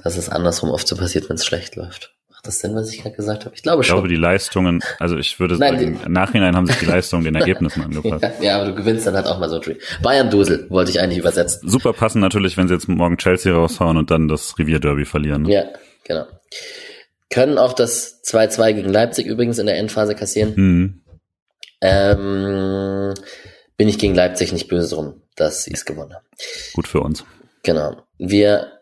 [0.02, 2.14] dass es andersrum oft so passiert, wenn es schlecht läuft.
[2.30, 3.54] Macht das Sinn, was ich gerade gesagt habe?
[3.56, 3.96] Ich glaube schon.
[3.96, 7.24] Ich glaube, die Leistungen, also ich würde Nein, sagen, im Nachhinein haben sich die Leistungen
[7.24, 8.22] den Ergebnissen angepasst.
[8.22, 9.78] ja, ja, aber du gewinnst dann halt auch mal so ein Spiel.
[10.00, 11.68] Bayern-Dusel wollte ich eigentlich übersetzen.
[11.68, 15.42] Super passen natürlich, wenn sie jetzt morgen Chelsea raushauen und dann das Revierderby verlieren.
[15.42, 15.52] Ne?
[15.52, 15.64] Ja,
[16.04, 16.26] genau.
[17.30, 20.52] Können auch das 2-2 gegen Leipzig übrigens in der Endphase kassieren.
[20.54, 21.04] Mhm.
[21.80, 23.14] Ähm,
[23.76, 26.26] bin ich gegen Leipzig nicht böse drum, dass sie es gewonnen haben.
[26.74, 27.24] Gut für uns.
[27.62, 27.96] Genau.
[28.18, 28.74] Wir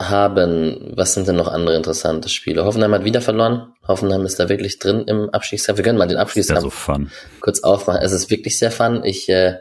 [0.00, 2.64] haben, was sind denn noch andere interessante Spiele?
[2.64, 3.74] Hoffenheim hat wieder verloren.
[3.86, 5.78] Hoffenheim ist da wirklich drin im Abstiegskampf.
[5.78, 7.10] Wir können mal den Abstiegskampf so fun.
[7.40, 8.00] kurz aufmachen.
[8.02, 9.02] Es ist wirklich sehr fun.
[9.04, 9.58] Ich äh,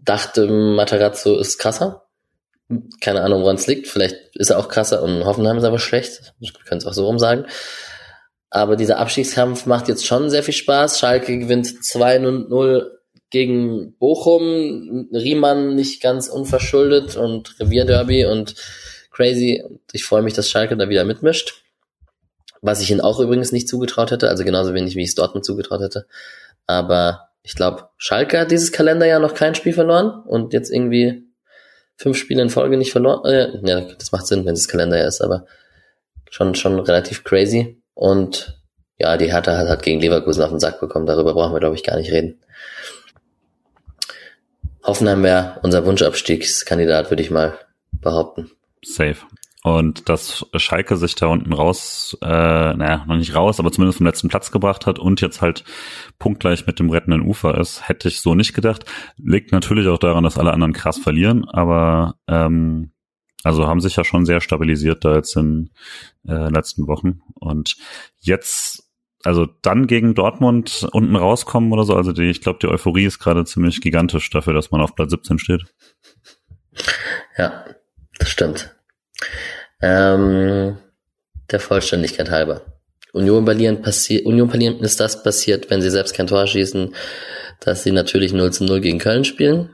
[0.00, 2.04] dachte, Matarazzo ist krasser.
[3.00, 3.88] Keine Ahnung, woran es liegt.
[3.88, 6.34] Vielleicht ist er auch krasser und Hoffenheim ist aber schlecht.
[6.38, 7.46] Wir können es auch so rum sagen.
[8.50, 10.98] Aber dieser Abstiegskampf macht jetzt schon sehr viel Spaß.
[10.98, 12.90] Schalke gewinnt 2-0
[13.30, 18.54] gegen Bochum, Riemann nicht ganz unverschuldet und Revierderby und
[19.10, 19.64] crazy.
[19.92, 21.62] Ich freue mich, dass Schalke da wieder mitmischt.
[22.60, 25.44] Was ich ihnen auch übrigens nicht zugetraut hätte, also genauso wenig, wie ich es Dortmund
[25.44, 26.06] zugetraut hätte.
[26.66, 31.29] Aber ich glaube, Schalke hat dieses Kalenderjahr noch kein Spiel verloren und jetzt irgendwie
[32.00, 33.24] fünf Spiele in Folge nicht verloren.
[33.26, 35.44] Äh, ja, das macht Sinn, wenn es Kalenderjahr ist, aber
[36.30, 37.82] schon, schon relativ crazy.
[37.92, 38.58] Und
[38.98, 41.04] ja, die Hertha hat, hat gegen Leverkusen auf den Sack bekommen.
[41.04, 42.40] Darüber brauchen wir, glaube ich, gar nicht reden.
[44.82, 47.58] Hoffenheim wäre unser Wunschabstiegskandidat, würde ich mal
[47.92, 48.50] behaupten.
[48.82, 49.18] Safe.
[49.62, 54.06] Und dass Schalke sich da unten raus, äh, naja, noch nicht raus, aber zumindest vom
[54.06, 55.64] letzten Platz gebracht hat und jetzt halt
[56.20, 58.84] punktgleich mit dem rettenden Ufer ist, hätte ich so nicht gedacht.
[59.16, 62.92] Liegt natürlich auch daran, dass alle anderen krass verlieren, aber ähm,
[63.42, 65.70] also haben sich ja schon sehr stabilisiert da jetzt in
[66.28, 67.22] äh, letzten Wochen.
[67.34, 67.76] Und
[68.20, 68.84] jetzt
[69.24, 71.94] also dann gegen Dortmund unten rauskommen oder so.
[71.94, 75.10] Also die, ich glaube, die Euphorie ist gerade ziemlich gigantisch dafür, dass man auf Platz
[75.10, 75.64] 17 steht.
[77.36, 77.64] Ja,
[78.18, 78.74] das stimmt.
[79.82, 80.78] Ähm,
[81.50, 82.79] der Vollständigkeit halber.
[83.12, 86.94] Union Berlin passiert, Union Berlin ist das passiert, wenn sie selbst kein Tor schießen,
[87.60, 89.70] dass sie natürlich 0 zu 0 gegen Köln spielen.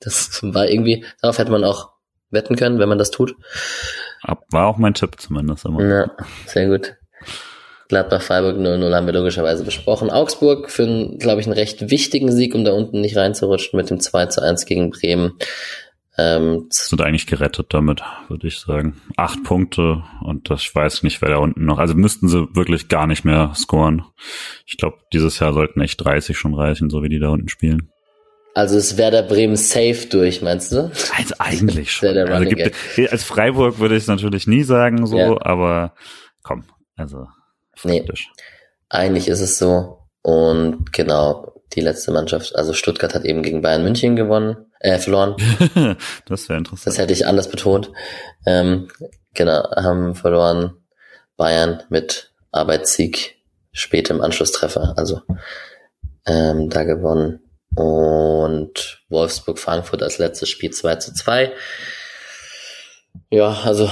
[0.00, 1.90] Das war irgendwie, darauf hätte man auch
[2.30, 3.34] wetten können, wenn man das tut.
[4.50, 5.82] War auch mein Tipp zumindest immer.
[5.82, 6.10] Ja,
[6.46, 6.94] sehr gut.
[7.88, 10.10] Gladbach-Freiburg 0-0 haben wir logischerweise besprochen.
[10.10, 13.90] Augsburg für, einen, glaube ich, einen recht wichtigen Sieg, um da unten nicht reinzurutschen mit
[13.90, 15.34] dem 2 zu 1 gegen Bremen.
[16.16, 19.00] Ähm, sind eigentlich gerettet damit, würde ich sagen.
[19.16, 21.78] Acht Punkte und das, ich weiß nicht, wer da unten noch.
[21.78, 24.04] Also müssten sie wirklich gar nicht mehr scoren.
[24.64, 27.90] Ich glaube, dieses Jahr sollten echt 30 schon reichen, so wie die da unten spielen.
[28.54, 30.92] Also ist Werder Bremen safe durch, meinst du?
[31.16, 32.16] Also eigentlich schon.
[32.16, 32.76] Also gibt,
[33.10, 35.36] als Freiburg würde ich es natürlich nie sagen so, ja.
[35.40, 35.94] aber
[36.44, 37.26] komm, also
[37.82, 38.06] Nee,
[38.88, 39.98] eigentlich ist es so.
[40.22, 45.36] Und genau, die letzte Mannschaft, also Stuttgart hat eben gegen Bayern München gewonnen, äh, verloren.
[46.26, 46.86] das wäre interessant.
[46.86, 47.90] Das hätte ich anders betont.
[48.46, 48.88] Ähm,
[49.34, 50.74] genau, haben verloren
[51.36, 53.36] Bayern mit Arbeitssieg
[53.72, 55.20] spät im Anschlusstreffer, also
[56.26, 57.40] ähm, da gewonnen.
[57.74, 61.52] Und Wolfsburg-Frankfurt als letztes Spiel 2 zu 2.
[63.30, 63.90] Ja, also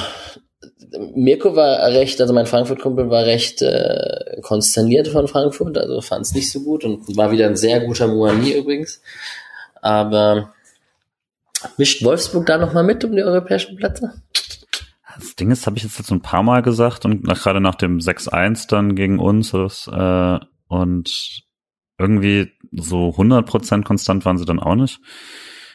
[1.14, 6.34] Mirko war recht, also mein Frankfurt-Kumpel war recht äh, konsterniert von Frankfurt, also fand es
[6.34, 9.01] nicht so gut und war wieder ein sehr guter Moani übrigens.
[9.80, 10.53] Aber
[11.77, 14.23] mischt Wolfsburg da nochmal mit um die europäischen Plätze?
[15.19, 17.74] Das Ding ist, habe ich jetzt, jetzt ein paar Mal gesagt und nach, gerade nach
[17.74, 20.39] dem 6-1 dann gegen uns das, äh,
[20.69, 21.44] und
[21.98, 25.01] irgendwie so 100% konstant waren sie dann auch nicht.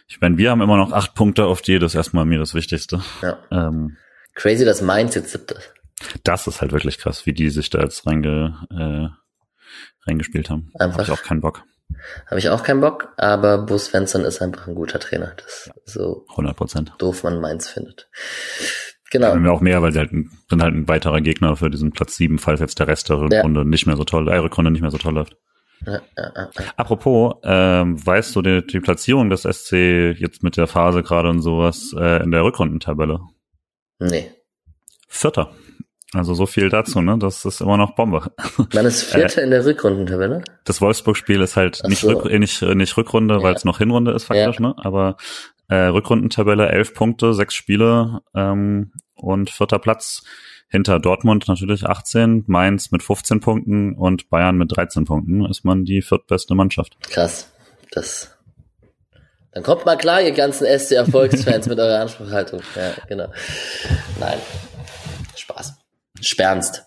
[0.07, 2.53] Ich meine, wir haben immer noch acht Punkte auf die, das ist erstmal mir das
[2.53, 3.01] Wichtigste.
[3.21, 3.37] Ja.
[3.51, 3.97] Ähm,
[4.37, 5.57] Crazy, dass Mainz jetzt siebte.
[6.23, 10.71] Das ist halt wirklich krass, wie die sich da jetzt reinge, äh, reingespielt haben.
[10.75, 10.99] Einfach.
[10.99, 11.63] Habe ich auch keinen Bock.
[12.27, 15.33] Habe ich auch keinen Bock, aber Bus Svensson ist einfach ein guter Trainer.
[15.37, 16.93] Das ja, so 100 Prozent.
[16.99, 18.09] Doof man Mainz findet.
[19.09, 19.35] Genau.
[19.35, 22.17] Ja, auch mehr, weil sie halt ein, sind halt ein weiterer Gegner für diesen Platz
[22.17, 23.65] 7, falls jetzt der Rest der Rückrunde ja.
[23.65, 25.35] nicht mehr so toll, äh, Rückrunde nicht mehr so toll läuft.
[25.85, 26.01] Ja.
[26.75, 31.41] Apropos, ähm, weißt du die, die Platzierung des SC jetzt mit der Phase gerade und
[31.41, 33.21] sowas äh, in der Rückrundentabelle?
[33.99, 34.31] Nee.
[35.07, 35.51] Vierter.
[36.13, 37.17] Also so viel dazu, ne?
[37.17, 38.31] Das ist immer noch Bombe.
[38.73, 40.41] Man ist Vierter äh, in der Rückrundentabelle.
[40.63, 42.09] Das Wolfsburg-Spiel ist halt nicht, so.
[42.09, 43.43] Rück, äh, nicht, äh, nicht Rückrunde, ja.
[43.43, 44.67] weil es noch Hinrunde ist faktisch, ja.
[44.67, 44.75] ne?
[44.77, 45.17] Aber
[45.67, 50.23] äh, Rückrundentabelle, elf Punkte, sechs Spiele ähm, und vierter Platz
[50.69, 55.85] hinter Dortmund natürlich 18, Mainz mit 15 Punkten und Bayern mit 13 Punkten ist man
[55.85, 56.97] die viertbeste Mannschaft.
[57.01, 57.51] Krass.
[57.91, 58.36] Das.
[59.57, 62.61] Dann kommt mal klar, ihr ganzen SC-Erfolgsfans mit eurer Anspruchhaltung.
[62.75, 63.25] Ja, genau.
[64.19, 64.37] Nein.
[65.35, 65.73] Spaß.
[66.21, 66.83] Spernst.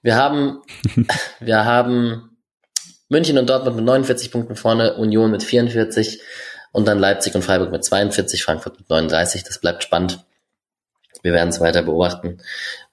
[0.00, 0.62] Wir haben,
[1.40, 2.38] wir haben
[3.10, 6.22] München und Dortmund mit 49 Punkten vorne, Union mit 44
[6.72, 9.44] und dann Leipzig und Freiburg mit 42, Frankfurt mit 39.
[9.44, 10.24] Das bleibt spannend.
[11.22, 12.38] Wir werden es weiter beobachten.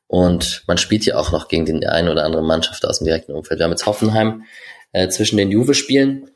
[0.07, 3.31] Und man spielt ja auch noch gegen die eine oder andere Mannschaft aus dem direkten
[3.31, 3.61] Umfeld.
[3.61, 4.43] Wir haben jetzt Hoffenheim
[4.91, 6.29] äh, zwischen den Juve-Spielen.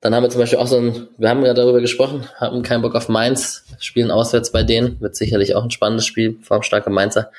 [0.00, 2.82] Dann haben wir zum Beispiel auch so ein, wir haben ja darüber gesprochen, haben keinen
[2.82, 5.00] Bock auf Mainz, spielen auswärts bei denen.
[5.00, 7.32] Wird sicherlich auch ein spannendes Spiel, formstarke Mainzer,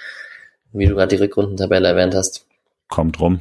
[0.73, 2.45] wie du gerade die Rückrundentabelle erwähnt hast.
[2.89, 3.39] Kommt rum.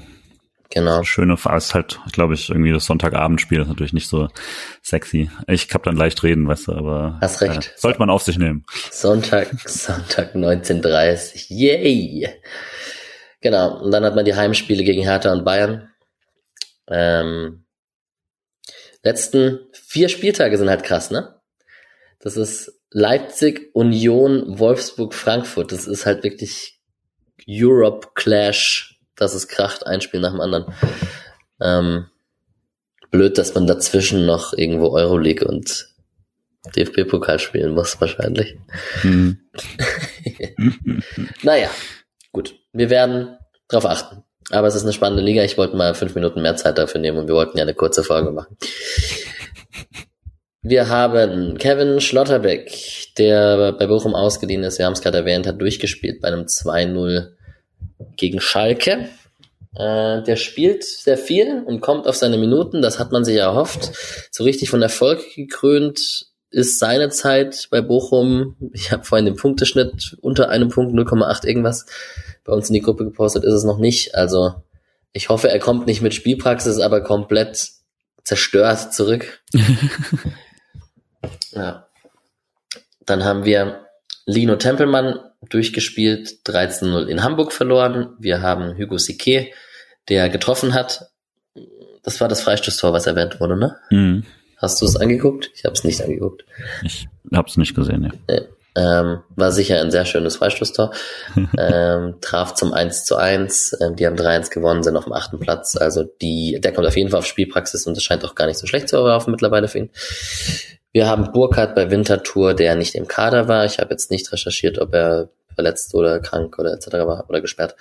[0.71, 1.03] Genau.
[1.03, 4.29] Schöne ist halt, glaube ich, irgendwie das Sonntagabendspiel ist natürlich nicht so
[4.83, 5.31] sexy.
[5.47, 7.73] Ich hab dann leicht reden, weißt du, aber Hast recht.
[7.75, 8.65] Äh, sollte man auf sich nehmen.
[8.91, 12.29] Sonntag, Sonntag 19.30 Yay!
[13.41, 13.79] Genau.
[13.81, 15.89] Und dann hat man die Heimspiele gegen Hertha und Bayern.
[16.87, 17.65] Ähm,
[19.03, 21.41] letzten vier Spieltage sind halt krass, ne?
[22.21, 25.73] Das ist Leipzig, Union, Wolfsburg, Frankfurt.
[25.73, 26.81] Das ist halt wirklich
[27.47, 30.73] Europe Clash dass es kracht, ein Spiel nach dem anderen.
[31.61, 32.07] Ähm,
[33.11, 35.89] blöd, dass man dazwischen noch irgendwo Euroleague und
[36.77, 38.57] DFB-Pokal spielen muss, wahrscheinlich.
[39.03, 39.41] Mhm.
[41.43, 41.71] naja,
[42.33, 42.55] gut.
[42.73, 43.37] Wir werden
[43.69, 44.23] drauf achten.
[44.51, 45.43] Aber es ist eine spannende Liga.
[45.43, 48.03] Ich wollte mal fünf Minuten mehr Zeit dafür nehmen und wir wollten ja eine kurze
[48.03, 48.57] Folge machen.
[50.63, 52.73] Wir haben Kevin Schlotterbeck,
[53.17, 54.79] der bei Bochum ausgeliehen ist.
[54.79, 57.29] Wir haben es gerade erwähnt, hat durchgespielt bei einem 2-0
[58.17, 59.09] gegen Schalke.
[59.75, 63.93] Äh, der spielt sehr viel und kommt auf seine Minuten, das hat man sich erhofft.
[64.31, 68.57] So richtig von Erfolg gekrönt ist seine Zeit bei Bochum.
[68.73, 71.87] Ich habe vorhin den Punkteschnitt unter einem Punkt 0,8 irgendwas
[72.45, 74.15] bei uns in die Gruppe gepostet, ist es noch nicht.
[74.15, 74.55] Also
[75.13, 77.71] ich hoffe, er kommt nicht mit Spielpraxis, aber komplett
[78.25, 79.43] zerstört zurück.
[81.53, 81.87] ja.
[83.05, 83.87] Dann haben wir
[84.27, 85.19] Lino Tempelmann
[85.49, 88.15] durchgespielt, 13-0 in Hamburg verloren.
[88.19, 89.51] Wir haben Hugo Sique,
[90.09, 91.11] der getroffen hat.
[92.03, 93.77] Das war das Freistoßtor, was erwähnt wurde, ne?
[93.91, 94.25] Mhm.
[94.59, 95.51] Hast du es angeguckt?
[95.55, 96.45] Ich habe es nicht angeguckt.
[96.83, 98.11] Ich habe es nicht gesehen, ja.
[98.29, 98.47] Nee.
[98.77, 100.93] Ähm, war sicher ein sehr schönes Freistoßtor.
[101.59, 103.77] ähm, traf zum 1 zu 1.
[103.81, 105.77] Ähm, die haben 3-1 gewonnen, sind auf dem achten Platz.
[105.77, 108.59] Also die, der kommt auf jeden Fall auf Spielpraxis und das scheint auch gar nicht
[108.59, 109.91] so schlecht zu laufen mittlerweile für ihn.
[110.93, 113.65] Wir haben Burkhardt bei Winterthur, der nicht im Kader war.
[113.65, 115.29] Ich habe jetzt nicht recherchiert, ob er
[115.59, 116.93] verletzt oder krank oder etc.
[116.93, 117.75] war oder gesperrt.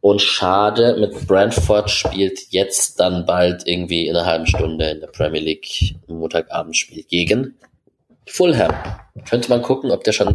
[0.00, 5.08] Und schade, mit Brentford spielt jetzt dann bald irgendwie in einer halben Stunde in der
[5.08, 7.56] Premier League Montagabendspiel gegen
[8.26, 8.72] Fulham.
[9.28, 10.28] Könnte man gucken, ob der schon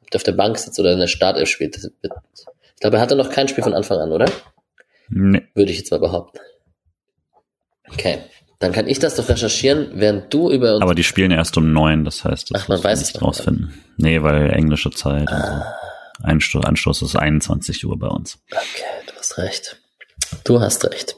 [0.00, 1.76] ob der auf der Bank sitzt oder in der Startelf spielt.
[1.76, 4.30] Ich glaube, er hatte noch kein Spiel von Anfang an, oder?
[5.10, 5.42] Nee.
[5.54, 6.38] Würde ich jetzt mal behaupten.
[7.90, 8.20] Okay.
[8.58, 10.82] Dann kann ich das doch recherchieren, während du über uns.
[10.82, 13.74] Aber die spielen erst um neun, das heißt, das Ach, man weiß es nicht rausfinden.
[13.98, 15.28] Nee, weil englische Zeit.
[15.28, 15.74] Ah.
[16.22, 16.28] So.
[16.28, 18.38] Einstoß, Anstoß ist 21 Uhr bei uns.
[18.50, 19.76] Okay, du hast recht.
[20.44, 21.16] Du hast recht.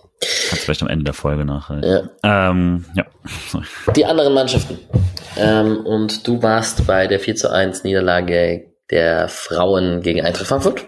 [0.48, 1.90] Kannst vielleicht am Ende der Folge nachhalten.
[2.22, 2.50] Ja.
[2.50, 3.04] Ähm, ja.
[3.50, 3.66] Sorry.
[3.94, 4.78] Die anderen Mannschaften.
[5.36, 10.86] Ähm, und du warst bei der 4 zu 1 Niederlage der Frauen gegen Eintracht Frankfurt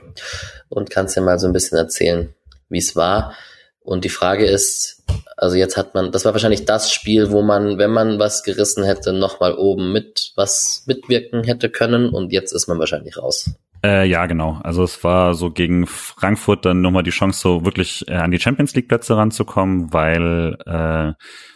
[0.68, 2.34] und kannst ja mal so ein bisschen erzählen,
[2.68, 3.34] wie es war.
[3.80, 5.04] Und die Frage ist,
[5.36, 8.84] also jetzt hat man, das war wahrscheinlich das Spiel, wo man, wenn man was gerissen
[8.84, 13.50] hätte, nochmal oben mit was mitwirken hätte können und jetzt ist man wahrscheinlich raus.
[13.84, 14.60] Äh, ja, genau.
[14.62, 18.40] Also es war so gegen Frankfurt dann nochmal die Chance, so wirklich äh, an die
[18.40, 21.12] Champions League Plätze ranzukommen, weil äh,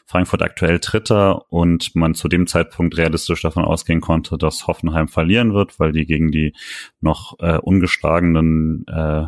[0.07, 5.55] Frankfurt aktuell Dritter und man zu dem Zeitpunkt realistisch davon ausgehen konnte, dass Hoffenheim verlieren
[5.55, 6.53] wird, weil die gegen die
[7.01, 9.27] noch äh, ungeschlagenen äh,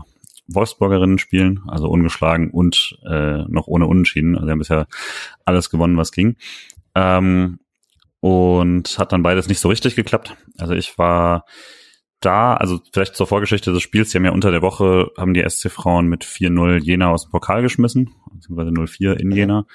[0.48, 4.36] Wolfsburgerinnen spielen, also ungeschlagen und äh, noch ohne Unentschieden.
[4.36, 4.86] Also haben bisher
[5.44, 6.36] alles gewonnen, was ging.
[6.94, 7.60] Ähm,
[8.20, 10.36] und hat dann beides nicht so richtig geklappt.
[10.58, 11.44] Also ich war
[12.24, 15.48] da, also vielleicht zur Vorgeschichte des Spiels, die haben ja unter der Woche, haben die
[15.48, 19.66] SC-Frauen mit 4-0 Jena aus dem Pokal geschmissen, beziehungsweise 0-4 in Jena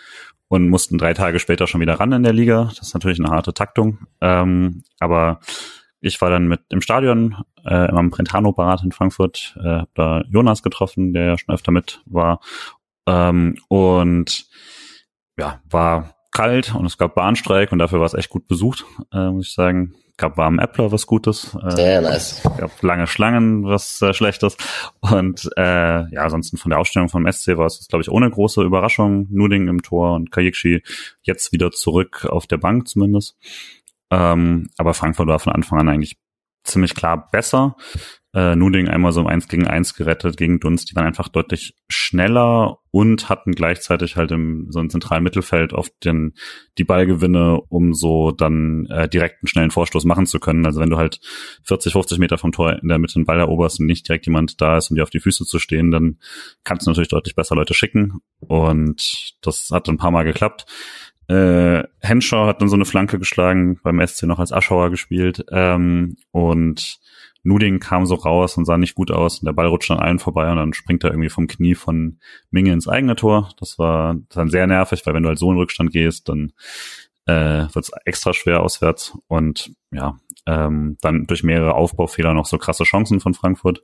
[0.48, 2.66] und mussten drei Tage später schon wieder ran in der Liga.
[2.66, 4.08] Das ist natürlich eine harte Taktung.
[4.22, 5.40] Ähm, aber
[6.00, 10.64] ich war dann mit im Stadion äh, im Brentano-Parat in Frankfurt, äh, hab da Jonas
[10.64, 12.40] getroffen, der ja schon öfter mit war.
[13.08, 14.46] Ähm, und
[15.38, 19.30] ja, war kalt und es gab Bahnstreik und dafür war es echt gut besucht, äh,
[19.32, 19.96] muss ich sagen.
[20.18, 21.56] Gab warmen Äppler, was Gutes.
[21.64, 22.42] Äh, Sehr nice.
[22.58, 24.58] Gab lange Schlangen, was äh, Schlechtes.
[25.00, 28.64] Und äh, ja, ansonsten von der Ausstellung vom SC war es, glaube ich, ohne große
[28.64, 29.28] Überraschung.
[29.30, 30.82] Nuding im Tor und Kajikshi
[31.22, 33.38] jetzt wieder zurück auf der Bank zumindest.
[34.10, 36.18] Ähm, aber Frankfurt war von Anfang an eigentlich
[36.64, 37.76] ziemlich klar besser
[38.38, 40.92] äh, Nuding einmal so im 1 gegen 1 gerettet gegen Dunst.
[40.92, 45.92] Die waren einfach deutlich schneller und hatten gleichzeitig halt im so im zentralen Mittelfeld oft
[46.06, 46.36] den,
[46.78, 50.68] die Ballgewinne, um so dann äh, direkt einen schnellen Vorstoß machen zu können.
[50.68, 51.20] Also wenn du halt
[51.64, 54.62] 40, 50 Meter vom Tor in der Mitte einen Ball eroberst und nicht direkt jemand
[54.62, 56.18] da ist, um dir auf die Füße zu stehen, dann
[56.64, 58.20] kannst du natürlich deutlich besser Leute schicken.
[58.40, 60.68] Und das hat ein paar Mal geklappt.
[61.28, 65.44] Äh, Henshaw hat dann so eine Flanke geschlagen, beim SC noch als Aschauer gespielt.
[65.52, 67.00] Ähm, und
[67.48, 70.20] Nuding kam so raus und sah nicht gut aus und der Ball rutscht an allen
[70.20, 72.20] vorbei und dann springt er irgendwie vom Knie von
[72.52, 73.50] Minge ins eigene Tor.
[73.58, 76.52] Das war dann sehr nervig, weil wenn du halt so in Rückstand gehst, dann
[77.26, 82.58] äh, wird es extra schwer auswärts und ja, ähm, dann durch mehrere Aufbaufehler noch so
[82.58, 83.82] krasse Chancen von Frankfurt.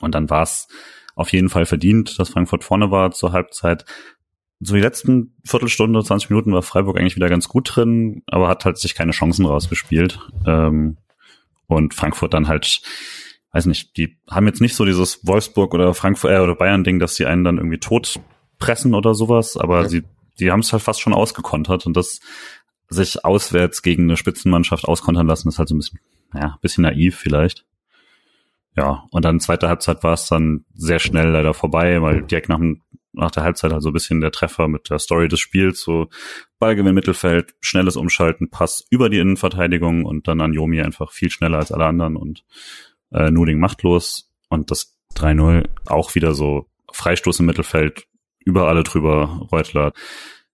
[0.00, 0.68] Und dann war es
[1.16, 3.84] auf jeden Fall verdient, dass Frankfurt vorne war zur Halbzeit.
[4.60, 8.64] So die letzten Viertelstunde, 20 Minuten war Freiburg eigentlich wieder ganz gut drin, aber hat
[8.64, 10.20] halt sich keine Chancen rausgespielt.
[10.46, 10.98] Ähm,
[11.66, 12.80] und Frankfurt dann halt,
[13.52, 16.98] weiß nicht, die haben jetzt nicht so dieses Wolfsburg oder Frankfurt äh, oder Bayern Ding,
[16.98, 18.20] dass sie einen dann irgendwie tot
[18.58, 19.88] pressen oder sowas, aber ja.
[19.88, 20.04] sie
[20.38, 22.20] die haben es halt fast schon ausgekontert und das
[22.88, 26.00] sich auswärts gegen eine Spitzenmannschaft auskontern lassen, ist halt so ein bisschen,
[26.34, 27.64] ja, bisschen naiv vielleicht.
[28.76, 32.60] Ja, und dann zweite Halbzeit war es dann sehr schnell leider vorbei, weil direkt nach,
[33.16, 36.08] nach der Halbzeit halt so ein bisschen der Treffer mit der Story des Spiels, so
[36.58, 41.58] Ballgewinn Mittelfeld, schnelles Umschalten, Pass über die Innenverteidigung und dann an Jomi einfach viel schneller
[41.58, 42.44] als alle anderen und
[43.12, 48.06] äh, Nuding machtlos und das 3-0 auch wieder so Freistoß im Mittelfeld,
[48.44, 49.92] über alle drüber, Reutler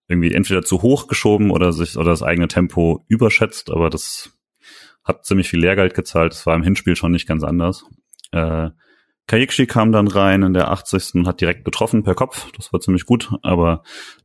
[0.09, 4.31] irgendwie entweder zu hoch geschoben oder sich oder das eigene Tempo überschätzt, aber das
[5.05, 6.33] hat ziemlich viel Lehrgeld gezahlt.
[6.33, 7.85] Das war im Hinspiel schon nicht ganz anders.
[8.31, 8.71] Äh,
[9.27, 11.15] Kayikshi kam dann rein in der 80.
[11.15, 12.51] und hat direkt getroffen per Kopf.
[12.57, 13.83] Das war ziemlich gut, aber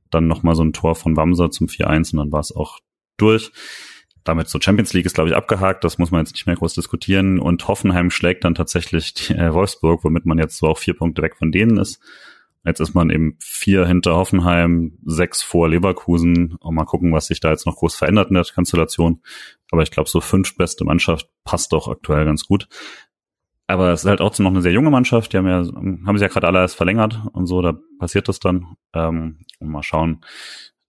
[0.10, 2.80] dann nochmal so ein Tor von Wamser zum 4-1 und dann war es auch
[3.18, 3.52] durch.
[4.24, 5.84] Damit so Champions League ist, glaube ich, abgehakt.
[5.84, 7.40] Das muss man jetzt nicht mehr groß diskutieren.
[7.40, 11.22] Und Hoffenheim schlägt dann tatsächlich die, äh, Wolfsburg, womit man jetzt so auch vier Punkte
[11.22, 12.02] weg von denen ist.
[12.65, 16.56] Jetzt ist man eben vier hinter Hoffenheim, sechs vor Leverkusen.
[16.60, 19.22] Und mal gucken, was sich da jetzt noch groß verändert in der Konstellation.
[19.72, 22.68] Aber ich glaube, so fünf beste Mannschaft passt doch aktuell ganz gut.
[23.68, 25.34] Aber es ist halt auch noch eine sehr junge Mannschaft.
[25.34, 28.39] Die haben ja, haben sie ja gerade alle erst verlängert und so, da passiert das
[28.39, 28.77] dann.
[28.94, 30.22] Ähm, und mal schauen.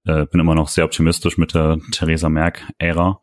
[0.05, 3.20] Äh, bin immer noch sehr optimistisch mit der Theresa Merck-Ära.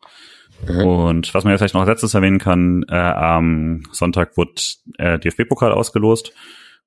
[0.68, 0.86] Mhm.
[0.86, 4.52] Und was man ja vielleicht noch als letztes erwähnen kann, äh, am Sonntag wurde
[4.98, 6.32] äh, DFB-Pokal ausgelost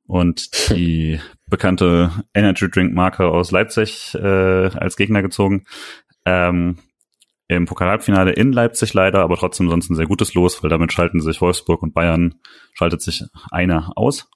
[0.06, 4.20] und die bekannte Energy Drink Marke aus Leipzig äh,
[4.68, 5.66] als Gegner gezogen.
[6.26, 6.78] Ähm,
[7.50, 11.20] im Pokalhalbfinale in Leipzig leider, aber trotzdem sonst ein sehr gutes Los, weil damit schalten
[11.20, 12.36] sich Wolfsburg und Bayern,
[12.74, 14.30] schaltet sich einer aus.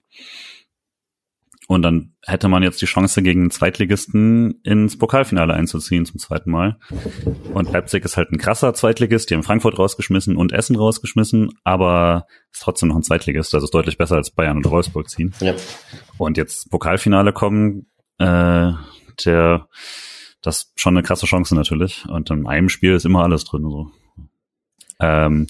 [1.67, 6.51] Und dann hätte man jetzt die Chance, gegen den Zweitligisten ins Pokalfinale einzuziehen zum zweiten
[6.51, 6.77] Mal.
[7.53, 12.25] Und Leipzig ist halt ein krasser Zweitligist, die haben Frankfurt rausgeschmissen und Essen rausgeschmissen, aber
[12.51, 15.33] ist trotzdem noch ein Zweitligist, also ist deutlich besser als Bayern und Wolfsburg ziehen.
[15.39, 15.53] Ja.
[16.17, 17.85] Und jetzt Pokalfinale kommen,
[18.17, 18.71] äh,
[19.25, 19.67] der
[20.43, 22.05] das ist schon eine krasse Chance natürlich.
[22.07, 23.63] Und in einem Spiel ist immer alles drin.
[23.63, 23.91] So.
[24.99, 25.47] Ähm,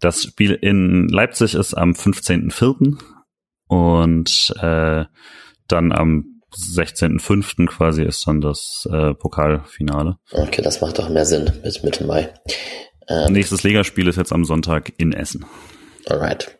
[0.00, 2.98] das Spiel in Leipzig ist am 15.04.
[3.66, 5.04] und äh,
[5.66, 7.66] dann am 16.05.
[7.66, 10.18] quasi ist dann das äh, Pokalfinale.
[10.30, 12.32] Okay, das macht doch mehr Sinn bis Mitte Mai.
[13.08, 15.46] Ähm, Nächstes Ligaspiel ist jetzt am Sonntag in Essen.
[16.06, 16.58] Alright.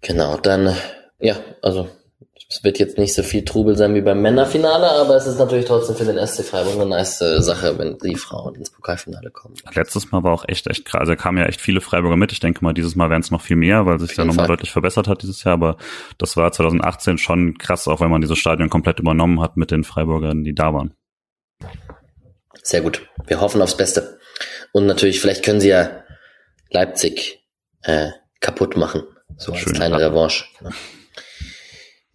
[0.00, 0.74] Genau, dann,
[1.18, 1.90] ja, also
[2.50, 5.66] es wird jetzt nicht so viel Trubel sein wie beim Männerfinale, aber es ist natürlich
[5.66, 9.54] trotzdem für den SC Freiburg eine nice äh, Sache, wenn die Frauen ins Pokalfinale kommen.
[9.74, 11.00] Letztes Mal war auch echt, echt krass.
[11.00, 12.32] Also kamen ja echt viele Freiburger mit.
[12.32, 14.70] Ich denke mal, dieses Mal werden es noch viel mehr, weil sich da nochmal deutlich
[14.70, 15.54] verbessert hat dieses Jahr.
[15.54, 15.76] Aber
[16.16, 19.84] das war 2018 schon krass, auch wenn man dieses Stadion komplett übernommen hat mit den
[19.84, 20.94] Freiburgern, die da waren.
[22.62, 23.06] Sehr gut.
[23.26, 24.18] Wir hoffen aufs Beste.
[24.72, 26.02] Und natürlich, vielleicht können sie ja
[26.70, 27.44] Leipzig
[27.82, 28.08] äh,
[28.40, 29.02] kaputt machen.
[29.36, 30.46] So als kleine Revanche.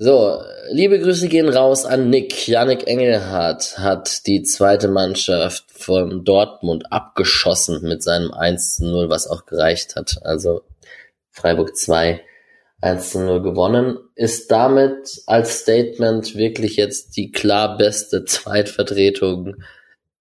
[0.06, 2.50] So, liebe Grüße gehen raus an Nick.
[2.50, 9.28] Yannick Engelhardt hat die zweite Mannschaft von Dortmund abgeschossen mit seinem 1 zu 0, was
[9.28, 10.20] auch gereicht hat.
[10.24, 10.64] Also
[11.32, 12.20] Freiburg 2,
[12.82, 13.98] 1 zu 0 gewonnen.
[14.16, 19.56] Ist damit als Statement wirklich jetzt die klar beste Zweitvertretung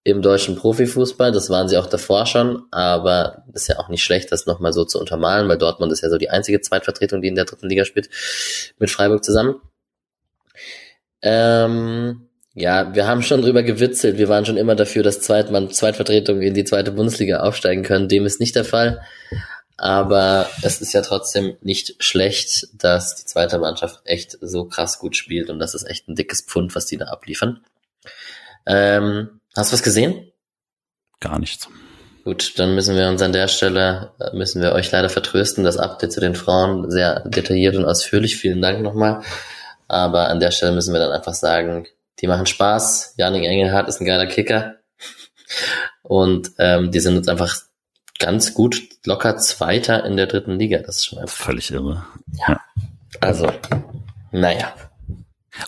[0.05, 1.33] im deutschen Profifußball.
[1.33, 4.85] Das waren sie auch davor schon, aber ist ja auch nicht schlecht, das nochmal so
[4.85, 7.83] zu untermalen, weil Dortmund ist ja so die einzige Zweitvertretung, die in der dritten Liga
[7.83, 8.09] spielt,
[8.79, 9.59] mit Freiburg zusammen.
[11.23, 14.19] Ähm, ja, wir haben schon drüber gewitzelt.
[14.19, 18.07] Wir waren schon immer dafür, dass Zweitmann, Zweitvertretungen in die zweite Bundesliga aufsteigen können.
[18.07, 19.01] Dem ist nicht der Fall.
[19.75, 25.15] Aber es ist ja trotzdem nicht schlecht, dass die zweite Mannschaft echt so krass gut
[25.15, 27.61] spielt und das ist echt ein dickes Pfund, was die da abliefern.
[28.67, 30.31] Ähm, Hast du was gesehen?
[31.19, 31.69] Gar nichts.
[32.23, 35.63] Gut, dann müssen wir uns an der Stelle, äh, müssen wir euch leider vertrösten.
[35.63, 38.37] Das Update zu den Frauen sehr detailliert und ausführlich.
[38.37, 39.21] Vielen Dank nochmal.
[39.93, 41.85] Aber an der Stelle müssen wir dann einfach sagen,
[42.19, 43.13] die machen Spaß.
[43.17, 44.77] Janik Engelhardt ist ein geiler Kicker.
[46.01, 47.55] Und ähm, die sind jetzt einfach
[48.19, 50.79] ganz gut locker Zweiter in der dritten Liga.
[50.79, 52.05] Das ist schon einfach völlig irre.
[52.47, 52.59] Ja.
[53.19, 53.51] Also,
[54.31, 54.73] naja.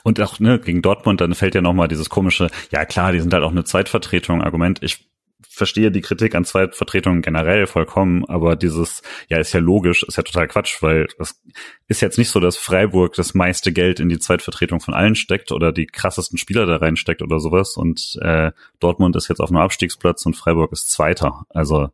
[0.03, 3.33] Und auch ne, gegen Dortmund, dann fällt ja nochmal dieses komische, ja klar, die sind
[3.33, 4.79] halt auch eine Zweitvertretung, Argument.
[4.81, 5.07] Ich
[5.55, 10.23] verstehe die Kritik an Zweitvertretungen generell vollkommen, aber dieses, ja, ist ja logisch, ist ja
[10.23, 11.41] total Quatsch, weil es
[11.87, 15.51] ist jetzt nicht so, dass Freiburg das meiste Geld in die Zweitvertretung von allen steckt
[15.51, 19.59] oder die krassesten Spieler da reinsteckt oder sowas und äh, Dortmund ist jetzt auf einem
[19.59, 21.45] Abstiegsplatz und Freiburg ist Zweiter.
[21.49, 21.89] Also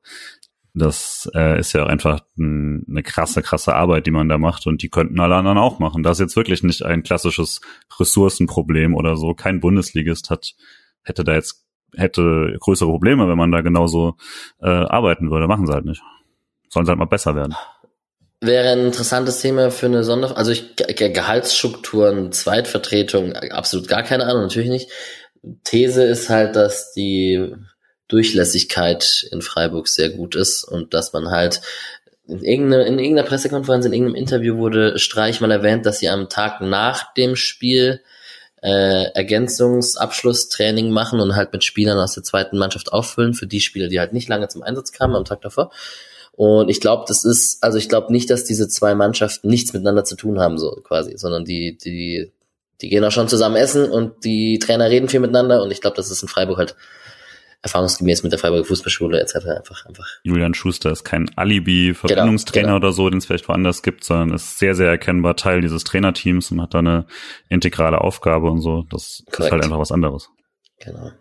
[0.73, 4.81] das äh, ist ja einfach ein, eine krasse, krasse Arbeit, die man da macht und
[4.81, 6.01] die könnten alle anderen auch machen.
[6.01, 7.59] Das ist jetzt wirklich nicht ein klassisches
[7.99, 9.33] Ressourcenproblem oder so.
[9.33, 10.55] Kein Bundesligist hat,
[11.03, 14.15] hätte da jetzt hätte größere Probleme, wenn man da genauso
[14.61, 15.47] äh, arbeiten würde.
[15.47, 16.01] Machen sie halt nicht.
[16.69, 17.55] Sollen sie halt mal besser werden.
[18.39, 20.35] Wäre ein interessantes Thema für eine Sonder...
[20.35, 24.89] Also ich, Gehaltsstrukturen, Zweitvertretung, absolut gar keine Ahnung, natürlich nicht.
[25.63, 27.53] These ist halt, dass die
[28.07, 31.61] Durchlässigkeit in Freiburg sehr gut ist und dass man halt
[32.27, 36.29] in irgendeiner, in irgendeiner Pressekonferenz, in irgendeinem Interview wurde Streich mal erwähnt, dass sie am
[36.29, 38.01] Tag nach dem Spiel
[38.61, 43.87] äh, Ergänzungsabschlusstraining machen und halt mit Spielern aus der zweiten Mannschaft auffüllen für die Spieler,
[43.87, 45.71] die halt nicht lange zum Einsatz kamen am Tag davor.
[46.33, 50.03] Und ich glaube, das ist, also ich glaube nicht, dass diese zwei Mannschaften nichts miteinander
[50.03, 52.31] zu tun haben, so quasi, sondern die, die,
[52.81, 55.97] die gehen auch schon zusammen essen und die Trainer reden viel miteinander und ich glaube,
[55.97, 56.75] das ist in Freiburg halt
[57.63, 59.35] erfahrungsgemäß mit der Freiburger Fußballschule etc.
[59.57, 60.07] einfach einfach.
[60.23, 62.87] Julian Schuster ist kein Alibi-Verbindungstrainer genau, genau.
[62.87, 66.51] oder so, den es vielleicht woanders gibt, sondern ist sehr, sehr erkennbar Teil dieses Trainerteams
[66.51, 67.05] und hat da eine
[67.49, 68.83] integrale Aufgabe und so.
[68.89, 69.39] Das Korrekt.
[69.39, 70.29] ist halt einfach was anderes.
[70.79, 71.11] Genau.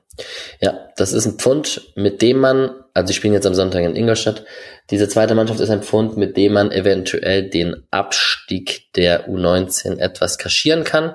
[0.60, 3.96] Ja, das ist ein Pfund, mit dem man, also ich spiele jetzt am Sonntag in
[3.96, 4.44] Ingolstadt,
[4.90, 10.38] diese zweite Mannschaft ist ein Pfund, mit dem man eventuell den Abstieg der U19 etwas
[10.38, 11.14] kaschieren kann.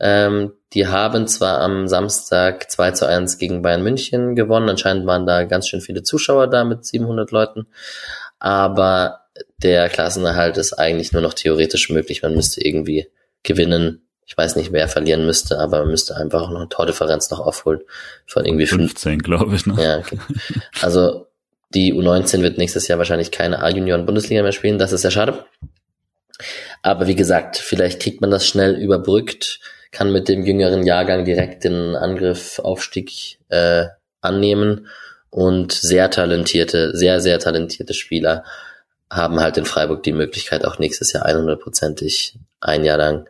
[0.00, 5.26] Ähm, die haben zwar am Samstag 2 zu 1 gegen Bayern München gewonnen, anscheinend waren
[5.26, 7.66] da ganz schön viele Zuschauer da mit 700 Leuten,
[8.38, 9.20] aber
[9.62, 12.22] der Klassenerhalt ist eigentlich nur noch theoretisch möglich.
[12.22, 13.08] Man müsste irgendwie
[13.42, 14.06] gewinnen.
[14.26, 17.80] Ich weiß nicht, wer verlieren müsste, aber man müsste einfach noch eine Tordifferenz noch aufholen
[18.26, 19.66] von irgendwie 15, glaube ich.
[19.66, 19.78] Noch.
[19.78, 20.18] Ja, okay.
[20.80, 21.26] Also
[21.74, 24.78] die U19 wird nächstes Jahr wahrscheinlich keine A-Junioren-Bundesliga mehr spielen.
[24.78, 25.44] Das ist sehr schade.
[26.82, 29.60] Aber wie gesagt, vielleicht kriegt man das schnell überbrückt
[29.92, 33.84] kann mit dem jüngeren Jahrgang direkt den Angriff Aufstieg äh,
[34.20, 34.88] annehmen
[35.30, 38.44] und sehr talentierte, sehr, sehr talentierte Spieler
[39.10, 43.28] haben halt in Freiburg die Möglichkeit, auch nächstes Jahr 100%ig ein Jahr lang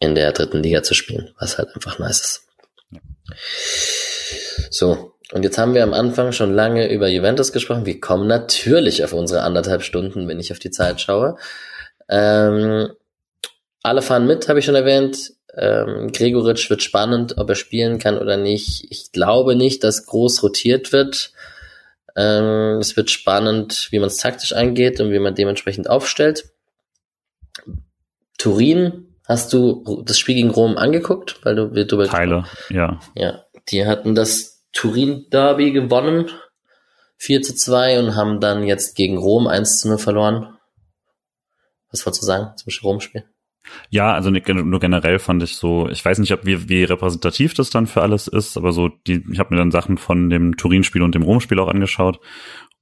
[0.00, 2.46] in der dritten Liga zu spielen, was halt einfach nice ist.
[4.70, 7.86] So, und jetzt haben wir am Anfang schon lange über Juventus gesprochen.
[7.86, 11.36] Wir kommen natürlich auf unsere anderthalb Stunden, wenn ich auf die Zeit schaue.
[12.08, 12.90] Ähm,
[13.82, 15.32] alle fahren mit, habe ich schon erwähnt.
[15.56, 18.86] Ähm, Gregoritsch wird spannend, ob er spielen kann oder nicht.
[18.90, 21.32] Ich glaube nicht, dass groß rotiert wird.
[22.16, 26.50] Ähm, es wird spannend, wie man es taktisch angeht und wie man dementsprechend aufstellt.
[28.38, 31.44] Turin, hast du das Spiel gegen Rom angeguckt?
[31.44, 33.00] Weil du, du Teile, ja.
[33.14, 36.30] Ja, die hatten das Turin-Derby gewonnen,
[37.18, 40.56] 4 zu 2 und haben dann jetzt gegen Rom 1 zu 0 verloren.
[41.90, 43.24] Was war zu sagen zum Rom-Spiel?
[43.90, 47.70] Ja, also nur generell fand ich so, ich weiß nicht, ob wie, wie repräsentativ das
[47.70, 51.02] dann für alles ist, aber so die, ich habe mir dann Sachen von dem Turin-Spiel
[51.02, 52.20] und dem Rom-Spiel auch angeschaut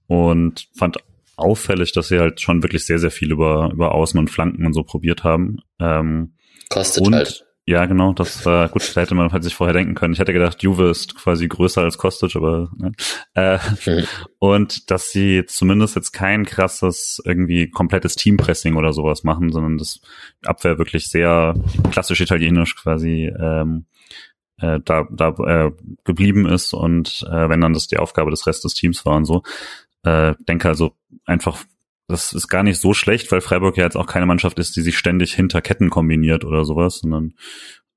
[0.06, 0.98] und fand
[1.36, 4.72] auffällig, dass sie halt schon wirklich sehr, sehr viel über, über Außen und Flanken und
[4.72, 5.58] so probiert haben.
[5.80, 6.34] Ähm,
[6.68, 7.46] Kostet und, halt.
[7.68, 10.14] Ja, genau, das war gut, da hätte man halt sich vorher denken können.
[10.14, 12.92] Ich hätte gedacht, Juve ist quasi größer als Kostic, aber ne.
[13.34, 13.58] Äh.
[14.38, 20.00] Und dass sie zumindest jetzt kein krasses, irgendwie komplettes Teampressing oder sowas machen, sondern das
[20.46, 21.56] Abwehr wirklich sehr
[21.90, 23.84] klassisch italienisch quasi ähm,
[24.62, 25.72] äh, da, da äh,
[26.04, 29.26] geblieben ist und äh, wenn dann das die Aufgabe des Rest des Teams war und
[29.26, 29.42] so.
[30.04, 30.92] Äh, denke also
[31.26, 31.58] einfach
[32.08, 34.80] das ist gar nicht so schlecht, weil Freiburg ja jetzt auch keine Mannschaft ist, die
[34.80, 37.34] sich ständig hinter Ketten kombiniert oder sowas, sondern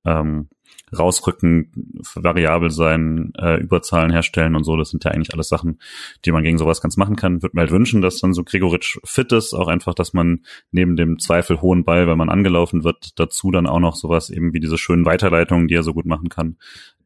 [0.06, 0.50] ähm,
[0.98, 1.72] rausrücken,
[2.16, 4.76] variabel sein, äh, Überzahlen herstellen und so.
[4.76, 5.80] Das sind ja eigentlich alles Sachen,
[6.26, 7.42] die man gegen sowas ganz machen kann.
[7.42, 10.98] Würde mir halt wünschen, dass dann so Gregoritsch fit ist, auch einfach, dass man neben
[10.98, 14.60] dem Zweifel hohen Ball, wenn man angelaufen wird, dazu dann auch noch sowas eben wie
[14.60, 16.58] diese schönen Weiterleitungen, die er so gut machen kann,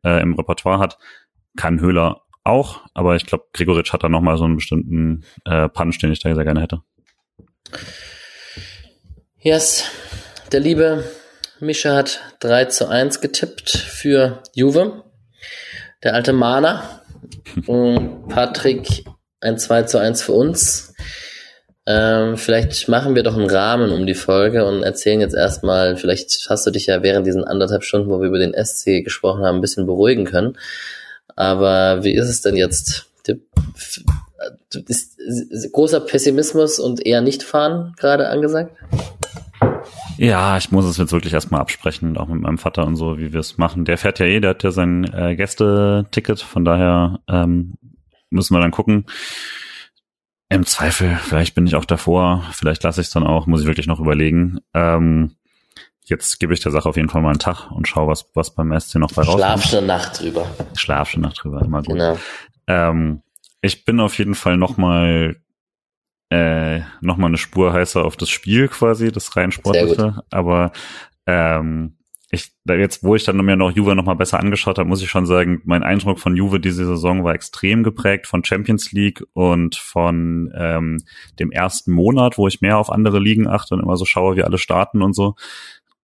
[0.04, 0.98] äh, im Repertoire hat.
[1.56, 6.00] Kann Höhler auch, aber ich glaube, Gregoritsch hat da nochmal so einen bestimmten äh, Punch,
[6.00, 6.82] den ich da sehr gerne hätte.
[9.40, 9.86] Yes,
[10.52, 11.04] der liebe
[11.60, 15.04] Mischa hat 3 zu 1 getippt für Juve.
[16.04, 17.02] Der alte Mana.
[17.68, 19.06] Und Patrick
[19.42, 20.94] ein 2 zu 1 für uns.
[21.88, 26.48] Ähm, vielleicht machen wir doch einen Rahmen um die Folge und erzählen jetzt erstmal, vielleicht
[26.50, 29.58] hast du dich ja während diesen anderthalb Stunden, wo wir über den SC gesprochen haben,
[29.58, 30.58] ein bisschen beruhigen können.
[31.36, 33.06] Aber wie ist es denn jetzt?
[34.88, 38.76] Ist großer Pessimismus und eher nicht fahren gerade angesagt?
[40.18, 43.34] Ja, ich muss es jetzt wirklich erstmal absprechen, auch mit meinem Vater und so, wie
[43.34, 43.86] wir es machen.
[43.86, 47.74] Der fährt ja eh, der hat ja sein äh, Gästeticket, von daher ähm,
[48.30, 49.06] müssen wir dann gucken.
[50.48, 53.68] Im Zweifel, vielleicht bin ich auch davor, vielleicht lasse ich es dann auch, muss ich
[53.68, 54.60] wirklich noch überlegen.
[54.74, 55.36] Ähm,
[56.04, 58.54] jetzt gebe ich der Sache auf jeden Fall mal einen Tag und schaue, was, was
[58.54, 59.64] beim SC noch bei rauskommt.
[59.64, 60.48] Schlaf eine Nacht drüber.
[60.76, 61.96] Schlaf eine Nacht drüber, immer gut.
[61.96, 62.18] Genau.
[62.68, 63.22] Ähm,
[63.66, 65.36] ich bin auf jeden Fall noch mal
[66.30, 70.24] äh, noch mal eine Spur heißer auf das Spiel quasi, das rein sportliche.
[70.32, 70.72] Aber
[71.28, 71.98] ähm,
[72.32, 75.10] ich, jetzt, wo ich dann mir noch Juve noch mal besser angeschaut habe, muss ich
[75.10, 79.76] schon sagen, mein Eindruck von Juve diese Saison war extrem geprägt von Champions League und
[79.76, 81.04] von ähm,
[81.40, 84.44] dem ersten Monat, wo ich mehr auf andere Ligen achte und immer so schaue, wie
[84.44, 85.36] alle starten und so.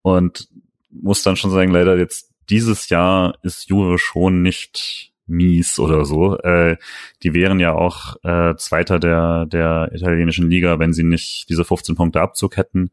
[0.04, 0.50] Und
[0.92, 6.38] muss dann schon sagen, leider jetzt dieses Jahr ist Juve schon nicht mies oder so.
[6.38, 6.78] Äh,
[7.24, 11.96] die wären ja auch äh, Zweiter der, der italienischen Liga, wenn sie nicht diese 15
[11.96, 12.92] Punkte Abzug hätten.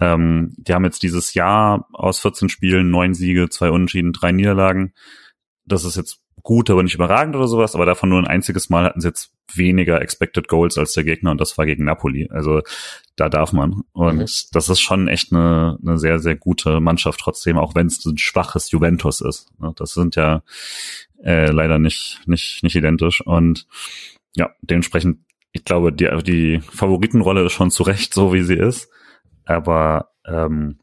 [0.00, 4.92] Ähm, die haben jetzt dieses Jahr aus 14 Spielen neun Siege, zwei Unentschieden, drei Niederlagen.
[5.64, 8.84] Das ist jetzt gut, aber nicht überragend oder sowas, aber davon nur ein einziges Mal
[8.84, 12.28] hatten sie jetzt weniger Expected Goals als der Gegner und das war gegen Napoli.
[12.30, 12.62] Also
[13.16, 13.82] da darf man.
[13.92, 14.26] Und mhm.
[14.52, 18.18] das ist schon echt eine, eine sehr, sehr gute Mannschaft trotzdem, auch wenn es ein
[18.18, 19.48] schwaches Juventus ist.
[19.58, 20.42] Ne, das sind ja
[21.22, 23.20] äh, leider nicht, nicht, nicht identisch.
[23.20, 23.66] Und
[24.36, 25.20] ja, dementsprechend,
[25.52, 28.90] ich glaube, die, die Favoritenrolle ist schon zu Recht so, wie sie ist.
[29.44, 30.78] Aber ähm,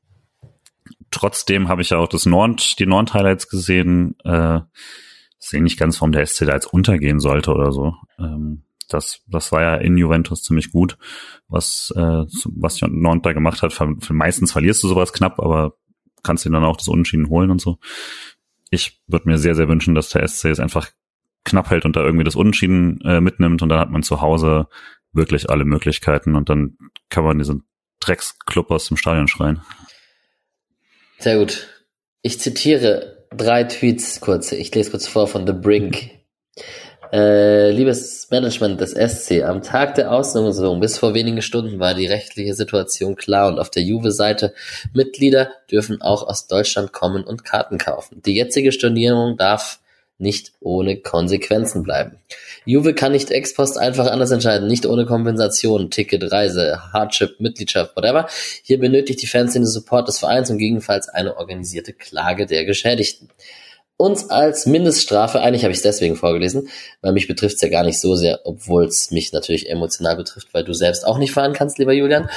[1.12, 4.16] trotzdem habe ich ja auch das Nord, die Nord-Highlights gesehen.
[4.24, 4.62] Äh,
[5.50, 7.96] sehe nicht ganz, warum der SC da jetzt untergehen sollte oder so.
[8.20, 10.98] Ähm, das, das war ja in Juventus ziemlich gut,
[11.48, 13.78] was, äh, was Nord da gemacht hat.
[14.10, 15.76] Meistens verlierst du sowas knapp, aber
[16.22, 17.80] kannst dir dann auch das Unentschieden holen und so.
[18.70, 20.90] Ich würde mir sehr, sehr wünschen, dass der SC es einfach
[21.44, 24.68] knapp hält und da irgendwie das Unentschieden äh, mitnimmt und dann hat man zu Hause
[25.12, 26.78] wirklich alle Möglichkeiten und dann
[27.10, 27.64] kann man diesen
[28.00, 29.62] Drecksclub aus dem Stadion schreien.
[31.20, 31.86] Sehr gut.
[32.22, 34.56] Ich zitiere drei Tweets kurze.
[34.56, 36.12] Ich lese kurz vor von The Brink.
[37.12, 42.08] Äh, liebes Management des SC, am Tag der Auslosung bis vor wenigen Stunden war die
[42.08, 44.56] rechtliche Situation klar und auf der Juve-Seite
[44.94, 48.24] Mitglieder dürfen auch aus Deutschland kommen und Karten kaufen.
[48.26, 49.80] Die jetzige Stornierung darf
[50.18, 52.18] nicht ohne Konsequenzen bleiben.
[52.66, 57.96] Juve kann nicht ex post einfach anders entscheiden, nicht ohne Kompensation, Ticket, Reise, Hardship, Mitgliedschaft,
[57.96, 58.28] whatever.
[58.64, 63.30] Hier benötigt die Fans den Support des Vereins und gegebenenfalls eine organisierte Klage der Geschädigten
[63.98, 66.70] uns als Mindeststrafe, eigentlich habe ich es deswegen vorgelesen,
[67.02, 70.54] weil mich betrifft es ja gar nicht so sehr, obwohl es mich natürlich emotional betrifft,
[70.54, 72.30] weil du selbst auch nicht fahren kannst, lieber Julian.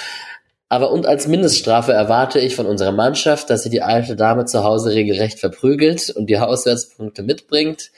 [0.68, 4.64] Aber und als Mindeststrafe erwarte ich von unserer Mannschaft, dass sie die alte Dame zu
[4.64, 7.90] Hause regelrecht verprügelt und die Auswärtspunkte mitbringt.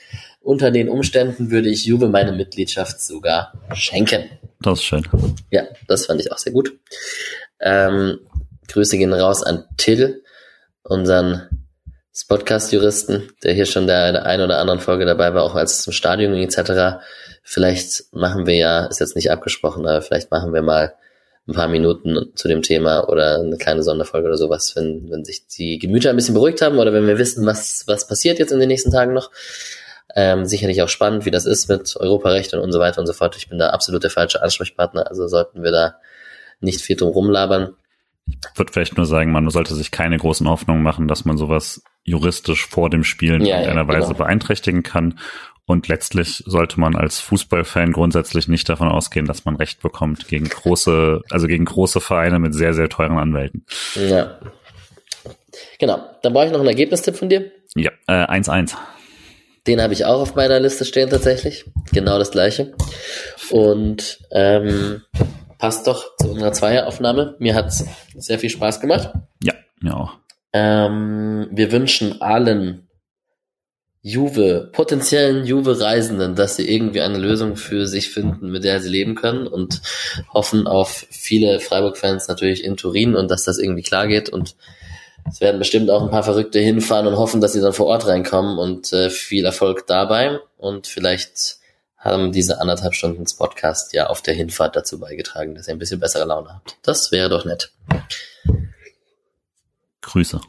[0.49, 4.31] Unter den Umständen würde ich Juve meine Mitgliedschaft sogar schenken.
[4.63, 5.07] Das ist schön.
[5.51, 6.73] Ja, das fand ich auch sehr gut.
[7.59, 8.21] Ähm,
[8.67, 10.23] Grüße gehen raus an Till,
[10.81, 11.67] unseren
[12.27, 15.81] Podcast-Juristen, der hier schon der, der ein oder anderen Folge dabei war, auch als es
[15.83, 16.99] zum Stadion ging etc.
[17.43, 20.95] Vielleicht machen wir ja, ist jetzt nicht abgesprochen, aber vielleicht machen wir mal
[21.47, 25.45] ein paar Minuten zu dem Thema oder eine kleine Sonderfolge oder sowas, wenn, wenn sich
[25.45, 28.59] die Gemüter ein bisschen beruhigt haben oder wenn wir wissen, was, was passiert jetzt in
[28.59, 29.29] den nächsten Tagen noch.
[30.15, 33.13] Ähm, sicherlich auch spannend, wie das ist mit Europarecht und, und so weiter und so
[33.13, 33.35] fort.
[33.37, 35.95] Ich bin da absolut der falsche Ansprechpartner, also sollten wir da
[36.61, 37.75] nicht viel drum rumlabern.
[38.27, 41.83] Ich würde vielleicht nur sagen, man sollte sich keine großen Hoffnungen machen, dass man sowas
[42.03, 44.19] juristisch vor dem Spielen ja, in irgendeiner ja, Weise genau.
[44.19, 45.19] beeinträchtigen kann.
[45.65, 50.49] Und letztlich sollte man als Fußballfan grundsätzlich nicht davon ausgehen, dass man Recht bekommt gegen
[50.49, 53.65] große, also gegen große Vereine mit sehr, sehr teuren Anwälten.
[53.93, 54.39] Ja.
[55.77, 56.03] Genau.
[56.23, 57.51] Dann brauche ich noch einen Ergebnistipp von dir.
[57.75, 58.75] Ja, 1-1.
[59.69, 61.63] Den habe ich auch auf meiner Liste stehen tatsächlich.
[61.93, 62.73] Genau das gleiche.
[63.51, 65.03] Und ähm,
[65.59, 67.35] passt doch zu unserer Zweieraufnahme.
[67.37, 67.85] Mir hat's
[68.17, 69.13] sehr viel Spaß gemacht.
[69.43, 70.17] Ja, mir auch.
[70.53, 72.87] Ähm, wir wünschen allen
[74.01, 79.13] Juve, potenziellen Juve-Reisenden, dass sie irgendwie eine Lösung für sich finden, mit der sie leben
[79.13, 79.83] können und
[80.33, 84.55] hoffen auf viele Freiburg-Fans natürlich in Turin und dass das irgendwie klar geht und
[85.29, 88.07] es werden bestimmt auch ein paar Verrückte hinfahren und hoffen, dass sie dann vor Ort
[88.07, 91.59] reinkommen und äh, viel Erfolg dabei und vielleicht
[91.99, 95.99] haben diese anderthalb Stunden Podcast ja auf der Hinfahrt dazu beigetragen, dass ihr ein bisschen
[95.99, 96.77] bessere Laune habt.
[96.81, 97.71] Das wäre doch nett.
[100.01, 100.39] Grüße.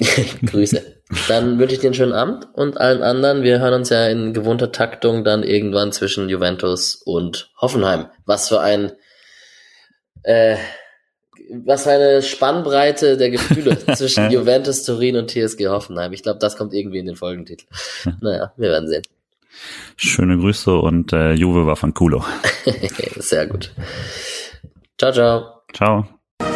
[0.44, 0.98] Grüße.
[1.28, 3.42] Dann wünsche ich dir einen schönen Abend und allen anderen.
[3.42, 8.10] Wir hören uns ja in gewohnter Taktung dann irgendwann zwischen Juventus und Hoffenheim.
[8.26, 8.92] Was für ein,
[10.24, 10.56] äh,
[11.50, 16.12] was für eine Spannbreite der Gefühle zwischen Juventus, Turin und TSG Hoffenheim.
[16.12, 17.66] Ich glaube, das kommt irgendwie in den Folgentitel.
[18.20, 19.02] Naja, wir werden sehen.
[19.96, 22.24] Schöne Grüße und äh, Juve war von Culo.
[23.16, 23.72] Sehr gut.
[24.96, 25.62] Ciao, ciao.
[25.72, 26.06] Ciao.
[26.40, 26.46] So